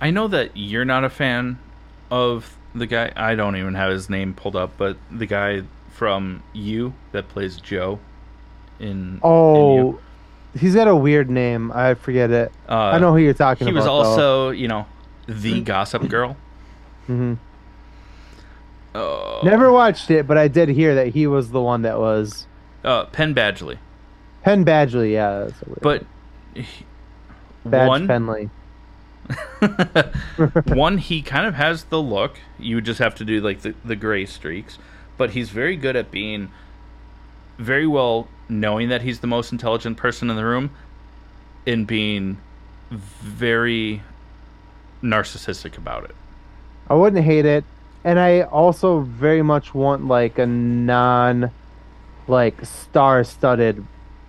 I 0.00 0.10
know 0.10 0.26
that 0.26 0.56
you're 0.56 0.84
not 0.84 1.04
a 1.04 1.08
fan 1.10 1.60
of 2.12 2.56
the 2.74 2.86
guy. 2.86 3.10
I 3.16 3.34
don't 3.34 3.56
even 3.56 3.74
have 3.74 3.90
his 3.90 4.08
name 4.10 4.34
pulled 4.34 4.54
up, 4.56 4.72
but 4.76 4.96
the 5.10 5.26
guy 5.26 5.62
from 5.90 6.42
You 6.52 6.94
that 7.12 7.28
plays 7.28 7.56
Joe 7.56 7.98
in. 8.78 8.88
in 8.88 9.20
oh 9.22 9.76
You. 9.76 10.00
he's 10.58 10.74
got 10.74 10.88
a 10.88 10.96
weird 10.96 11.28
name 11.30 11.70
i 11.72 11.94
forget 11.94 12.30
it 12.30 12.50
Uh, 12.68 12.74
i 12.94 12.98
know 12.98 13.12
who 13.12 13.18
you're 13.18 13.34
talking 13.34 13.66
He 13.66 13.70
about 13.72 13.82
He 13.84 13.88
was 13.88 14.06
though. 14.06 14.10
also, 14.10 14.50
you 14.50 14.66
know, 14.68 14.86
the 15.28 15.60
Gossip 15.60 16.08
Girl. 16.08 16.36
Mm-hmm. 17.08 17.34
Oh. 18.94 19.40
never 19.44 19.70
watched 19.72 20.10
it 20.10 20.26
but 20.26 20.36
i 20.36 20.48
did 20.48 20.68
hear 20.68 20.94
that 20.96 21.08
he 21.08 21.26
was 21.26 21.50
the 21.50 21.60
one 21.62 21.82
that 21.82 21.98
was 21.98 22.46
Uh, 22.84 23.04
Penn 23.06 23.34
Badgley. 23.34 23.78
penn 24.42 24.64
badgley 24.64 25.12
yeah 25.12 25.44
that's 25.44 25.62
a 25.62 25.66
weird 25.66 25.80
But. 25.82 26.04
he- 26.54 26.84
badge 27.64 27.88
one, 27.88 28.06
penley 28.06 28.50
one 30.66 30.98
he 30.98 31.22
kind 31.22 31.46
of 31.46 31.54
has 31.54 31.84
the 31.84 32.00
look. 32.00 32.38
You 32.58 32.80
just 32.80 32.98
have 32.98 33.14
to 33.16 33.24
do 33.24 33.40
like 33.40 33.62
the, 33.62 33.74
the 33.84 33.96
gray 33.96 34.26
streaks. 34.26 34.78
But 35.16 35.30
he's 35.30 35.50
very 35.50 35.76
good 35.76 35.96
at 35.96 36.10
being 36.10 36.50
very 37.58 37.86
well 37.86 38.28
knowing 38.48 38.88
that 38.88 39.02
he's 39.02 39.20
the 39.20 39.26
most 39.26 39.52
intelligent 39.52 39.96
person 39.96 40.30
in 40.30 40.36
the 40.36 40.44
room 40.44 40.70
and 41.66 41.86
being 41.86 42.38
very 42.90 44.02
narcissistic 45.02 45.76
about 45.76 46.04
it. 46.04 46.14
I 46.88 46.94
wouldn't 46.94 47.24
hate 47.24 47.46
it, 47.46 47.64
and 48.04 48.18
I 48.18 48.42
also 48.42 49.00
very 49.00 49.42
much 49.42 49.74
want 49.74 50.06
like 50.06 50.38
a 50.38 50.46
non, 50.46 51.50
like 52.26 52.64
star-studded, 52.64 53.86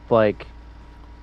like 0.10 0.48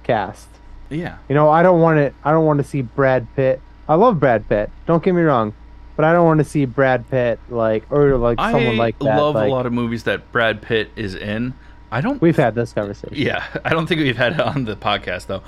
cast. 0.02 0.48
Yeah 0.90 1.18
You 1.28 1.34
know, 1.34 1.48
I 1.48 1.62
don't 1.62 1.80
want 1.80 1.98
it. 1.98 2.14
I 2.24 2.32
don't 2.32 2.44
want 2.44 2.58
to 2.58 2.64
see 2.64 2.82
Brad 2.82 3.26
Pitt. 3.34 3.60
I 3.88 3.94
love 3.94 4.20
Brad 4.20 4.48
Pitt. 4.48 4.70
Don't 4.86 5.02
get 5.02 5.14
me 5.14 5.22
wrong, 5.22 5.54
but 5.96 6.04
I 6.04 6.12
don't 6.12 6.24
want 6.24 6.38
to 6.38 6.44
see 6.44 6.64
Brad 6.64 7.08
Pitt 7.10 7.40
like 7.48 7.90
or 7.90 8.16
like 8.16 8.38
someone 8.38 8.76
like 8.76 8.98
that. 8.98 9.08
I 9.08 9.16
love 9.16 9.34
like, 9.34 9.48
a 9.48 9.52
lot 9.52 9.66
of 9.66 9.72
movies 9.72 10.04
that 10.04 10.30
Brad 10.32 10.62
Pitt 10.62 10.90
is 10.96 11.14
in. 11.14 11.54
I 11.90 12.00
don't. 12.00 12.20
We've 12.22 12.36
had 12.36 12.54
this 12.54 12.72
conversation. 12.72 13.16
Yeah, 13.16 13.44
I 13.64 13.70
don't 13.70 13.86
think 13.86 14.00
we've 14.00 14.16
had 14.16 14.34
it 14.34 14.40
on 14.40 14.64
the 14.64 14.76
podcast 14.76 15.26
though. 15.26 15.42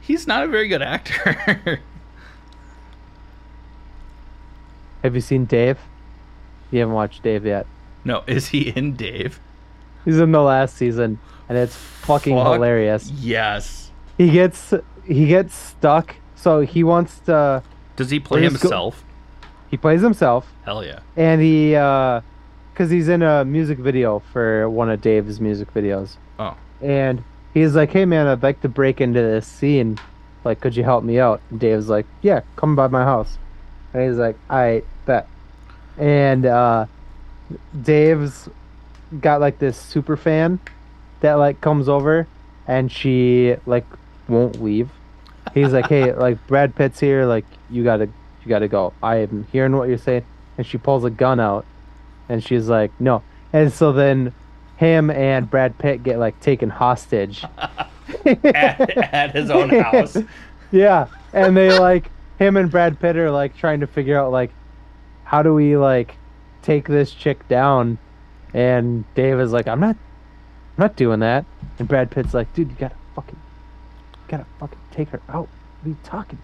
He's 0.00 0.26
not 0.26 0.44
a 0.44 0.48
very 0.48 0.68
good 0.68 0.82
actor. 0.82 1.80
Have 5.02 5.14
you 5.14 5.20
seen 5.20 5.44
Dave? 5.44 5.78
You 6.70 6.80
haven't 6.80 6.94
watched 6.94 7.22
Dave 7.22 7.46
yet. 7.46 7.66
no, 8.04 8.24
is 8.26 8.48
he 8.48 8.70
in 8.70 8.94
Dave? 8.96 9.40
He's 10.04 10.18
in 10.18 10.32
the 10.32 10.42
last 10.42 10.76
season, 10.76 11.18
and 11.48 11.58
it's 11.58 11.74
fucking 11.74 12.36
Fuck 12.36 12.54
hilarious. 12.54 13.10
Yes. 13.10 13.85
He 14.18 14.30
gets 14.30 14.72
he 15.04 15.26
gets 15.26 15.54
stuck, 15.54 16.16
so 16.34 16.60
he 16.60 16.82
wants 16.84 17.18
to. 17.20 17.62
Does 17.96 18.10
he 18.10 18.20
play 18.20 18.42
just 18.42 18.56
go- 18.62 18.68
himself? 18.68 19.04
He 19.70 19.76
plays 19.76 20.00
himself, 20.00 20.52
Hell 20.64 20.84
yeah. 20.84 21.00
and 21.16 21.40
he 21.40 21.74
uh, 21.74 22.20
because 22.72 22.90
he's 22.90 23.08
in 23.08 23.22
a 23.22 23.44
music 23.44 23.78
video 23.78 24.20
for 24.32 24.70
one 24.70 24.88
of 24.90 25.00
Dave's 25.02 25.40
music 25.40 25.72
videos, 25.74 26.16
Oh. 26.38 26.56
and 26.80 27.22
he's 27.52 27.74
like, 27.74 27.90
"Hey 27.90 28.04
man, 28.04 28.26
I'd 28.28 28.42
like 28.42 28.60
to 28.62 28.68
break 28.68 29.00
into 29.00 29.20
this 29.20 29.46
scene. 29.46 29.98
Like, 30.44 30.60
could 30.60 30.76
you 30.76 30.84
help 30.84 31.02
me 31.02 31.18
out?" 31.18 31.40
And 31.50 31.58
Dave's 31.58 31.88
like, 31.88 32.06
"Yeah, 32.22 32.40
come 32.54 32.76
by 32.76 32.86
my 32.86 33.02
house." 33.02 33.38
And 33.92 34.08
he's 34.08 34.18
like, 34.18 34.36
"I 34.48 34.82
bet." 35.04 35.26
And 35.98 36.46
uh, 36.46 36.86
Dave's 37.82 38.48
got 39.20 39.40
like 39.40 39.58
this 39.58 39.76
super 39.76 40.16
fan 40.16 40.60
that 41.20 41.34
like 41.34 41.60
comes 41.60 41.88
over, 41.88 42.26
and 42.68 42.90
she 42.90 43.56
like 43.66 43.84
won't 44.28 44.62
leave. 44.62 44.90
He's 45.54 45.72
like, 45.72 45.86
"Hey, 45.86 46.12
like 46.26 46.44
Brad 46.46 46.74
Pitt's 46.74 47.00
here. 47.00 47.24
Like, 47.26 47.44
you 47.70 47.84
gotta, 47.84 48.06
you 48.06 48.48
gotta 48.48 48.68
go. 48.68 48.92
I 49.02 49.16
am 49.16 49.46
hearing 49.52 49.76
what 49.76 49.88
you're 49.88 49.98
saying." 49.98 50.24
And 50.58 50.66
she 50.66 50.78
pulls 50.78 51.04
a 51.04 51.10
gun 51.10 51.40
out, 51.40 51.66
and 52.28 52.42
she's 52.42 52.68
like, 52.68 52.92
"No." 53.00 53.22
And 53.52 53.72
so 53.72 53.92
then, 53.92 54.32
him 54.76 55.10
and 55.10 55.50
Brad 55.50 55.78
Pitt 55.78 56.02
get 56.02 56.18
like 56.18 56.38
taken 56.40 56.70
hostage. 56.70 57.44
At, 58.24 58.96
at 58.96 59.34
his 59.34 59.50
own 59.50 59.68
house. 59.80 60.16
Yeah, 60.70 61.08
and 61.32 61.56
they 61.56 61.76
like 61.76 62.10
him 62.38 62.56
and 62.56 62.70
Brad 62.70 63.00
Pitt 63.00 63.16
are 63.16 63.30
like 63.30 63.56
trying 63.56 63.80
to 63.80 63.86
figure 63.86 64.18
out 64.18 64.30
like 64.30 64.52
how 65.24 65.42
do 65.42 65.54
we 65.54 65.76
like 65.76 66.16
take 66.62 66.86
this 66.86 67.12
chick 67.12 67.46
down, 67.48 67.98
and 68.54 69.04
Dave 69.14 69.40
is 69.40 69.52
like, 69.52 69.66
I'm 69.66 69.80
not, 69.80 69.96
I'm 69.96 70.82
not 70.82 70.96
doing 70.96 71.20
that, 71.20 71.44
and 71.78 71.88
Brad 71.88 72.10
Pitt's 72.10 72.34
like, 72.34 72.52
dude, 72.54 72.70
you 72.70 72.76
gotta 72.76 72.94
gotta 74.28 74.46
fucking 74.60 74.78
take 74.90 75.08
her 75.10 75.20
out. 75.28 75.48
What 75.80 75.86
are 75.86 75.88
you 75.88 75.96
talking? 76.04 76.38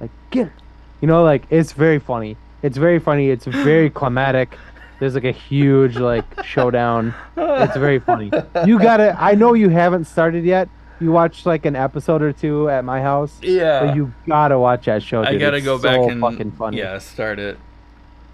Like, 0.00 0.10
get 0.30 0.46
her. 0.48 0.52
You 1.00 1.08
know, 1.08 1.22
like 1.22 1.44
it's 1.50 1.72
very 1.72 1.98
funny. 1.98 2.36
It's 2.62 2.76
very 2.78 2.98
funny. 2.98 3.30
It's 3.30 3.44
very 3.44 3.90
climatic. 4.00 4.56
There's 4.98 5.14
like 5.14 5.24
a 5.24 5.32
huge 5.32 5.96
like 5.98 6.24
showdown. 6.44 7.14
It's 7.36 7.76
very 7.76 7.98
funny. 7.98 8.30
You 8.66 8.78
gotta. 8.78 9.14
I 9.18 9.34
know 9.34 9.52
you 9.54 9.68
haven't 9.68 10.04
started 10.06 10.44
yet. 10.44 10.68
You 11.00 11.12
watched 11.12 11.44
like 11.44 11.66
an 11.66 11.76
episode 11.76 12.22
or 12.22 12.32
two 12.32 12.70
at 12.70 12.82
my 12.82 13.02
house. 13.02 13.38
Yeah. 13.42 13.84
But 13.86 13.96
you 13.96 14.12
gotta 14.26 14.58
watch 14.58 14.86
that 14.86 15.02
show. 15.02 15.22
I 15.22 15.32
dude. 15.32 15.40
gotta 15.40 15.56
It's 15.58 15.66
go 15.66 15.76
so 15.76 15.82
back 15.82 16.00
and 16.10 16.20
fucking 16.20 16.52
funny. 16.52 16.78
yeah, 16.78 16.96
start 16.98 17.38
it. 17.38 17.58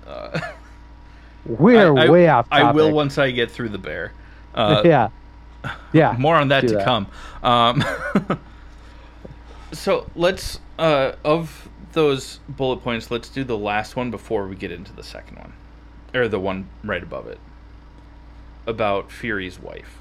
Uh, 0.07 0.39
We're 1.45 1.97
I- 1.99 2.05
I- 2.07 2.09
way 2.11 2.29
off. 2.29 2.49
Topic. 2.49 2.65
I 2.65 2.71
will 2.73 2.93
once 2.93 3.19
I 3.19 3.33
get 3.33 3.51
through 3.51 3.71
the 3.71 3.79
bear. 3.79 4.13
Uh, 4.55 4.83
yeah. 4.85 5.09
Yeah. 5.95 6.15
More 6.19 6.37
on 6.37 6.49
that 6.49 6.69
to 6.69 6.75
that. 6.75 6.85
come. 6.85 7.07
Um, 7.43 7.83
so 9.73 10.09
let's 10.15 10.61
uh, 10.79 11.13
of 11.25 11.69
those 11.93 12.41
bullet 12.49 12.79
points. 12.79 13.11
Let's 13.11 13.29
do 13.29 13.45
the 13.45 13.59
last 13.59 13.97
one 13.97 14.11
before 14.11 14.47
we 14.47 14.57
get 14.57 14.71
into 14.73 14.93
the 14.93 15.03
second 15.03 15.39
one, 15.39 15.53
or 16.15 16.29
the 16.29 16.39
one 16.39 16.69
right 16.85 17.03
above 17.03 17.27
it 17.27 17.39
about 18.67 19.11
Fury's 19.11 19.59
wife. 19.61 19.99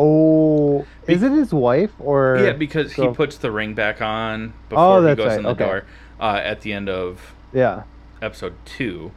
Oh, 0.00 0.86
is 1.08 1.22
it 1.24 1.32
his 1.32 1.52
wife 1.52 1.92
or? 1.98 2.38
Yeah, 2.38 2.52
because 2.52 2.92
he 2.92 3.08
puts 3.08 3.36
the 3.36 3.50
ring 3.50 3.74
back 3.74 4.00
on 4.00 4.52
Oh, 4.70 5.00
before 5.00 5.08
he 5.08 5.14
goes 5.16 5.26
right, 5.26 5.36
in 5.38 5.42
the 5.42 5.48
okay. 5.50 5.64
door 5.64 5.84
uh, 6.20 6.40
at 6.42 6.60
the 6.60 6.72
end 6.72 6.88
of 6.88 7.34
Yeah. 7.52 7.82
episode 8.22 8.54
two. 8.64 9.10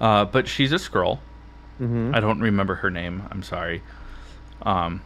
Uh, 0.00 0.24
but 0.24 0.48
she's 0.48 0.72
a 0.72 0.76
Skrull. 0.76 1.18
hmm 1.78 2.12
I 2.14 2.20
don't 2.20 2.40
remember 2.40 2.76
her 2.76 2.90
name. 2.90 3.24
I'm 3.30 3.42
sorry. 3.42 3.82
Um, 4.62 5.02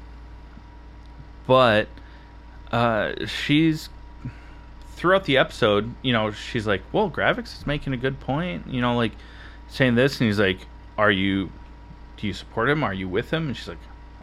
but 1.47 1.89
uh, 2.73 3.27
she's 3.27 3.89
throughout 4.95 5.25
the 5.25 5.39
episode. 5.39 5.95
You 6.03 6.13
know, 6.13 6.31
she's 6.31 6.67
like, 6.67 6.83
"Well, 6.93 7.11
Gravik 7.11 7.45
is 7.45 7.67
making 7.67 7.93
a 7.93 7.97
good 7.97 8.21
point." 8.21 8.67
You 8.69 8.81
know, 8.81 8.97
like 8.97 9.13
saying 9.69 9.95
this, 9.95 10.21
and 10.21 10.29
he's 10.29 10.39
like, 10.39 10.67
"Are 10.99 11.11
you? 11.11 11.51
Do 12.17 12.27
you 12.27 12.33
support 12.33 12.69
him? 12.69 12.85
Are 12.85 12.95
you 12.95 13.09
with 13.09 13.31
him?" 13.33 13.49
And 13.49 13.57
she's 13.57 13.69
like, 13.69 13.79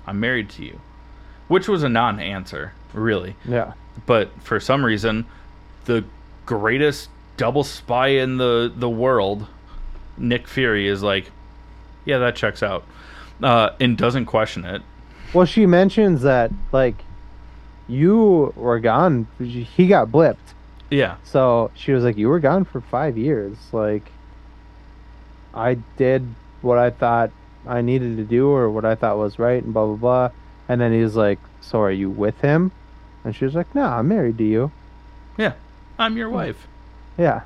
"I'm 0.05 0.19
married 0.19 0.49
to 0.51 0.63
you," 0.63 0.79
which 1.47 1.67
was 1.67 1.83
a 1.83 1.89
non-answer, 1.89 2.73
really. 2.93 3.35
Yeah. 3.45 3.73
But 4.05 4.29
for 4.41 4.59
some 4.59 4.85
reason, 4.85 5.25
the 5.85 6.03
greatest 6.45 7.09
double 7.37 7.63
spy 7.63 8.07
in 8.09 8.37
the 8.37 8.71
the 8.75 8.89
world, 8.89 9.47
Nick 10.17 10.47
Fury, 10.47 10.87
is 10.87 11.01
like, 11.01 11.31
"Yeah, 12.05 12.19
that 12.19 12.35
checks 12.35 12.61
out," 12.61 12.85
uh, 13.41 13.71
and 13.79 13.97
doesn't 13.97 14.25
question 14.25 14.63
it. 14.65 14.81
Well, 15.33 15.45
she 15.45 15.65
mentions 15.65 16.21
that 16.21 16.51
like 16.71 17.03
you 17.88 18.53
were 18.55 18.79
gone. 18.79 19.27
He 19.39 19.88
got 19.88 20.09
blipped. 20.09 20.38
Yeah, 20.89 21.17
So 21.23 21.69
she 21.75 21.91
was 21.91 22.03
like, 22.05 22.15
"You 22.17 22.29
were 22.29 22.39
gone 22.39 22.63
for 22.63 22.79
five 22.79 23.17
years. 23.17 23.57
Like, 23.73 24.09
I 25.53 25.75
did 25.97 26.25
what 26.61 26.77
I 26.77 26.91
thought 26.91 27.31
I 27.67 27.81
needed 27.81 28.15
to 28.17 28.23
do, 28.23 28.47
or 28.49 28.69
what 28.71 28.85
I 28.85 28.95
thought 28.95 29.17
was 29.17 29.38
right, 29.38 29.61
and 29.61 29.73
blah 29.73 29.85
blah 29.85 29.95
blah." 29.95 30.29
And 30.69 30.79
then 30.79 30.93
he's 30.93 31.15
like, 31.15 31.39
"So 31.61 31.81
are 31.81 31.91
you 31.91 32.09
with 32.09 32.39
him?" 32.41 32.71
And 33.25 33.35
she 33.35 33.43
was 33.43 33.53
like, 33.53 33.73
"No, 33.75 33.83
I'm 33.83 34.07
married 34.07 34.38
to 34.38 34.43
you." 34.45 34.71
yeah, 35.38 35.53
I'm 35.99 36.15
your 36.17 36.29
wife. 36.29 36.67
Yeah, 37.17 37.41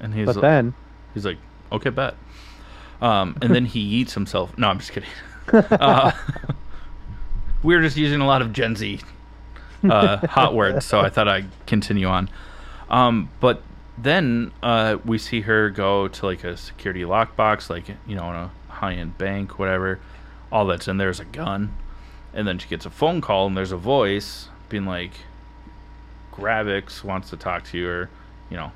And 0.00 0.14
he's 0.14 0.26
but 0.26 0.36
like, 0.36 0.42
then 0.42 0.74
he's 1.14 1.26
like, 1.26 1.38
"Okay, 1.70 1.90
bet." 1.90 2.14
Um, 3.02 3.36
and 3.42 3.54
then 3.54 3.64
he 3.66 3.80
eats 4.00 4.14
himself. 4.14 4.56
No, 4.56 4.68
I'm 4.68 4.78
just 4.78 4.92
kidding. 4.92 5.10
Uh, 5.52 6.12
we're 7.62 7.80
just 7.82 7.96
using 7.96 8.20
a 8.20 8.26
lot 8.26 8.42
of 8.42 8.52
Gen 8.52 8.76
Z 8.76 9.00
uh, 9.90 10.26
hot 10.26 10.54
words, 10.54 10.84
so 10.84 11.00
I 11.00 11.08
thought 11.08 11.28
I'd 11.28 11.48
continue 11.66 12.06
on. 12.06 12.28
Um, 12.90 13.30
but 13.40 13.62
then 13.96 14.52
uh, 14.62 14.98
we 15.04 15.18
see 15.18 15.42
her 15.42 15.70
go 15.70 16.08
to 16.08 16.26
like 16.26 16.44
a 16.44 16.56
security 16.56 17.02
lockbox, 17.02 17.68
like 17.70 17.88
you 18.06 18.16
know, 18.16 18.30
in 18.30 18.36
a 18.36 18.50
high-end 18.68 19.18
bank, 19.18 19.58
whatever. 19.58 19.98
All 20.50 20.66
that's 20.66 20.88
in 20.88 20.96
there 20.96 21.10
is 21.10 21.20
a 21.20 21.24
gun, 21.26 21.74
and 22.32 22.48
then 22.48 22.58
she 22.58 22.68
gets 22.68 22.86
a 22.86 22.90
phone 22.90 23.20
call, 23.20 23.46
and 23.46 23.56
there's 23.56 23.72
a 23.72 23.76
voice 23.76 24.48
being 24.68 24.86
like, 24.86 25.12
"Gravik 26.32 27.04
wants 27.04 27.30
to 27.30 27.36
talk 27.36 27.64
to 27.64 27.78
you," 27.78 27.88
or 27.88 28.10
you 28.50 28.56
know, 28.56 28.72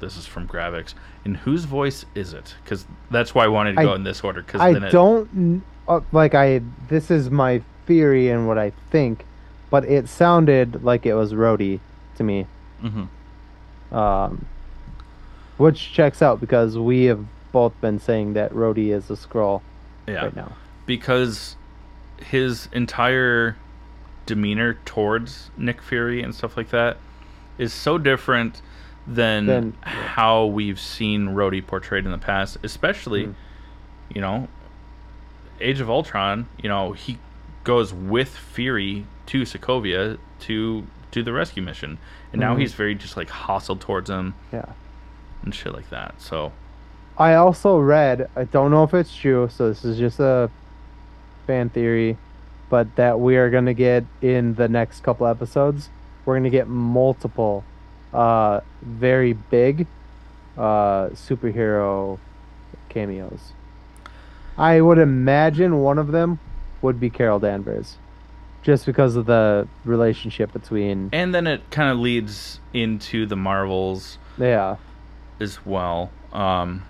this 0.00 0.16
is 0.16 0.26
from 0.26 0.46
Gravik. 0.46 0.94
And 1.24 1.36
whose 1.36 1.64
voice 1.64 2.04
is 2.14 2.32
it? 2.32 2.54
Because 2.64 2.86
that's 3.10 3.34
why 3.34 3.44
I 3.44 3.48
wanted 3.48 3.74
to 3.74 3.80
I- 3.80 3.84
go 3.84 3.94
in 3.94 4.04
this 4.04 4.22
order. 4.22 4.42
Because 4.42 4.60
I 4.60 4.72
then 4.72 4.84
it, 4.84 4.90
don't 4.90 5.62
uh, 5.88 6.00
like 6.12 6.34
I. 6.34 6.60
This 6.88 7.10
is 7.10 7.30
my 7.30 7.62
theory 7.86 8.28
and 8.28 8.46
what 8.46 8.58
I 8.58 8.72
think, 8.90 9.24
but 9.70 9.84
it 9.84 10.08
sounded 10.08 10.82
like 10.84 11.06
it 11.06 11.14
was 11.14 11.32
Rhodey 11.32 11.80
to 12.16 12.22
me. 12.24 12.46
Mhm. 12.82 13.08
um, 13.92 14.46
which 15.58 15.92
checks 15.92 16.22
out 16.22 16.40
because 16.40 16.78
we 16.78 17.04
have 17.04 17.24
both 17.52 17.78
been 17.80 17.98
saying 17.98 18.32
that 18.34 18.52
Rhodey 18.52 18.90
is 18.94 19.10
a 19.10 19.14
Skrull 19.14 19.60
yeah, 20.06 20.24
right 20.24 20.36
now. 20.36 20.52
because 20.86 21.56
his 22.22 22.68
entire 22.72 23.56
demeanor 24.26 24.78
towards 24.84 25.50
Nick 25.56 25.82
Fury 25.82 26.22
and 26.22 26.34
stuff 26.34 26.56
like 26.56 26.70
that 26.70 26.96
is 27.58 27.72
so 27.72 27.98
different 27.98 28.62
than 29.06 29.46
yeah. 29.48 29.90
how 29.90 30.46
we've 30.46 30.78
seen 30.80 31.28
Rhodey 31.28 31.66
portrayed 31.66 32.04
in 32.04 32.12
the 32.12 32.18
past, 32.18 32.56
especially, 32.62 33.26
Mhm. 33.26 33.34
you 34.14 34.20
know, 34.20 34.48
Age 35.60 35.80
of 35.80 35.90
Ultron, 35.90 36.46
you 36.62 36.68
know, 36.68 36.92
he 36.92 37.18
goes 37.64 37.92
with 37.92 38.30
Fury 38.30 39.04
to 39.30 39.42
Sokovia 39.42 40.18
to 40.40 40.84
do 41.12 41.22
the 41.22 41.32
rescue 41.32 41.62
mission. 41.62 41.98
And 42.32 42.40
now 42.40 42.54
Mhm. 42.54 42.60
he's 42.60 42.74
very 42.74 42.94
just 42.96 43.16
like 43.16 43.30
hostile 43.30 43.76
towards 43.76 44.10
him 44.10 44.34
Yeah. 44.52 44.64
and 45.44 45.54
shit 45.54 45.72
like 45.72 45.88
that. 45.90 46.14
So, 46.18 46.52
I 47.16 47.34
also 47.34 47.78
read. 47.78 48.28
I 48.34 48.44
don't 48.44 48.70
know 48.70 48.82
if 48.82 48.92
it's 48.94 49.14
true, 49.14 49.48
so 49.50 49.68
this 49.68 49.84
is 49.84 49.98
just 49.98 50.18
a 50.20 50.50
fan 51.46 51.68
theory, 51.68 52.16
but 52.68 52.96
that 52.96 53.20
we 53.20 53.36
are 53.36 53.50
gonna 53.50 53.74
get 53.74 54.04
in 54.20 54.54
the 54.54 54.68
next 54.68 55.02
couple 55.02 55.26
episodes. 55.26 55.90
We're 56.24 56.36
gonna 56.36 56.50
get 56.50 56.66
multiple, 56.68 57.62
uh, 58.12 58.60
very 58.82 59.32
big, 59.34 59.86
uh, 60.58 61.10
superhero 61.10 62.18
cameos. 62.88 63.52
I 64.58 64.80
would 64.80 64.98
imagine 64.98 65.78
one 65.78 65.98
of 65.98 66.10
them 66.12 66.38
would 66.82 66.98
be 66.98 67.10
Carol 67.10 67.38
Danvers, 67.38 67.96
just 68.62 68.84
because 68.86 69.16
of 69.16 69.26
the 69.26 69.66
relationship 69.84 70.52
between. 70.52 71.08
and 71.12 71.34
then 71.34 71.46
it 71.46 71.62
kind 71.70 71.90
of 71.90 71.98
leads 71.98 72.60
into 72.74 73.26
the 73.26 73.36
Marvels 73.36 74.18
Yeah. 74.38 74.76
as 75.40 75.64
well. 75.64 76.10
Um, 76.32 76.82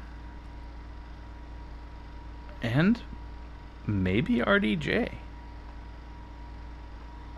and 2.62 3.00
maybe 3.86 4.38
RDJ. 4.40 5.12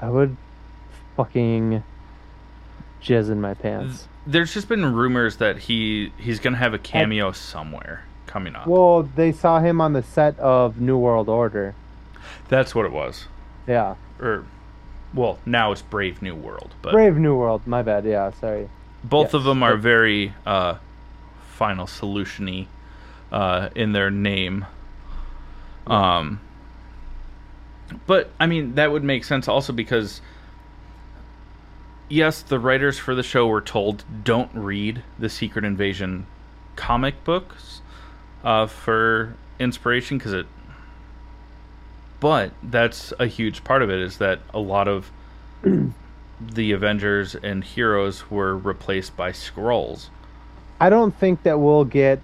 I 0.00 0.08
would 0.10 0.36
fucking 1.16 1.84
jizz 3.02 3.30
in 3.30 3.40
my 3.40 3.54
pants. 3.54 4.08
There's 4.26 4.52
just 4.54 4.68
been 4.68 4.94
rumors 4.94 5.36
that 5.36 5.58
he 5.58 6.12
he's 6.16 6.40
gonna 6.40 6.56
have 6.56 6.74
a 6.74 6.78
cameo 6.78 7.32
somewhere 7.32 8.04
coming 8.26 8.56
up. 8.56 8.66
Well, 8.66 9.02
they 9.02 9.30
saw 9.32 9.60
him 9.60 9.80
on 9.80 9.92
the 9.92 10.02
set 10.02 10.38
of 10.40 10.80
New 10.80 10.96
World 10.98 11.28
Order. 11.28 11.74
That's 12.48 12.74
what 12.74 12.84
it 12.86 12.92
was. 12.92 13.26
Yeah. 13.66 13.94
Or, 14.22 14.44
well, 15.12 15.38
now 15.44 15.72
it's 15.72 15.82
Brave 15.82 16.22
New 16.22 16.34
World, 16.34 16.74
but 16.80 16.92
Brave 16.92 17.16
New 17.16 17.36
World. 17.36 17.66
My 17.66 17.82
bad. 17.82 18.04
Yeah, 18.04 18.30
sorry. 18.30 18.68
both 19.02 19.34
of 19.34 19.44
them 19.44 19.62
are 19.62 19.76
very 19.76 20.32
uh, 20.46 20.76
Final 21.50 21.86
Solution-y 21.86 22.68
uh, 23.32 23.68
in 23.74 23.92
their 23.92 24.10
name. 24.10 24.64
Um, 25.86 26.40
but 28.06 28.30
I 28.38 28.46
mean 28.46 28.76
that 28.76 28.92
would 28.92 29.04
make 29.04 29.24
sense 29.24 29.48
also 29.48 29.72
because 29.72 30.20
yes, 32.08 32.42
the 32.42 32.58
writers 32.58 32.98
for 32.98 33.14
the 33.14 33.22
show 33.22 33.46
were 33.46 33.60
told 33.60 34.04
don't 34.22 34.50
read 34.54 35.02
the 35.18 35.28
Secret 35.28 35.64
Invasion 35.64 36.26
comic 36.76 37.24
books 37.24 37.80
uh, 38.44 38.66
for 38.66 39.34
inspiration 39.58 40.18
because 40.18 40.32
it. 40.32 40.46
But 42.22 42.52
that's 42.62 43.12
a 43.18 43.26
huge 43.26 43.64
part 43.64 43.82
of 43.82 43.90
it 43.90 43.98
is 43.98 44.18
that 44.18 44.38
a 44.54 44.60
lot 44.60 44.86
of 44.86 45.10
the 46.40 46.70
Avengers 46.70 47.34
and 47.34 47.64
heroes 47.64 48.30
were 48.30 48.56
replaced 48.56 49.16
by 49.16 49.32
Skrulls. 49.32 50.06
I 50.80 50.88
don't 50.88 51.12
think 51.18 51.42
that 51.42 51.58
we'll 51.58 51.84
get 51.84 52.20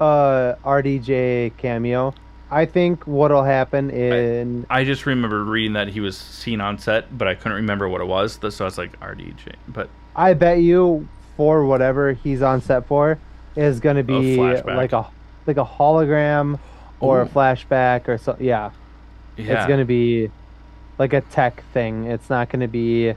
a 0.00 0.56
RDJ 0.64 1.56
cameo. 1.58 2.12
I 2.50 2.66
think 2.66 3.06
what'll 3.06 3.44
happen 3.44 3.90
in 3.90 4.66
I 4.68 4.82
just 4.82 5.06
remember 5.06 5.44
reading 5.44 5.74
that 5.74 5.88
he 5.88 6.00
was 6.00 6.18
seen 6.18 6.60
on 6.60 6.78
set, 6.80 7.16
but 7.16 7.28
I 7.28 7.36
couldn't 7.36 7.54
remember 7.54 7.88
what 7.88 8.00
it 8.00 8.06
was. 8.08 8.40
So 8.50 8.64
I 8.64 8.66
was 8.66 8.78
like 8.78 8.98
RDJ. 8.98 9.54
But 9.68 9.88
I 10.16 10.34
bet 10.34 10.58
you 10.58 11.06
for 11.36 11.64
whatever 11.64 12.14
he's 12.14 12.42
on 12.42 12.62
set 12.62 12.88
for 12.88 13.16
is 13.54 13.78
going 13.78 13.96
to 13.96 14.02
be 14.02 14.36
flashback. 14.36 14.76
like 14.76 14.92
a 14.92 15.06
like 15.46 15.56
a 15.56 15.64
hologram 15.64 16.58
or 16.98 17.22
a 17.22 17.26
flashback 17.26 18.08
or 18.08 18.18
so. 18.18 18.36
Yeah, 18.40 18.70
yeah, 19.36 19.54
it's 19.58 19.66
going 19.66 19.78
to 19.80 19.84
be 19.84 20.30
like 20.98 21.12
a 21.12 21.20
tech 21.20 21.62
thing. 21.72 22.04
It's 22.06 22.30
not 22.30 22.48
going 22.48 22.60
to 22.60 22.68
be 22.68 23.14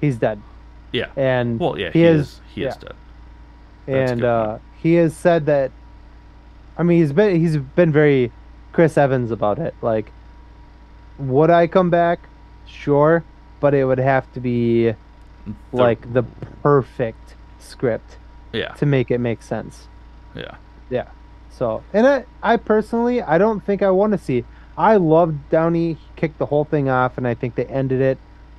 he's 0.00 0.16
dead. 0.18 0.40
yeah. 0.92 1.06
And 1.16 1.58
Well, 1.60 1.78
yeah, 1.78 1.90
he, 1.90 2.00
he, 2.00 2.04
is, 2.04 2.20
is. 2.20 2.40
He 2.54 2.62
is 2.64 2.76
dead. 2.76 2.94
That's 3.86 4.10
and 4.12 4.24
uh, 4.24 4.58
he 4.82 4.94
has 4.94 5.16
said 5.16 5.46
that. 5.46 5.70
I 6.78 6.82
mean, 6.82 6.98
he's 7.00 7.12
been 7.12 7.40
he's 7.40 7.56
been 7.56 7.92
very 7.92 8.32
Chris 8.72 8.98
Evans 8.98 9.30
about 9.30 9.58
it. 9.58 9.74
Like, 9.80 10.10
would 11.18 11.50
I 11.50 11.66
come 11.66 11.90
back? 11.90 12.18
Sure, 12.66 13.22
but 13.60 13.74
it 13.74 13.84
would 13.84 13.98
have 13.98 14.30
to 14.34 14.40
be 14.40 14.86
The- 14.90 14.96
like 15.72 16.12
the 16.12 16.24
perfect 16.62 17.34
script 17.60 18.16
Yeah, 18.52 18.72
to 18.74 18.86
make 18.86 19.10
it 19.10 19.18
make 19.18 19.42
sense. 19.42 19.88
yeah. 20.34 20.56
Yeah. 20.90 21.06
So, 21.50 21.82
and 21.92 22.06
I, 22.06 22.24
I 22.42 22.56
personally, 22.58 23.22
I 23.22 23.38
don't 23.38 23.60
think 23.64 23.82
I 23.82 23.90
want 23.90 24.12
to 24.12 24.18
see. 24.18 24.44
I 24.78 24.96
loved 24.96 25.50
Downey. 25.50 25.94
He 25.94 25.98
kicked 26.16 26.38
the 26.38 26.46
whole 26.46 26.64
thing 26.64 26.88
off, 26.88 27.16
and 27.18 27.26
I 27.26 27.34
think 27.34 27.54
they 27.54 27.66
ended 27.66 28.00
it 28.00 28.18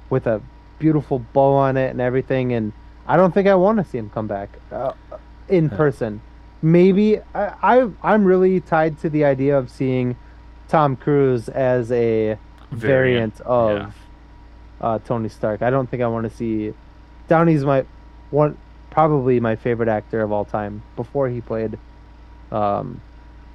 with 0.10 0.28
a 0.28 0.42
beautiful 0.80 1.20
bow 1.20 1.54
on 1.54 1.78
it 1.78 1.90
and 1.92 2.02
everything. 2.02 2.54
And 2.54 2.74
I 3.08 3.18
don't 3.18 3.34
think 3.34 3.48
I 3.48 3.56
want 3.56 3.78
to 3.78 3.86
see 3.86 3.98
him 3.98 4.10
come 4.10 4.28
back 4.28 4.50
uh, 4.72 4.94
in 5.48 5.70
person. 5.70 6.22
Maybe 6.62 7.20
I, 7.36 7.54
I, 7.62 7.90
I'm 8.04 8.26
really 8.26 8.60
tied 8.62 9.00
to 9.00 9.10
the 9.10 9.26
idea 9.26 9.58
of 9.58 9.70
seeing 9.70 10.16
Tom 10.68 10.96
Cruise 10.96 11.50
as 11.50 11.92
a 11.92 12.38
variant, 12.72 13.40
of 13.42 13.78
yeah. 13.78 13.92
uh, 14.82 15.00
Tony 15.00 15.30
Stark. 15.30 15.62
I 15.62 15.70
don't 15.70 15.90
think 15.90 16.02
I 16.02 16.08
want 16.08 16.30
to 16.30 16.36
see. 16.36 16.74
Downey's 17.28 17.64
my 17.64 17.86
one, 18.32 18.58
probably 18.90 19.40
my 19.40 19.56
favorite 19.56 19.90
actor 19.90 20.22
of 20.22 20.32
all 20.32 20.46
time. 20.46 20.82
Before 20.96 21.30
he 21.30 21.42
played 21.42 21.78
um, 22.52 23.02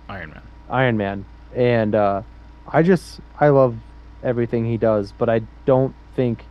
Iron 0.09 0.31
Man. 0.31 0.43
Iron 0.71 0.97
Man, 0.97 1.25
and 1.55 1.95
uh, 1.95 2.23
I 2.69 2.83
just 2.83 3.21
I 3.41 3.49
love 3.49 3.77
everything 4.23 4.65
he 4.67 4.77
does, 4.77 5.13
but 5.13 5.29
I 5.29 5.43
don't 5.67 5.95
think 6.15 6.45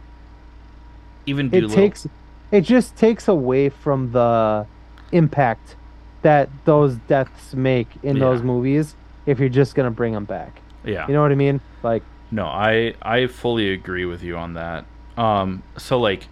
Even 1.25 1.53
it 1.53 1.69
takes 1.69 2.07
it 2.51 2.61
just 2.61 2.95
takes 2.95 3.27
away 3.27 3.69
from 3.69 4.11
the 4.11 4.65
impact 5.11 5.75
that 6.21 6.49
those 6.65 6.95
deaths 7.07 7.53
make 7.53 7.87
in 8.03 8.17
Yeah. 8.17 8.25
those 8.25 8.43
movies 8.43 8.95
if 9.25 9.39
you're 9.39 9.49
just 9.49 9.75
gonna 9.75 9.91
bring 9.91 10.13
them 10.13 10.25
back. 10.25 10.61
Yeah. 10.83 11.07
You 11.07 11.13
know 11.13 11.21
what 11.21 11.31
I 11.31 11.35
mean? 11.35 11.61
Like 11.83 12.03
No, 12.31 12.45
I 12.45 12.93
I 13.01 13.27
fully 13.27 13.71
agree 13.71 14.05
with 14.05 14.23
you 14.23 14.37
on 14.37 14.53
that. 14.55 14.85
Um, 15.17 15.63
so 15.77 15.99
like 15.99 16.27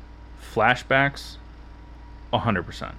flashbacks, 0.54 1.38
hundred 2.34 2.64
percent. 2.64 2.96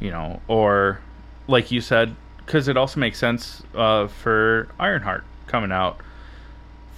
You 0.00 0.10
know, 0.10 0.40
or 0.46 1.00
like 1.48 1.72
you 1.72 1.80
said, 1.80 2.14
because 2.44 2.68
it 2.68 2.76
also 2.76 3.00
makes 3.00 3.18
sense 3.18 3.62
uh, 3.74 4.06
for 4.06 4.68
Ironheart 4.78 5.24
coming 5.48 5.72
out. 5.72 5.98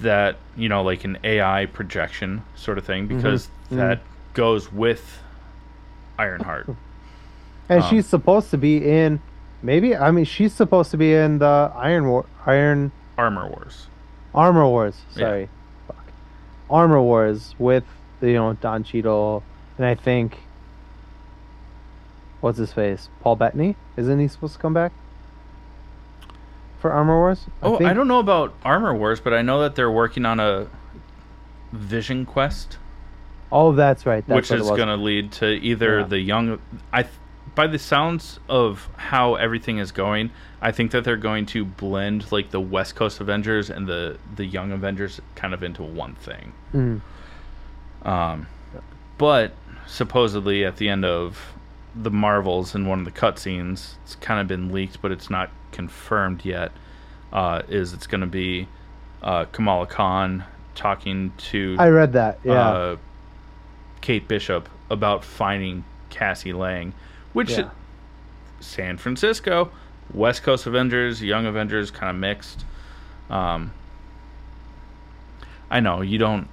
That 0.01 0.37
you 0.57 0.69
know, 0.69 0.83
like 0.83 1.05
an 1.05 1.19
AI 1.25 1.67
projection 1.67 2.43
sort 2.55 2.79
of 2.79 2.87
thing, 2.87 3.07
because 3.07 3.49
mhm. 3.71 3.77
that 3.77 4.01
goes 4.33 4.73
with 4.73 5.21
Ironheart. 6.19 6.69
And 7.69 7.83
Um, 7.83 7.91
she's 7.91 8.07
supposed 8.07 8.51
to 8.51 8.59
be 8.59 8.79
in, 8.79 9.21
maybe 9.63 9.95
I 9.95 10.11
mean 10.11 10.25
she's 10.25 10.55
supposed 10.55 10.91
to 10.93 10.97
be 10.97 11.13
in 11.15 11.39
the 11.39 11.71
Iron 11.77 12.09
War, 12.09 12.25
Iron 12.47 12.93
Armor 13.19 13.47
Wars. 13.49 13.89
Armor 14.35 14.67
Wars. 14.67 15.03
Sorry, 15.11 15.49
fuck, 15.87 16.05
Armor 16.71 17.03
Wars 17.03 17.55
with 17.59 17.85
you 18.23 18.35
know 18.35 18.55
Don 18.55 18.85
Cheadle 18.85 19.43
and 19.77 19.87
I 19.87 19.95
think 19.95 20.39
what's 22.41 22.59
his 22.59 22.73
face 22.73 23.09
Paul 23.21 23.37
Bettany 23.37 23.77
isn't 23.97 24.19
he 24.19 24.29
supposed 24.29 24.55
to 24.55 24.59
come 24.59 24.75
back 24.75 24.93
for 26.81 26.91
Armor 26.93 27.17
Wars? 27.19 27.47
Oh, 27.63 27.85
I, 27.85 27.93
don't 27.93 28.09
know 28.09 28.19
about 28.19 28.55
Armor 28.65 28.95
Wars, 28.95 29.21
but 29.21 29.33
I 29.35 29.43
know 29.43 29.61
that 29.63 29.75
they're 29.77 29.91
working 29.91 30.25
on 30.27 30.41
a 30.41 30.67
Vision 31.73 32.27
Quest. 32.27 32.79
Oh, 33.53 33.73
that's 33.73 34.07
right. 34.07 34.25
That's 34.27 34.51
which 34.51 34.61
is 34.61 34.67
going 34.69 34.89
to 34.89 34.97
lead 34.97 35.33
to 35.33 35.47
either 35.47 36.01
Yeah. 36.01 36.07
the 36.07 36.19
young 36.21 36.59
i 36.93 37.05
by 37.57 37.67
the 37.67 37.79
sounds 37.81 38.39
of 38.49 38.89
how 38.97 39.35
everything 39.35 39.79
is 39.79 39.91
going 39.91 40.31
i 40.63 40.71
think 40.71 40.93
that 40.93 41.03
they're 41.03 41.17
going 41.17 41.45
to 41.47 41.65
blend 41.65 42.31
like 42.31 42.53
the 42.53 42.61
west 42.61 42.95
coast 42.95 43.21
avengers 43.21 43.69
and 43.71 43.89
the 43.89 44.17
the 44.37 44.45
young 44.45 44.71
avengers 44.71 45.21
kind 45.35 45.53
of 45.53 45.63
into 45.65 45.83
one 45.83 46.15
thing 46.15 46.53
Mm. 46.73 47.01
um 48.07 48.47
but 49.19 49.53
supposedly 49.89 50.65
at 50.65 50.77
the 50.77 50.89
end 50.89 51.05
of 51.05 51.53
the 51.97 52.11
marvels 52.11 52.77
in 52.77 52.87
one 52.87 53.01
of 53.01 53.05
the 53.05 53.11
cutscenes 53.11 53.95
it's 54.05 54.15
kind 54.15 54.41
of 54.41 54.47
been 54.47 54.71
leaked 54.71 55.03
but 55.03 55.11
it's 55.11 55.29
not 55.29 55.51
confirmed 55.73 56.45
yet 56.45 56.73
uh 57.33 57.63
is 57.69 57.93
it's 57.93 58.07
going 58.07 58.21
to 58.21 58.27
be 58.27 58.67
uh 59.23 59.45
kamala 59.53 59.87
khan 59.87 60.45
talking 60.75 61.33
to 61.37 61.77
I 61.79 61.89
read 61.89 62.13
that. 62.15 62.39
Yeah. 62.45 62.53
uh, 62.53 62.97
Kate 64.01 64.27
Bishop 64.27 64.69
about 64.89 65.25
finding 65.25 65.85
Cassie 66.09 66.53
Lang, 66.53 66.95
which 67.33 67.51
Yeah. 67.51 67.69
San 68.61 68.97
Francisco, 68.97 69.71
West 70.13 70.43
Coast 70.43 70.67
Avengers, 70.67 71.23
Young 71.23 71.47
Avengers, 71.47 71.91
kind 71.91 72.11
of 72.11 72.17
mixed. 72.17 72.65
Um, 73.29 73.73
I 75.71 75.81
know 75.81 76.01
you 76.01 76.19
don't. 76.19 76.49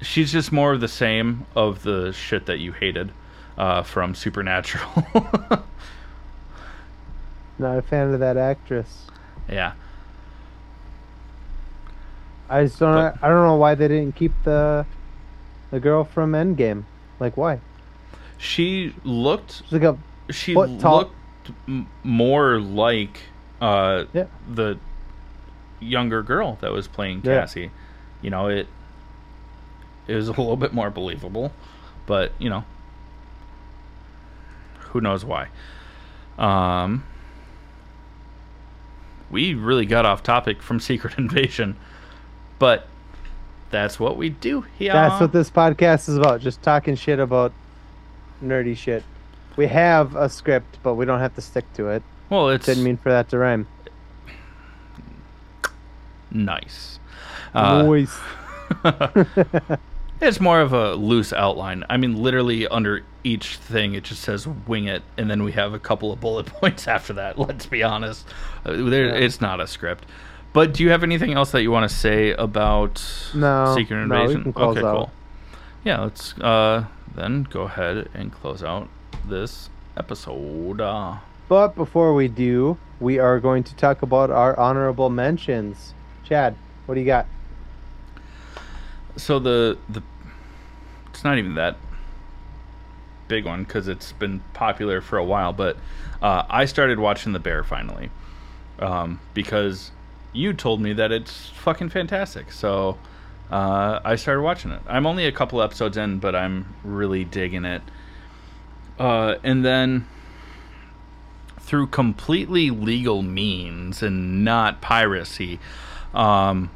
She's 0.00 0.30
just 0.30 0.52
more 0.52 0.72
of 0.72 0.80
the 0.80 0.88
same 0.88 1.46
of 1.56 1.82
the 1.82 2.12
shit 2.12 2.46
that 2.46 2.58
you 2.58 2.72
hated 2.72 3.10
uh, 3.56 3.82
from 3.82 4.14
Supernatural. 4.14 5.06
Not 7.58 7.78
a 7.78 7.82
fan 7.82 8.12
of 8.14 8.20
that 8.20 8.36
actress. 8.36 9.06
yeah, 9.48 9.72
I 12.48 12.64
just 12.64 12.78
don't. 12.78 12.94
But- 12.94 13.16
I 13.22 13.28
don't 13.28 13.46
know 13.46 13.56
why 13.56 13.74
they 13.74 13.88
didn't 13.88 14.14
keep 14.16 14.32
the 14.44 14.86
the 15.70 15.80
girl 15.80 16.04
from 16.04 16.32
Endgame. 16.32 16.84
Like 17.20 17.36
why? 17.36 17.60
she 18.40 18.94
looked 19.02 19.62
She's 19.64 19.72
like 19.72 19.82
a 19.82 19.98
she 20.32 20.54
looked 20.54 21.10
m- 21.66 21.88
more 22.04 22.60
like 22.60 23.18
uh, 23.60 24.04
Yeah. 24.12 24.26
the 24.48 24.78
younger 25.80 26.22
girl 26.22 26.56
that 26.60 26.70
was 26.70 26.86
playing 26.86 27.22
Yeah. 27.24 27.40
Cassie. 27.40 27.72
You 28.22 28.30
know, 28.30 28.46
it 28.46 28.68
it 30.06 30.14
was 30.14 30.28
a 30.28 30.30
little 30.32 30.56
bit 30.56 30.72
more 30.72 30.88
believable, 30.90 31.50
but 32.06 32.30
you 32.38 32.48
know, 32.48 32.64
who 34.90 35.00
knows 35.00 35.24
why. 35.24 35.48
Um, 36.38 37.02
we 39.30 39.54
really 39.54 39.86
got 39.86 40.06
off 40.06 40.22
topic 40.22 40.62
from 40.62 40.80
Secret 40.88 41.18
Invasion, 41.18 41.76
but 42.58 42.86
that's 43.70 44.00
what 44.00 44.16
we 44.16 44.30
do 44.30 44.62
here. 44.78 44.92
That's 44.92 45.20
what 45.20 45.32
this 45.32 45.50
podcast 45.50 46.08
is 46.08 46.16
about. 46.16 46.40
Just 46.40 46.62
talking 46.62 46.94
shit 46.96 47.18
about 47.18 47.52
nerdy 48.42 48.76
shit. 48.76 49.02
we 49.56 49.66
have 49.66 50.16
a 50.16 50.28
script, 50.28 50.78
but 50.82 50.94
we 50.94 51.04
don't 51.04 51.20
have 51.20 51.34
to 51.34 51.40
stick 51.40 51.70
to 51.74 51.88
it. 51.88 52.02
Well, 52.30 52.48
it 52.50 52.62
Didn't 52.62 52.84
mean 52.84 52.96
for 52.96 53.10
that 53.10 53.28
to 53.30 53.38
rhyme. 53.38 53.66
nice. 56.30 56.98
Uh. 57.54 58.06
It's 60.20 60.40
more 60.40 60.60
of 60.60 60.72
a 60.72 60.94
loose 60.94 61.32
outline. 61.32 61.84
I 61.88 61.96
mean, 61.96 62.16
literally 62.20 62.66
under 62.66 63.04
each 63.22 63.56
thing, 63.56 63.94
it 63.94 64.02
just 64.04 64.22
says 64.22 64.46
"wing 64.46 64.86
it," 64.86 65.02
and 65.16 65.30
then 65.30 65.44
we 65.44 65.52
have 65.52 65.74
a 65.74 65.78
couple 65.78 66.10
of 66.12 66.20
bullet 66.20 66.46
points 66.60 66.88
after 66.88 67.12
that. 67.14 67.38
Let's 67.38 67.66
be 67.66 67.82
honest, 67.82 68.26
uh, 68.64 68.72
there, 68.76 69.08
it's 69.14 69.40
not 69.40 69.60
a 69.60 69.66
script. 69.66 70.06
But 70.52 70.74
do 70.74 70.82
you 70.82 70.90
have 70.90 71.02
anything 71.04 71.34
else 71.34 71.52
that 71.52 71.62
you 71.62 71.70
want 71.70 71.88
to 71.88 71.94
say 71.94 72.32
about 72.32 73.00
No, 73.34 73.74
Secret 73.76 74.06
no, 74.06 74.20
Invasion? 74.22 74.52
close 74.52 74.76
okay, 74.76 74.86
out. 74.86 74.96
cool. 74.96 75.12
Yeah, 75.84 76.00
let's 76.00 76.36
uh, 76.38 76.86
then 77.14 77.44
go 77.44 77.62
ahead 77.62 78.08
and 78.14 78.32
close 78.32 78.62
out 78.64 78.88
this 79.28 79.68
episode. 79.96 80.80
Uh, 80.80 81.18
But 81.48 81.76
before 81.76 82.12
we 82.14 82.28
do, 82.28 82.76
we 82.98 83.18
are 83.18 83.38
going 83.38 83.62
to 83.64 83.74
talk 83.76 84.02
about 84.02 84.30
our 84.30 84.58
honorable 84.58 85.10
mentions. 85.10 85.94
Chad, 86.24 86.56
what 86.86 86.94
do 86.96 87.00
you 87.00 87.06
got? 87.06 87.26
So 89.16 89.38
the 89.38 89.78
the 89.88 90.02
it's 91.08 91.24
not 91.24 91.38
even 91.38 91.54
that 91.54 91.76
big 93.26 93.44
one 93.44 93.64
because 93.64 93.88
it's 93.88 94.12
been 94.12 94.40
popular 94.54 95.00
for 95.00 95.18
a 95.18 95.24
while 95.24 95.52
but 95.52 95.76
uh, 96.22 96.44
i 96.48 96.64
started 96.64 96.98
watching 96.98 97.32
the 97.32 97.38
bear 97.38 97.62
finally 97.62 98.10
um, 98.78 99.20
because 99.34 99.90
you 100.32 100.52
told 100.52 100.80
me 100.80 100.92
that 100.92 101.12
it's 101.12 101.48
fucking 101.50 101.88
fantastic. 101.88 102.52
So 102.52 102.98
uh, 103.50 104.00
i 104.04 104.16
started 104.16 104.42
watching 104.42 104.70
it. 104.70 104.80
I'm 104.86 105.06
only 105.06 105.26
a 105.26 105.32
couple 105.32 105.62
episodes 105.62 105.96
in 105.96 106.18
but 106.18 106.34
i'm 106.34 106.74
really 106.84 107.24
digging 107.24 107.64
it. 107.64 107.82
Uh, 108.98 109.36
and 109.44 109.64
then 109.64 110.06
through 111.60 111.86
completely 111.86 112.70
legal 112.70 113.22
means 113.22 114.02
and 114.02 114.44
not 114.44 114.80
piracy 114.80 115.60
um, 116.14 116.70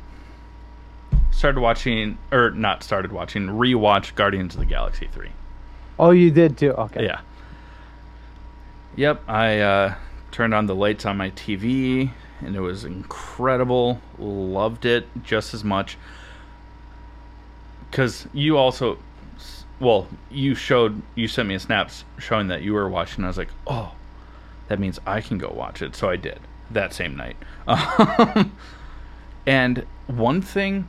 started 1.33 1.61
watching 1.61 2.17
or 2.31 2.51
not 2.51 2.83
started 2.83 3.11
watching 3.11 3.49
rewatch 3.49 4.15
guardians 4.15 4.55
of 4.55 4.61
the 4.61 4.67
galaxy 4.67 5.09
3 5.11 5.29
Oh, 5.99 6.11
you 6.11 6.31
did 6.31 6.57
too. 6.57 6.73
Okay. 6.73 7.05
yeah. 7.05 7.21
Yep 8.97 9.23
i 9.29 9.59
uh, 9.59 9.95
turned 10.31 10.55
on 10.55 10.67
the 10.67 10.75
lights 10.75 11.05
on 11.05 11.17
my 11.17 11.31
tv 11.31 12.11
and 12.41 12.57
it 12.57 12.61
was 12.61 12.85
incredible. 12.85 14.01
Loved 14.19 14.85
it 14.85 15.07
just 15.23 15.55
as 15.55 15.63
much. 15.63 15.97
Because 17.91 18.27
you 18.33 18.57
also 18.57 18.99
well 19.81 20.07
you 20.31 20.55
showed 20.55 21.03
you 21.15 21.29
sent 21.29 21.49
me 21.49 21.55
a 21.55 21.61
snap 21.61 21.91
showing 22.19 22.49
that 22.49 22.63
you 22.63 22.73
were 22.73 22.89
watching. 22.89 23.25
I 23.25 23.29
was 23.29 23.39
like 23.39 23.51
oh 23.67 23.93
that 24.69 24.79
means 24.79 24.99
i 25.07 25.21
can 25.21 25.39
go 25.39 25.51
watch 25.51 25.83
it. 25.83 25.97
So 25.97 26.09
i 26.09 26.17
did 26.17 26.41
that 26.71 26.93
same 26.95 27.17
night. 27.17 27.37
And 29.47 29.87
one 30.07 30.41
thing 30.41 30.89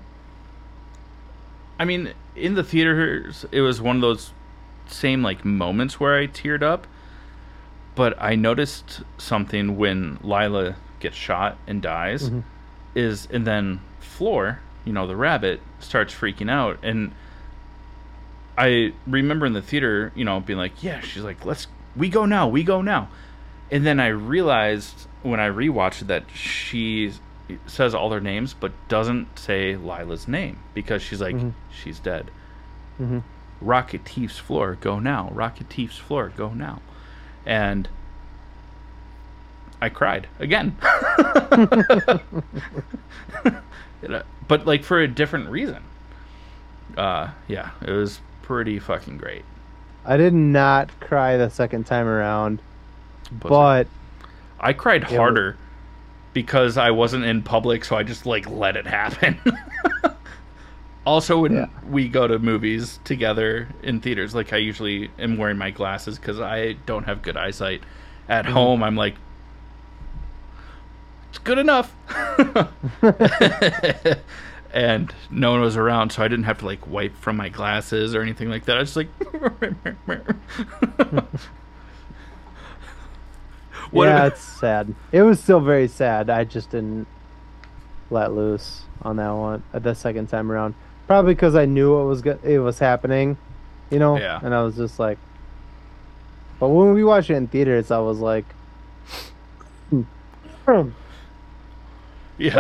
I 1.80 1.86
mean, 1.86 2.14
in 2.36 2.56
the 2.56 2.64
theaters, 2.64 3.46
it 3.52 3.62
was 3.62 3.82
one 3.82 3.96
of 3.98 4.02
those 4.02 4.32
same 4.88 5.24
like 5.24 5.44
moments 5.46 6.00
where 6.00 6.18
I 6.18 6.28
teared 6.28 6.62
up. 6.64 6.88
But 7.96 8.16
I 8.22 8.36
noticed 8.36 9.02
something 9.18 9.78
when 9.78 10.18
Lylla 10.24 10.76
gets 11.00 11.16
shot 11.16 11.58
and 11.68 11.82
dies, 11.82 12.30
Mhm. 12.30 12.44
is 12.96 13.28
and 13.32 13.46
then 13.46 13.82
Floor, 14.00 14.60
you 14.86 14.94
know, 14.94 15.06
the 15.08 15.16
rabbit, 15.16 15.62
starts 15.80 16.14
freaking 16.14 16.50
out, 16.50 16.78
and 16.84 17.12
I 18.58 18.94
remember 19.08 19.46
in 19.46 19.54
the 19.54 19.62
theater, 19.62 20.12
you 20.16 20.24
know, 20.26 20.40
being 20.40 20.60
like, 20.60 20.84
"Yeah," 20.84 21.00
she's 21.02 21.24
like, 21.24 21.44
"Let's, 21.46 21.68
we 21.96 22.10
go 22.10 22.26
now, 22.26 22.48
we 22.48 22.64
go 22.64 22.82
now," 22.82 23.10
and 23.72 23.86
then 23.86 24.00
I 24.00 24.08
realized 24.08 25.08
when 25.24 25.40
I 25.40 25.50
rewatched 25.50 26.06
that 26.08 26.26
she 26.34 27.12
says 27.68 27.94
all 27.94 28.10
their 28.10 28.20
names 28.22 28.54
but 28.54 28.72
doesn't 28.88 29.38
say 29.38 29.76
Lylla's 29.76 30.28
name 30.28 30.60
because 30.74 31.02
she's 31.02 31.22
like, 31.22 31.36
Mhm. 31.36 31.54
she's 31.72 32.00
dead. 32.00 32.32
hmm 32.98 33.20
Rocket 33.62 34.02
Thief's 34.06 34.38
floor, 34.40 34.78
go 34.82 35.00
now. 35.00 35.30
Rocket 35.34 35.68
Thief's 35.70 35.98
floor, 35.98 36.32
go 36.36 36.50
now. 36.54 36.82
And 37.46 37.88
I 39.82 39.90
cried 39.90 40.28
again. 40.40 40.76
but 44.48 44.66
like 44.66 44.84
for 44.84 45.00
a 45.00 45.08
different 45.08 45.50
reason. 45.50 45.84
Uh 46.98 47.30
yeah, 47.48 47.72
it 47.86 47.92
was 47.92 48.20
pretty 48.42 48.80
fucking 48.80 49.18
great. 49.18 49.46
I 50.06 50.18
did 50.18 50.34
not 50.34 50.90
cry 51.00 51.38
the 51.38 51.50
second 51.50 51.86
time 51.86 52.08
around, 52.08 52.60
but 53.32 53.88
I 54.60 54.74
cried 54.74 55.04
harder 55.06 55.58
because 56.34 56.78
I 56.78 56.92
wasn't 56.92 57.26
in 57.26 57.42
public, 57.44 57.86
so 57.86 57.96
I 57.96 58.04
just 58.04 58.26
like 58.26 58.50
let 58.50 58.76
it 58.76 58.88
happen. 58.88 59.40
also, 61.06 61.40
when 61.42 61.54
Yeah. 61.54 61.66
we 61.90 62.08
go 62.10 62.28
to 62.28 62.40
movies 62.40 63.00
together 63.04 63.68
in 63.84 64.00
theaters, 64.00 64.34
like 64.36 64.52
I 64.54 64.58
usually 64.58 65.12
am 65.20 65.38
wearing 65.38 65.58
my 65.58 65.70
glasses 65.72 66.18
because 66.18 66.40
I 66.40 66.74
don't 66.86 67.04
have 67.06 67.22
good 67.22 67.38
eyesight. 67.38 67.82
At 68.30 68.46
Mm-hmm. 68.46 68.54
home, 68.54 68.84
I'm 68.84 68.96
like, 68.96 69.16
it's 71.30 71.40
good 71.40 71.58
enough. 71.58 71.94
and 74.74 75.14
no 75.30 75.52
one 75.52 75.62
was 75.62 75.76
around, 75.78 76.12
so 76.12 76.24
I 76.24 76.28
didn't 76.28 76.46
have 76.46 76.60
to 76.60 76.66
like 76.66 76.88
wipe 76.88 77.16
from 77.18 77.36
my 77.38 77.50
glasses 77.50 78.16
or 78.16 78.22
anything 78.22 78.50
like 78.50 78.66
that. 78.66 78.78
I 78.78 78.80
was 78.82 78.94
just 78.94 78.98
like, 78.98 79.10
What 83.94 84.06
yeah, 84.06 84.16
about- 84.18 84.32
it's 84.34 84.42
sad. 84.42 84.94
It 85.12 85.22
was 85.22 85.40
still 85.40 85.60
very 85.62 85.88
sad. 85.88 86.30
I 86.30 86.44
just 86.44 86.72
didn't 86.72 87.08
let 88.10 88.34
loose 88.34 88.84
on 89.02 89.16
that 89.18 89.30
one 89.32 89.64
uh, 89.74 89.80
the 89.80 89.94
second 89.96 90.28
time 90.28 90.52
around. 90.52 90.76
Probably 91.08 91.34
because 91.34 91.56
I 91.56 91.66
knew 91.66 92.00
it 92.02 92.06
was 92.06 92.22
go- 92.22 92.40
it 92.44 92.60
was 92.60 92.80
happening, 92.80 93.38
you 93.92 94.00
know. 94.00 94.18
Yeah. 94.18 94.40
And 94.44 94.54
I 94.54 94.64
was 94.64 94.76
just 94.76 95.00
like, 95.00 95.18
but 96.60 96.70
when 96.70 96.94
we 96.94 97.04
watched 97.04 97.30
it 97.30 97.36
in 97.36 97.48
theaters, 97.48 97.92
I 97.92 98.00
was 98.00 98.20
like, 98.20 98.46
yeah, 99.92 100.00
you 102.38 102.50
yeah. 102.50 102.54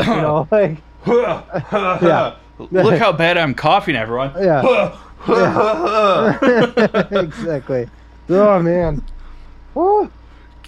know, 0.00 0.48
like 0.50 0.78
yeah. 1.06 2.36
Look 2.58 2.98
how 2.98 3.12
bad 3.16 3.36
I'm 3.38 3.54
coughing, 3.54 3.94
everyone. 3.96 4.32
Yeah. 4.38 4.96
exactly. 7.10 7.88
Oh 8.28 8.58
man. 8.60 9.02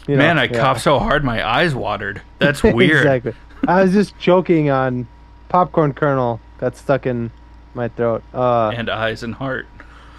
You 0.09 0.17
know, 0.17 0.23
Man, 0.23 0.39
I 0.39 0.45
yeah. 0.45 0.59
coughed 0.61 0.81
so 0.81 0.99
hard 0.99 1.23
my 1.23 1.47
eyes 1.47 1.75
watered. 1.75 2.23
That's 2.41 2.63
weird. 2.65 2.99
exactly. 3.07 3.35
I 3.69 3.83
was 3.83 3.93
just 3.93 4.19
choking 4.19 4.71
on 4.71 5.07
popcorn 5.49 5.93
kernel 5.93 6.41
got 6.59 6.77
stuck 6.77 7.07
in 7.07 7.31
my 7.75 7.89
throat. 7.89 8.23
Uh, 8.35 8.71
And 8.71 8.89
eyes 8.89 9.23
and 9.23 9.35
heart. 9.35 9.67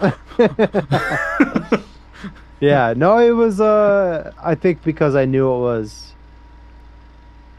yeah, 2.60 2.94
no, 2.96 3.18
it 3.18 3.30
was. 3.32 3.60
Uh, 3.60 4.32
I 4.42 4.54
think 4.54 4.82
because 4.82 5.14
I 5.14 5.24
knew 5.24 5.52
it 5.52 5.58
was. 5.60 6.12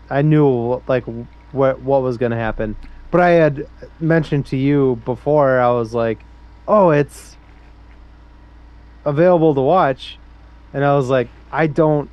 I 0.10 0.22
knew 0.22 0.82
like 0.88 1.04
what 1.52 1.82
what 1.82 2.02
was 2.02 2.18
gonna 2.18 2.36
happen, 2.38 2.76
but 3.12 3.22
I 3.22 3.30
had 3.32 3.68
mentioned 4.00 4.46
to 4.48 4.58
you 4.58 5.02
before. 5.06 5.60
I 5.60 5.70
was 5.72 5.94
like, 5.94 6.20
"Oh, 6.68 6.90
it's 6.90 7.38
available 9.06 9.54
to 9.56 9.62
watch," 9.62 10.18
and 10.74 10.84
I 10.84 10.96
was 10.96 11.10
like, 11.10 11.30
"I 11.52 11.68
don't 11.68 12.10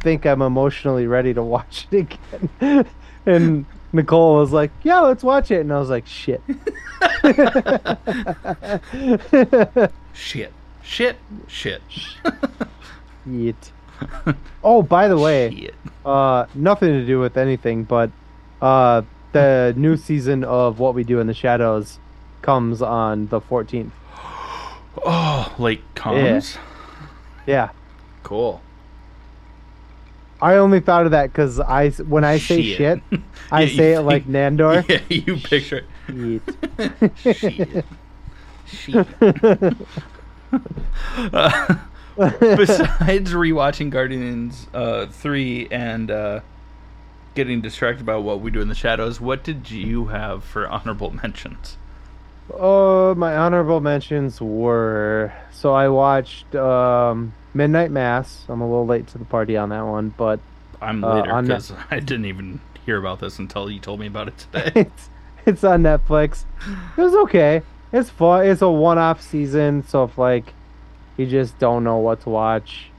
think 0.00 0.26
I'm 0.26 0.42
emotionally 0.42 1.06
ready 1.06 1.32
to 1.34 1.42
watch 1.42 1.86
it 1.90 2.16
again." 2.60 2.86
and 3.26 3.64
Nicole 3.92 4.36
was 4.36 4.52
like, 4.52 4.70
"Yeah, 4.82 5.00
let's 5.00 5.22
watch 5.24 5.50
it," 5.50 5.60
and 5.60 5.72
I 5.72 5.78
was 5.78 5.90
like, 5.90 6.06
"Shit." 6.06 6.42
Shit. 10.12 10.52
Shit. 10.82 11.16
Shit. 11.48 11.82
Yeet. 13.28 13.54
Oh, 14.62 14.82
by 14.82 15.08
the 15.08 15.18
way, 15.18 15.54
Shit. 15.54 15.74
uh, 16.04 16.46
nothing 16.54 16.90
to 16.90 17.04
do 17.06 17.18
with 17.18 17.36
anything, 17.36 17.84
but 17.84 18.10
uh, 18.62 19.02
the 19.32 19.74
new 19.76 19.96
season 19.96 20.44
of 20.44 20.78
What 20.78 20.94
We 20.94 21.04
Do 21.04 21.20
in 21.20 21.26
the 21.26 21.34
Shadows 21.34 21.98
comes 22.42 22.82
on 22.82 23.28
the 23.28 23.40
14th. 23.40 23.90
Oh, 25.04 25.54
like 25.58 25.82
comes? 25.94 26.56
Yeah, 27.46 27.68
Cool. 28.22 28.62
I 30.40 30.56
only 30.56 30.80
thought 30.80 31.06
of 31.06 31.12
that 31.12 31.32
because 31.32 31.58
I 31.60 31.90
when 31.90 32.24
I 32.24 32.38
say 32.38 32.62
shit, 32.62 33.00
I 33.50 33.62
Yeah, 33.62 33.76
say 33.76 33.92
it 33.92 33.96
think- 33.96 34.06
like 34.06 34.26
Nandor. 34.26 34.84
Yeah, 34.88 35.00
you 35.08 35.36
picture 35.36 35.84
it. 36.08 36.42
Shit. 37.16 37.84
Shit. 38.66 39.06
Uh, 41.32 41.76
besides 42.16 43.32
rewatching 43.32 43.90
Guardians 43.90 44.68
uh, 44.74 45.06
3 45.06 45.68
and 45.70 46.10
uh, 46.10 46.40
getting 47.34 47.60
distracted 47.60 48.06
by 48.06 48.16
what 48.16 48.40
we 48.40 48.50
do 48.50 48.60
in 48.60 48.68
the 48.68 48.74
shadows, 48.74 49.20
what 49.20 49.44
did 49.44 49.70
you 49.70 50.06
have 50.06 50.42
for 50.44 50.66
honorable 50.68 51.10
mentions? 51.10 51.76
Oh, 52.52 53.14
my 53.16 53.36
honorable 53.36 53.80
mentions 53.80 54.40
were 54.40 55.32
so 55.50 55.74
I 55.74 55.88
watched 55.88 56.54
um, 56.54 57.34
Midnight 57.56 57.90
Mass. 57.90 58.44
I'm 58.48 58.60
a 58.60 58.68
little 58.68 58.86
late 58.86 59.06
to 59.08 59.18
the 59.18 59.24
party 59.24 59.56
on 59.56 59.70
that 59.70 59.82
one, 59.82 60.14
but 60.16 60.40
I'm 60.80 61.02
Uh, 61.02 61.16
later 61.22 61.42
because 61.42 61.72
I 61.90 62.00
didn't 62.00 62.26
even 62.26 62.60
hear 62.84 62.98
about 62.98 63.20
this 63.20 63.38
until 63.38 63.70
you 63.70 63.80
told 63.80 64.00
me 64.00 64.06
about 64.06 64.28
it 64.28 64.38
today. 64.38 64.72
it's 64.82 65.10
it's 65.46 65.64
on 65.64 65.82
Netflix. 65.82 66.44
It 66.96 67.00
was 67.00 67.14
okay. 67.14 67.62
It's 67.92 68.10
fun. 68.10 68.46
It's 68.46 68.62
a 68.62 68.68
one-off 68.70 69.22
season, 69.22 69.84
so 69.86 70.04
if 70.04 70.18
like 70.18 70.52
you 71.16 71.26
just 71.26 71.58
don't 71.58 71.82
know 71.82 71.96
what 71.96 72.20
to 72.22 72.28
watch, 72.28 72.90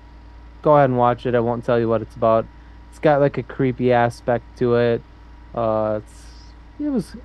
go 0.61 0.75
ahead 0.77 0.89
and 0.89 0.97
watch 0.97 1.25
it. 1.25 1.35
I 1.35 1.39
won't 1.39 1.63
tell 1.63 1.79
you 1.79 1.87
what 1.87 2.01
it's 2.01 2.15
about. 2.15 2.45
It's 2.89 2.99
got 2.99 3.19
like 3.21 3.37
a 3.37 3.43
creepy 3.43 3.93
aspect 3.93 4.43
to 4.57 4.75
it. 4.75 5.01
Uh, 5.53 5.99
it's 6.03 6.23
it 6.79 6.89
was. 6.89 7.15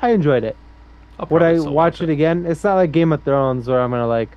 I 0.00 0.10
enjoyed 0.10 0.44
it. 0.44 0.56
Would 1.30 1.42
I 1.42 1.58
watch 1.60 2.00
it 2.02 2.08
again? 2.10 2.44
It's 2.46 2.62
not 2.64 2.74
like 2.74 2.92
Game 2.92 3.12
of 3.12 3.22
Thrones 3.24 3.66
where 3.68 3.80
I'm 3.80 3.90
gonna 3.90 4.06
like 4.06 4.30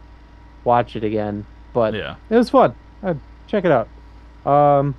watch 0.64 0.96
it 0.96 1.04
again, 1.04 1.46
but 1.74 1.94
Yeah. 1.94 2.16
it 2.30 2.36
was 2.36 2.50
fun. 2.50 2.74
Uh, 3.04 3.14
check 3.48 3.66
it 3.66 3.72
out. 3.72 3.88
Um, 4.46 4.96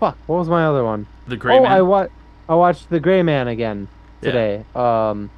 fuck, 0.00 0.16
what 0.26 0.36
was 0.38 0.48
my 0.48 0.64
other 0.64 0.84
one? 0.84 1.06
The 1.26 1.36
Gray 1.36 1.58
oh, 1.58 1.62
Man. 1.62 1.72
I 1.72 1.82
wa- 1.82 2.08
I 2.48 2.54
watched 2.54 2.90
The 2.90 3.00
Gray 3.00 3.22
Man 3.22 3.48
again 3.48 3.88
Yeah. 4.20 4.30
today. 4.30 4.64
Um, 4.74 5.30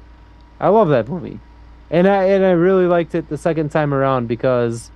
I 0.59 0.67
love 0.69 0.89
that 0.89 1.07
movie, 1.07 1.39
and 1.89 2.07
I 2.07 2.23
and 2.25 2.45
I 2.45 2.51
really 2.51 2.85
liked 2.85 3.15
it 3.15 3.29
the 3.29 3.37
second 3.37 3.69
time 3.69 3.93
around 3.93 4.27
because 4.27 4.91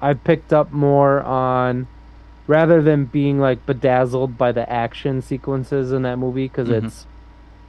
I 0.00 0.14
picked 0.14 0.52
up 0.52 0.72
more 0.72 1.20
on 1.22 1.86
rather 2.46 2.82
than 2.82 3.04
being 3.06 3.38
like 3.40 3.64
bedazzled 3.66 4.36
by 4.38 4.52
the 4.52 4.70
action 4.70 5.22
sequences 5.22 5.92
in 5.92 6.02
that 6.02 6.18
movie 6.18 6.48
because 6.48 6.68
Mhm. 6.68 6.84
it's 6.84 7.06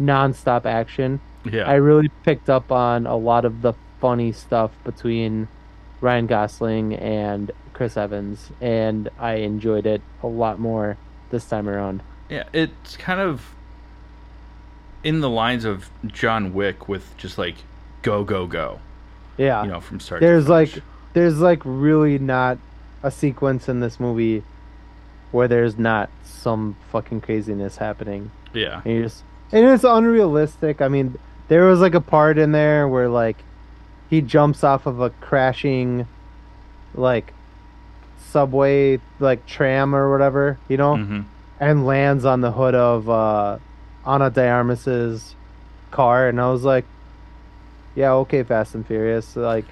nonstop 0.02 0.66
action. 0.66 1.20
yeah. 1.46 1.64
I 1.70 1.76
really 1.76 2.10
picked 2.24 2.50
up 2.50 2.72
on 2.72 3.06
a 3.06 3.16
lot 3.18 3.44
of 3.46 3.62
the 3.62 3.74
funny 4.00 4.32
stuff 4.32 4.72
between 4.86 5.48
Ryan 6.04 6.28
Gosling 6.28 6.94
and 6.96 7.50
Chris 7.72 7.96
Evans, 7.96 8.52
and 8.60 9.08
I 9.18 9.36
enjoyed 9.36 9.86
it 9.86 10.02
a 10.22 10.28
lot 10.28 10.60
more 10.60 10.98
this 11.30 11.46
time 11.46 11.70
around. 11.70 12.04
Yeah, 12.30 12.44
it's 12.52 12.98
kind 12.98 13.22
of 13.22 13.56
in 15.02 15.22
the 15.22 15.30
lines 15.30 15.64
of 15.64 15.90
John 16.06 16.54
Wick 16.54 16.90
with 16.90 17.16
just 17.18 17.38
like 17.38 17.56
go 18.02 18.26
go 18.26 18.46
go, 18.48 18.80
Yeah, 19.38 19.64
you 19.64 19.70
know, 19.70 19.80
from 19.80 20.02
start. 20.02 20.20
there's 20.20 20.46
to 20.46 20.52
like 20.52 20.80
there's 21.14 21.40
like 21.40 21.62
really 21.64 22.20
not 22.20 22.58
a 23.02 23.10
sequence 23.10 23.70
in 23.70 23.80
this 23.80 23.98
movie 23.98 24.44
where 25.32 25.48
there's 25.48 25.78
not 25.78 26.10
some 26.26 26.76
fucking 26.92 27.22
craziness 27.22 27.78
happening. 27.78 28.30
yeah, 28.54 28.82
And 28.84 29.04
just 29.04 29.24
and 29.54 29.66
it's 29.66 29.86
unrealistic. 29.86 30.82
I 30.82 30.90
mean, 30.90 31.18
there 31.48 31.64
was 31.66 31.80
like 31.80 31.94
a 31.96 32.02
part 32.02 32.38
in 32.38 32.52
there 32.52 32.88
where 32.90 33.08
like 33.08 33.38
he 34.14 34.22
jumps 34.22 34.64
off 34.64 34.86
of 34.86 35.00
a 35.00 35.10
crashing 35.10 36.08
like 36.94 37.34
subway 38.30 39.00
like 39.20 39.44
tram 39.48 39.96
or 39.96 40.12
whatever, 40.12 40.60
you 40.70 40.78
know, 40.78 40.98
hmm 40.98 41.22
and 41.60 41.86
lands 41.86 42.26
on 42.26 42.42
the 42.42 42.52
hood 42.52 42.76
of 42.76 43.10
uh 43.10 43.58
Ana 44.06 44.30
de 44.30 44.46
Armas's 44.48 45.36
car 45.92 46.28
and 46.28 46.42
I 46.42 46.52
was 46.52 46.64
like 46.64 46.86
yeah, 47.96 48.12
okay, 48.14 48.42
Fast 48.42 48.74
and 48.74 48.86
Furious. 48.86 49.36
Like, 49.36 49.66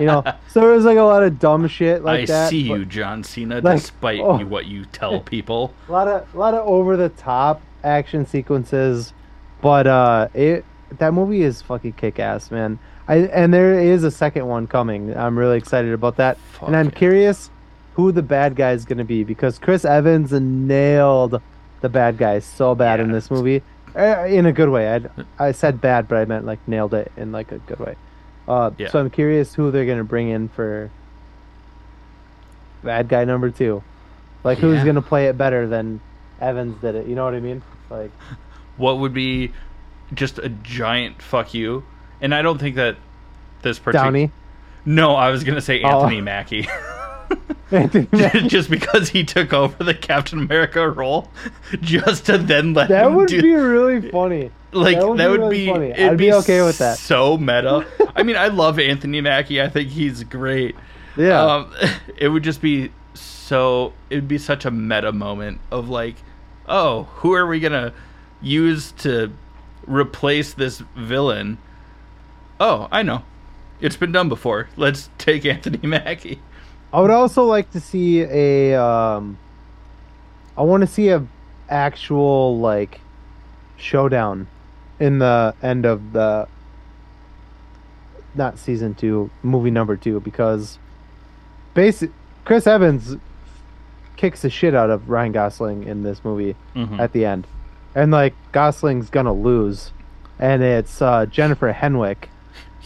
you 0.00 0.06
know, 0.06 0.24
so 0.48 0.60
there 0.60 0.70
was 0.70 0.86
like 0.86 0.96
a 0.96 1.02
lot 1.02 1.22
of 1.22 1.38
dumb 1.38 1.68
shit 1.68 2.02
like 2.02 2.22
I 2.22 2.26
that. 2.26 2.48
see 2.48 2.68
but 2.68 2.78
you, 2.78 2.84
John 2.86 3.22
Cena, 3.22 3.60
like, 3.60 3.80
despite 3.80 4.20
oh. 4.20 4.38
what 4.46 4.64
you 4.64 4.86
tell 4.86 5.20
people. 5.34 5.74
A 5.88 5.92
lot 5.92 6.08
of 6.08 6.34
a 6.34 6.38
lot 6.38 6.54
of 6.54 6.66
over 6.66 6.96
the 6.96 7.10
top 7.10 7.60
action 7.84 8.24
sequences, 8.24 9.12
but 9.60 9.86
uh, 9.86 10.28
it 10.32 10.64
that 10.98 11.12
movie 11.12 11.42
is 11.42 11.60
fucking 11.62 11.92
kick 11.92 12.18
ass, 12.18 12.50
man. 12.50 12.78
I 13.08 13.16
and 13.18 13.52
there 13.54 13.78
is 13.78 14.02
a 14.04 14.10
second 14.10 14.46
one 14.46 14.66
coming. 14.66 15.16
I'm 15.16 15.38
really 15.38 15.58
excited 15.58 15.92
about 15.92 16.16
that, 16.16 16.38
Fuck 16.52 16.68
and 16.68 16.76
I'm 16.76 16.86
yeah. 16.86 16.90
curious 16.92 17.50
who 17.94 18.12
the 18.12 18.22
bad 18.22 18.56
guy 18.56 18.72
is 18.72 18.84
gonna 18.84 19.04
be 19.04 19.24
because 19.24 19.58
Chris 19.58 19.84
Evans 19.84 20.32
nailed 20.32 21.40
the 21.80 21.88
bad 21.88 22.18
guy 22.18 22.38
so 22.40 22.74
bad 22.74 23.00
in 23.00 23.12
this 23.12 23.30
movie, 23.30 23.62
uh, 23.94 24.24
in 24.28 24.44
a 24.46 24.52
good 24.52 24.68
way. 24.70 24.92
I 24.94 25.00
I 25.48 25.52
said 25.52 25.80
bad, 25.80 26.08
but 26.08 26.16
I 26.18 26.24
meant 26.24 26.44
like 26.44 26.58
nailed 26.66 26.94
it 26.94 27.12
in 27.16 27.32
like 27.32 27.52
a 27.52 27.58
good 27.58 27.78
way. 27.78 27.94
Uh, 28.48 28.70
Yeah. 28.78 28.88
So 28.90 28.98
I'm 29.00 29.10
curious 29.10 29.54
who 29.54 29.70
they're 29.70 29.86
gonna 29.86 30.04
bring 30.04 30.28
in 30.28 30.48
for 30.48 30.90
bad 32.82 33.08
guy 33.08 33.24
number 33.24 33.50
two. 33.50 33.82
Like 34.44 34.58
who's 34.58 34.78
Yeah. 34.78 34.84
gonna 34.86 35.02
play 35.02 35.26
it 35.26 35.36
better 35.38 35.66
than 35.66 36.00
Evans 36.40 36.80
did 36.80 36.94
it? 36.94 37.06
You 37.06 37.14
know 37.14 37.24
what 37.24 37.34
I 37.34 37.40
mean? 37.40 37.62
Like 37.90 38.10
What 38.76 38.98
would 38.98 39.14
be 39.14 39.52
just 40.12 40.38
a 40.38 40.48
giant 40.50 41.22
fuck 41.22 41.54
you? 41.54 41.82
And 42.20 42.34
I 42.34 42.42
don't 42.42 42.58
think 42.58 42.76
that 42.76 42.96
this 43.62 43.78
particular. 43.78 44.04
Downey. 44.06 44.30
No, 44.84 45.14
I 45.14 45.30
was 45.30 45.44
gonna 45.44 45.60
say 45.60 45.82
Oh. 45.82 46.02
Anthony 46.02 46.20
Mackie. 46.20 46.68
Anthony 47.72 48.06
Mackie. 48.12 48.46
just 48.48 48.70
because 48.70 49.08
he 49.08 49.24
took 49.24 49.52
over 49.52 49.82
the 49.82 49.94
Captain 49.94 50.38
America 50.38 50.88
role, 50.88 51.28
just 51.80 52.26
to 52.26 52.38
then 52.38 52.72
let 52.74 52.88
that 52.88 53.06
him 53.06 53.14
would 53.16 53.28
do 53.28 53.42
be 53.42 53.52
really 53.54 54.10
funny. 54.10 54.50
like 54.72 55.00
that 55.00 55.16
that 55.16 55.30
would 55.30 55.40
would, 55.40 55.50
be 55.50 55.66
really 55.66 55.66
be, 55.66 55.72
funny. 55.72 55.90
it'd 55.90 56.12
I'd 56.12 56.18
be 56.18 56.32
okay 56.34 56.62
with 56.62 56.78
that. 56.78 56.98
So 56.98 57.36
meta. 57.36 57.84
I 58.14 58.22
mean, 58.22 58.36
I 58.36 58.46
love 58.48 58.78
Anthony 58.78 59.20
Mackie. 59.20 59.60
I 59.60 59.68
think 59.68 59.88
he's 59.90 60.22
great. 60.22 60.76
Yeah. 61.16 61.42
Um, 61.42 61.74
it 62.16 62.28
would 62.28 62.44
just 62.44 62.60
be 62.62 62.92
so. 63.14 63.92
It 64.10 64.16
would 64.16 64.28
be 64.28 64.38
such 64.38 64.64
a 64.64 64.70
meta 64.70 65.10
moment 65.12 65.60
of 65.72 65.88
like, 65.88 66.14
oh, 66.68 67.04
who 67.16 67.32
are 67.34 67.46
we 67.48 67.58
gonna 67.58 67.92
use 68.40 68.92
to 68.98 69.32
replace 69.86 70.54
this 70.54 70.78
villain? 70.96 71.58
Oh, 72.58 72.88
I 72.90 73.02
know. 73.02 73.22
It's 73.80 73.96
been 73.96 74.12
done 74.12 74.28
before. 74.28 74.68
Let's 74.76 75.10
take 75.18 75.44
Anthony 75.44 75.78
Mackie. 75.86 76.40
I 76.92 77.00
would 77.00 77.10
also 77.10 77.44
like 77.44 77.70
to 77.72 77.80
see 77.80 78.22
a. 78.22 78.74
Um, 78.82 79.38
I 80.56 80.62
want 80.62 80.80
to 80.82 80.86
see 80.86 81.08
a 81.10 81.26
actual 81.68 82.58
like 82.58 83.00
showdown 83.76 84.46
in 84.98 85.18
the 85.18 85.54
end 85.62 85.84
of 85.84 86.12
the 86.12 86.48
not 88.34 88.58
season 88.58 88.94
two, 88.94 89.30
movie 89.42 89.70
number 89.70 89.96
two, 89.96 90.20
because 90.20 90.78
basic 91.74 92.10
Chris 92.44 92.66
Evans 92.66 93.16
kicks 94.16 94.42
the 94.42 94.48
shit 94.50 94.74
out 94.74 94.88
of 94.88 95.10
Ryan 95.10 95.32
Gosling 95.32 95.84
in 95.84 96.02
this 96.02 96.24
movie 96.24 96.56
Mhm. 96.74 96.98
at 96.98 97.12
the 97.12 97.26
end, 97.26 97.46
and 97.94 98.10
like 98.10 98.34
Gosling's 98.52 99.10
gonna 99.10 99.32
lose, 99.34 99.90
and 100.38 100.62
it's 100.62 101.02
uh, 101.02 101.26
Jennifer 101.26 101.72
Henwick. 101.74 102.28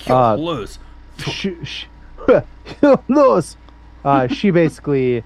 Uh, 0.09 0.34
lose. 0.36 0.78
sh- 1.18 1.48
sh- 1.62 1.84
lose. 3.09 3.57
Uh, 4.05 4.26
she 4.28 4.51
basically 4.62 5.22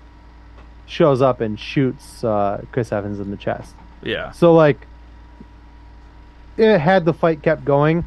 shows 0.87 1.22
up 1.22 1.41
and 1.41 1.59
shoots 1.59 2.25
uh, 2.25 2.62
Chris 2.72 2.93
Evans 2.93 3.20
in 3.20 3.31
the 3.31 3.37
chest. 3.37 3.75
Yeah. 4.03 4.33
So 4.33 4.53
like, 4.55 4.87
it 6.57 6.79
had 6.79 7.05
the 7.05 7.14
fight 7.14 7.43
kept 7.43 7.64
going. 7.64 8.05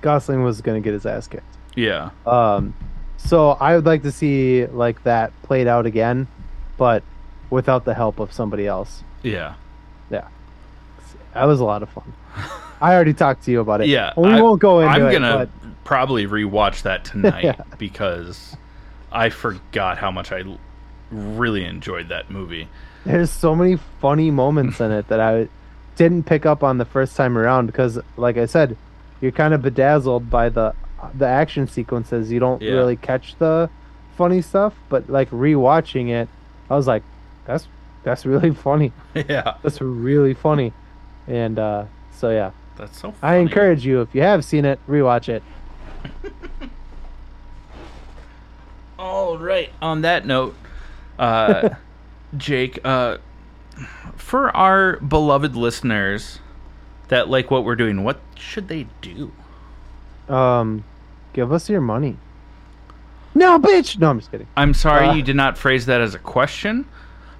Gosling 0.00 0.42
was 0.42 0.60
gonna 0.60 0.80
get 0.80 0.92
his 0.92 1.06
ass 1.06 1.26
kicked. 1.26 1.44
Yeah. 1.74 2.10
Um, 2.26 2.74
so 3.16 3.50
I 3.52 3.74
would 3.74 3.86
like 3.86 4.02
to 4.02 4.12
see 4.12 4.66
like 4.66 5.02
that 5.04 5.32
played 5.42 5.66
out 5.66 5.86
again, 5.86 6.26
but 6.76 7.02
without 7.50 7.84
the 7.84 7.94
help 7.94 8.20
of 8.20 8.32
somebody 8.32 8.66
else. 8.66 9.02
Yeah. 9.22 9.54
Yeah, 10.10 10.28
that 11.32 11.44
was 11.44 11.60
a 11.60 11.64
lot 11.64 11.82
of 11.82 11.88
fun. 11.88 12.12
I 12.80 12.94
already 12.94 13.14
talked 13.14 13.44
to 13.44 13.50
you 13.50 13.60
about 13.60 13.80
it. 13.80 13.88
Yeah. 13.88 14.12
we 14.16 14.30
I- 14.30 14.40
won't 14.42 14.60
go 14.60 14.80
into 14.80 14.92
it. 14.92 15.04
I'm 15.06 15.12
gonna 15.12 15.38
but 15.62 15.74
probably 15.84 16.26
rewatch 16.26 16.82
that 16.82 17.04
tonight 17.04 17.44
Yeah. 17.44 17.56
because 17.78 18.56
I 19.12 19.30
forgot 19.30 19.98
how 19.98 20.10
much 20.10 20.32
I 20.32 20.42
really 21.10 21.64
enjoyed 21.64 22.08
that 22.08 22.30
movie. 22.30 22.68
there's 23.04 23.30
so 23.30 23.54
many 23.54 23.76
funny 24.00 24.30
moments 24.30 24.80
in 24.80 24.90
it 24.90 25.08
that 25.08 25.20
I 25.20 25.48
didn't 25.96 26.24
pick 26.24 26.44
up 26.46 26.62
on 26.64 26.78
the 26.78 26.84
first 26.84 27.14
time 27.16 27.36
around 27.38 27.66
because, 27.66 27.98
like 28.16 28.36
I 28.36 28.46
said, 28.46 28.76
you're 29.20 29.30
kind 29.32 29.54
of 29.54 29.62
bedazzled 29.62 30.28
by 30.30 30.48
the 30.48 30.74
the 31.14 31.26
action 31.26 31.68
sequences. 31.68 32.32
You 32.32 32.40
don't 32.40 32.62
Yeah. 32.62 32.72
really 32.72 32.96
catch 32.96 33.36
the 33.38 33.68
funny 34.16 34.40
stuff, 34.40 34.74
but 34.88 35.08
like 35.10 35.30
rewatching 35.30 36.08
it, 36.08 36.28
I 36.70 36.74
was 36.76 36.86
like, 36.86 37.02
that's 37.46 37.68
that's 38.04 38.24
really 38.26 38.50
funny. 38.68 38.90
yeah. 39.14 39.54
That's 39.62 39.80
really 39.82 40.34
funny, 40.34 40.72
and 41.28 41.58
uh, 41.58 41.84
so 42.12 42.30
yeah, 42.30 42.50
That's 42.76 42.98
so 42.98 43.12
funny. 43.12 43.36
I 43.36 43.40
encourage 43.40 43.84
you 43.86 44.00
if 44.00 44.14
you 44.14 44.22
have 44.22 44.44
seen 44.44 44.64
it, 44.64 44.78
rewatch 44.88 45.28
it. 45.28 45.42
All 48.98 49.38
right. 49.38 49.70
On 49.80 50.02
that 50.02 50.26
note, 50.26 50.54
uh, 51.18 51.70
Jake, 52.36 52.80
uh, 52.84 53.18
for 54.16 54.54
our 54.56 54.96
beloved 54.98 55.56
listeners 55.56 56.40
that 57.08 57.28
like 57.28 57.50
what 57.50 57.64
we're 57.64 57.76
doing, 57.76 58.04
what 58.04 58.20
should 58.36 58.68
they 58.68 58.86
do? 59.00 59.32
Um, 60.28 60.84
give 61.32 61.52
us 61.52 61.68
your 61.68 61.80
money. 61.80 62.16
No, 63.34 63.58
bitch. 63.58 63.98
No, 63.98 64.10
I'm 64.10 64.18
just 64.18 64.30
kidding. 64.30 64.46
I'm 64.56 64.74
sorry 64.74 65.08
Uh, 65.08 65.14
you 65.14 65.22
did 65.22 65.36
not 65.36 65.58
phrase 65.58 65.86
that 65.86 66.00
as 66.00 66.14
a 66.14 66.18
question. 66.18 66.86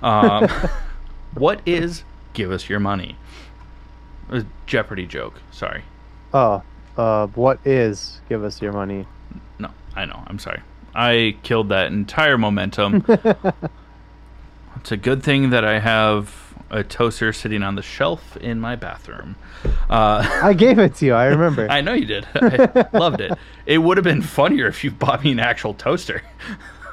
Um, 0.03 0.49
what 1.35 1.61
is 1.65 2.05
give 2.35 2.51
us 2.51 2.69
your 2.69 2.81
money? 2.81 3.17
A 4.31 4.45
Jeopardy 4.67 5.07
joke. 5.07 5.41
Sorry. 5.51 5.85
Oh, 6.33 6.63
uh, 6.97 7.27
what 7.29 7.59
is 7.65 8.21
give 8.29 8.45
us 8.45 8.61
your 8.63 8.73
money? 8.73 9.07
No, 9.59 9.71
I 9.95 10.05
know. 10.05 10.23
I'm 10.27 10.39
sorry. 10.39 10.61
I 10.95 11.37
killed 11.43 11.71
that 11.71 11.89
entire 11.89 12.39
momentum. 12.39 13.05
it's 14.77 14.93
a 14.93 14.97
good 14.97 15.23
thing 15.23 15.51
that 15.51 15.65
I 15.65 15.81
have 15.81 16.45
a 16.71 16.83
toaster 16.83 17.33
sitting 17.33 17.63
on 17.63 17.75
the 17.75 17.83
shelf 17.83 18.37
in 18.37 18.61
my 18.61 18.77
bathroom. 18.77 19.37
Uh, 19.89 20.29
I 20.43 20.55
gave 20.55 20.79
it 20.79 20.97
to 20.97 21.07
you. 21.07 21.15
I 21.15 21.27
remember. 21.27 21.67
I 21.71 21.81
know 21.81 21.93
you 21.95 22.07
did. 22.07 22.27
I 22.35 22.89
loved 22.93 23.21
it. 23.21 23.33
It 23.67 23.79
would 23.79 23.97
have 23.97 24.05
been 24.05 24.21
funnier 24.21 24.67
if 24.67 24.85
you 24.85 24.91
bought 24.91 25.25
me 25.25 25.33
an 25.33 25.41
actual 25.41 25.73
toaster. 25.73 26.21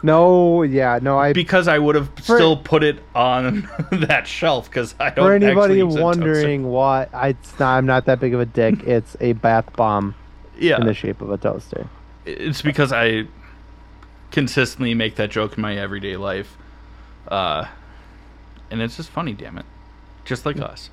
No, 0.03 0.63
yeah, 0.63 0.99
no. 1.01 1.17
I 1.19 1.33
because 1.33 1.67
I 1.67 1.77
would 1.79 1.95
have 1.95 2.09
For- 2.15 2.35
still 2.35 2.57
put 2.57 2.83
it 2.83 3.03
on 3.15 3.69
that 3.91 4.27
shelf 4.27 4.69
because 4.69 4.95
I 4.99 5.09
don't. 5.09 5.25
for 5.25 5.33
anybody 5.33 5.59
actually 5.59 5.77
use 5.79 5.95
a 5.95 5.97
toaster. 5.97 6.03
wondering 6.03 6.67
why, 6.67 7.07
I, 7.13 7.35
I'm 7.59 7.85
not 7.85 8.05
that 8.05 8.19
big 8.19 8.33
of 8.33 8.39
a 8.39 8.45
dick. 8.45 8.83
It's 8.87 9.15
a 9.19 9.33
bath 9.33 9.73
bomb 9.75 10.15
yeah, 10.57 10.77
in 10.79 10.85
the 10.85 10.93
shape 10.93 11.21
of 11.21 11.31
a 11.31 11.37
toaster. 11.37 11.87
it's 12.25 12.61
because 12.61 12.91
I 12.91 13.25
consistently 14.31 14.93
make 14.93 15.15
that 15.15 15.29
joke 15.29 15.55
in 15.57 15.61
my 15.61 15.75
everyday 15.75 16.15
life, 16.17 16.57
uh, 17.27 17.65
and 18.69 18.81
it's 18.81 18.97
just 18.97 19.09
funny. 19.09 19.33
Damn 19.33 19.57
it, 19.57 19.65
just 20.25 20.45
like 20.45 20.59
us. 20.59 20.89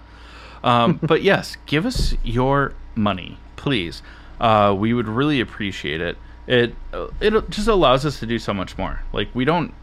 Um, 0.62 0.98
but 1.02 1.22
yes, 1.22 1.56
give 1.66 1.86
us 1.86 2.14
your 2.22 2.74
money, 2.94 3.38
please. 3.56 4.02
Uh, 4.40 4.74
we 4.78 4.92
would 4.94 5.08
really 5.08 5.40
appreciate 5.40 6.00
it. 6.00 6.16
It 6.48 6.74
it 7.20 7.50
just 7.50 7.68
allows 7.68 8.06
us 8.06 8.18
to 8.20 8.26
do 8.26 8.38
so 8.38 8.54
much 8.54 8.76
more. 8.78 9.02
Like 9.12 9.28
we 9.34 9.44
don't 9.44 9.74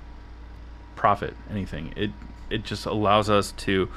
profit 0.95 1.35
anything. 1.49 1.93
It 1.95 2.11
it 2.49 2.63
just 2.63 2.85
allows 2.85 3.29
us 3.29 3.51
to 3.51 3.87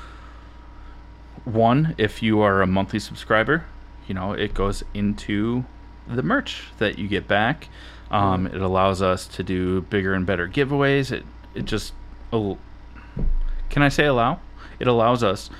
one 1.45 1.95
if 1.99 2.23
you 2.23 2.41
are 2.41 2.63
a 2.63 2.67
monthly 2.67 2.99
subscriber, 2.99 3.65
you 4.07 4.15
know, 4.15 4.33
it 4.33 4.55
goes 4.55 4.83
into 4.95 5.65
the 6.07 6.23
merch 6.23 6.65
that 6.79 6.99
you 6.99 7.09
get 7.09 7.27
back. 7.27 7.69
Um, 8.11 8.47
it 8.47 8.61
allows 8.61 9.03
us 9.03 9.27
to 9.29 9.43
do 9.43 9.83
bigger 9.83 10.15
and 10.15 10.25
better 10.25 10.49
giveaways. 10.49 11.13
It 11.13 11.25
it 11.55 11.65
just 11.65 11.93
al- 12.33 12.59
can 13.69 13.83
I 13.83 13.89
say 13.89 14.07
allow? 14.07 14.41
It 14.79 14.87
allows 14.87 15.23
us 15.23 15.51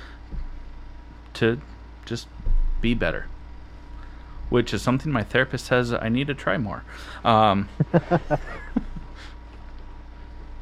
to 1.35 1.61
just 2.05 2.27
be 2.81 2.93
better, 2.93 3.27
which 4.49 4.73
is 4.73 4.81
something 4.81 5.11
my 5.11 5.23
therapist 5.23 5.65
says 5.65 5.93
I 5.93 6.09
need 6.09 6.27
to 6.27 6.33
try 6.33 6.57
more. 6.57 6.83
Um, 7.23 7.69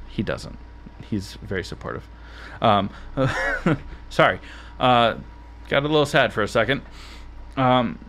he 0.08 0.24
doesn't. 0.24 0.58
He's 1.10 1.34
very 1.36 1.64
supportive. 1.64 2.08
Um, 2.62 2.90
sorry, 4.10 4.40
uh, 4.80 5.16
got 5.70 5.84
a 5.84 5.88
little 5.88 6.06
sad 6.06 6.34
for 6.34 6.44
a 6.44 6.48
second. 6.48 6.82
Um, 7.56 8.00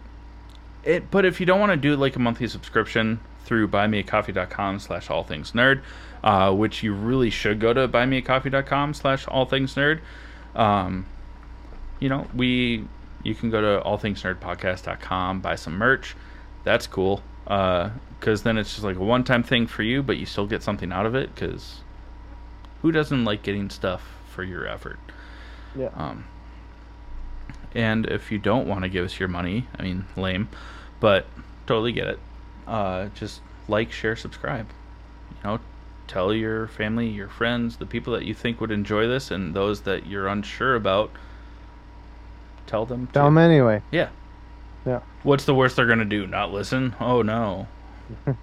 it, 0.84 1.10
but 1.10 1.24
if 1.24 1.40
you 1.40 1.46
don't 1.46 1.60
want 1.60 1.72
to 1.72 1.76
do 1.76 1.96
like 1.96 2.16
a 2.16 2.18
monthly 2.18 2.48
subscription 2.48 3.20
through 3.44 3.68
buymeacoffee.com 3.68 4.78
slash 4.78 5.10
all 5.10 5.24
things 5.24 5.52
nerd, 5.52 5.82
uh, 6.22 6.52
which 6.52 6.82
you 6.82 6.92
really 6.92 7.30
should 7.30 7.60
go 7.60 7.72
to 7.72 7.88
buymeacoffee.com 7.88 8.94
slash 8.94 9.26
all 9.28 9.44
things 9.44 9.74
nerd. 9.74 10.00
Um, 10.54 11.06
you 12.00 12.08
know, 12.08 12.26
we 12.34 12.86
you 13.22 13.34
can 13.34 13.50
go 13.50 13.60
to 13.60 13.84
allthingsnerdpodcast.com, 13.84 15.40
buy 15.40 15.54
some 15.54 15.74
merch. 15.74 16.16
That's 16.64 16.86
cool. 16.86 17.22
Uh, 17.46 17.90
cause 18.20 18.42
then 18.42 18.58
it's 18.58 18.72
just 18.72 18.84
like 18.84 18.96
a 18.96 19.04
one 19.04 19.24
time 19.24 19.42
thing 19.42 19.66
for 19.66 19.82
you, 19.82 20.02
but 20.02 20.18
you 20.18 20.26
still 20.26 20.46
get 20.46 20.62
something 20.62 20.92
out 20.92 21.06
of 21.06 21.14
it. 21.14 21.34
Cause 21.34 21.80
who 22.82 22.92
doesn't 22.92 23.24
like 23.24 23.42
getting 23.42 23.70
stuff 23.70 24.02
for 24.28 24.44
your 24.44 24.66
effort? 24.66 24.98
Yeah. 25.74 25.90
Um, 25.94 26.24
and 27.74 28.06
if 28.06 28.32
you 28.32 28.38
don't 28.38 28.66
want 28.66 28.82
to 28.82 28.88
give 28.88 29.04
us 29.04 29.18
your 29.18 29.28
money, 29.28 29.66
I 29.78 29.82
mean, 29.82 30.06
lame, 30.16 30.48
but 31.00 31.26
totally 31.66 31.92
get 31.92 32.06
it. 32.06 32.18
Uh, 32.66 33.08
just 33.14 33.40
like, 33.68 33.92
share, 33.92 34.16
subscribe. 34.16 34.68
You 35.30 35.36
know, 35.44 35.60
tell 36.06 36.32
your 36.32 36.68
family, 36.68 37.08
your 37.08 37.28
friends, 37.28 37.76
the 37.76 37.86
people 37.86 38.12
that 38.14 38.24
you 38.24 38.34
think 38.34 38.60
would 38.60 38.70
enjoy 38.70 39.06
this, 39.06 39.30
and 39.30 39.54
those 39.54 39.82
that 39.82 40.06
you're 40.06 40.28
unsure 40.28 40.74
about. 40.74 41.10
Tell 42.68 42.86
them. 42.86 43.08
Tell 43.08 43.24
to- 43.24 43.26
them 43.26 43.38
anyway. 43.38 43.82
Yeah. 43.90 44.10
Yeah. 44.86 45.00
What's 45.24 45.44
the 45.44 45.54
worst 45.54 45.74
they're 45.76 45.86
gonna 45.86 46.04
do? 46.04 46.26
Not 46.26 46.52
listen? 46.52 46.94
Oh 47.00 47.22
no. 47.22 47.66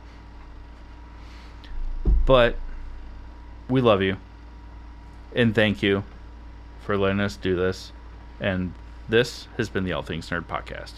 but 2.26 2.58
we 3.70 3.82
love 3.82 4.02
you, 4.02 4.18
and 5.34 5.56
thank 5.56 5.82
you 5.82 6.04
for 6.82 6.98
letting 6.98 7.20
us 7.20 7.38
do 7.38 7.56
this. 7.56 7.92
And 8.40 8.74
this 9.08 9.48
has 9.58 9.70
been 9.70 9.86
the 9.86 9.94
All 9.94 10.02
Things 10.04 10.30
Nerd 10.30 10.46
podcast. 10.46 10.94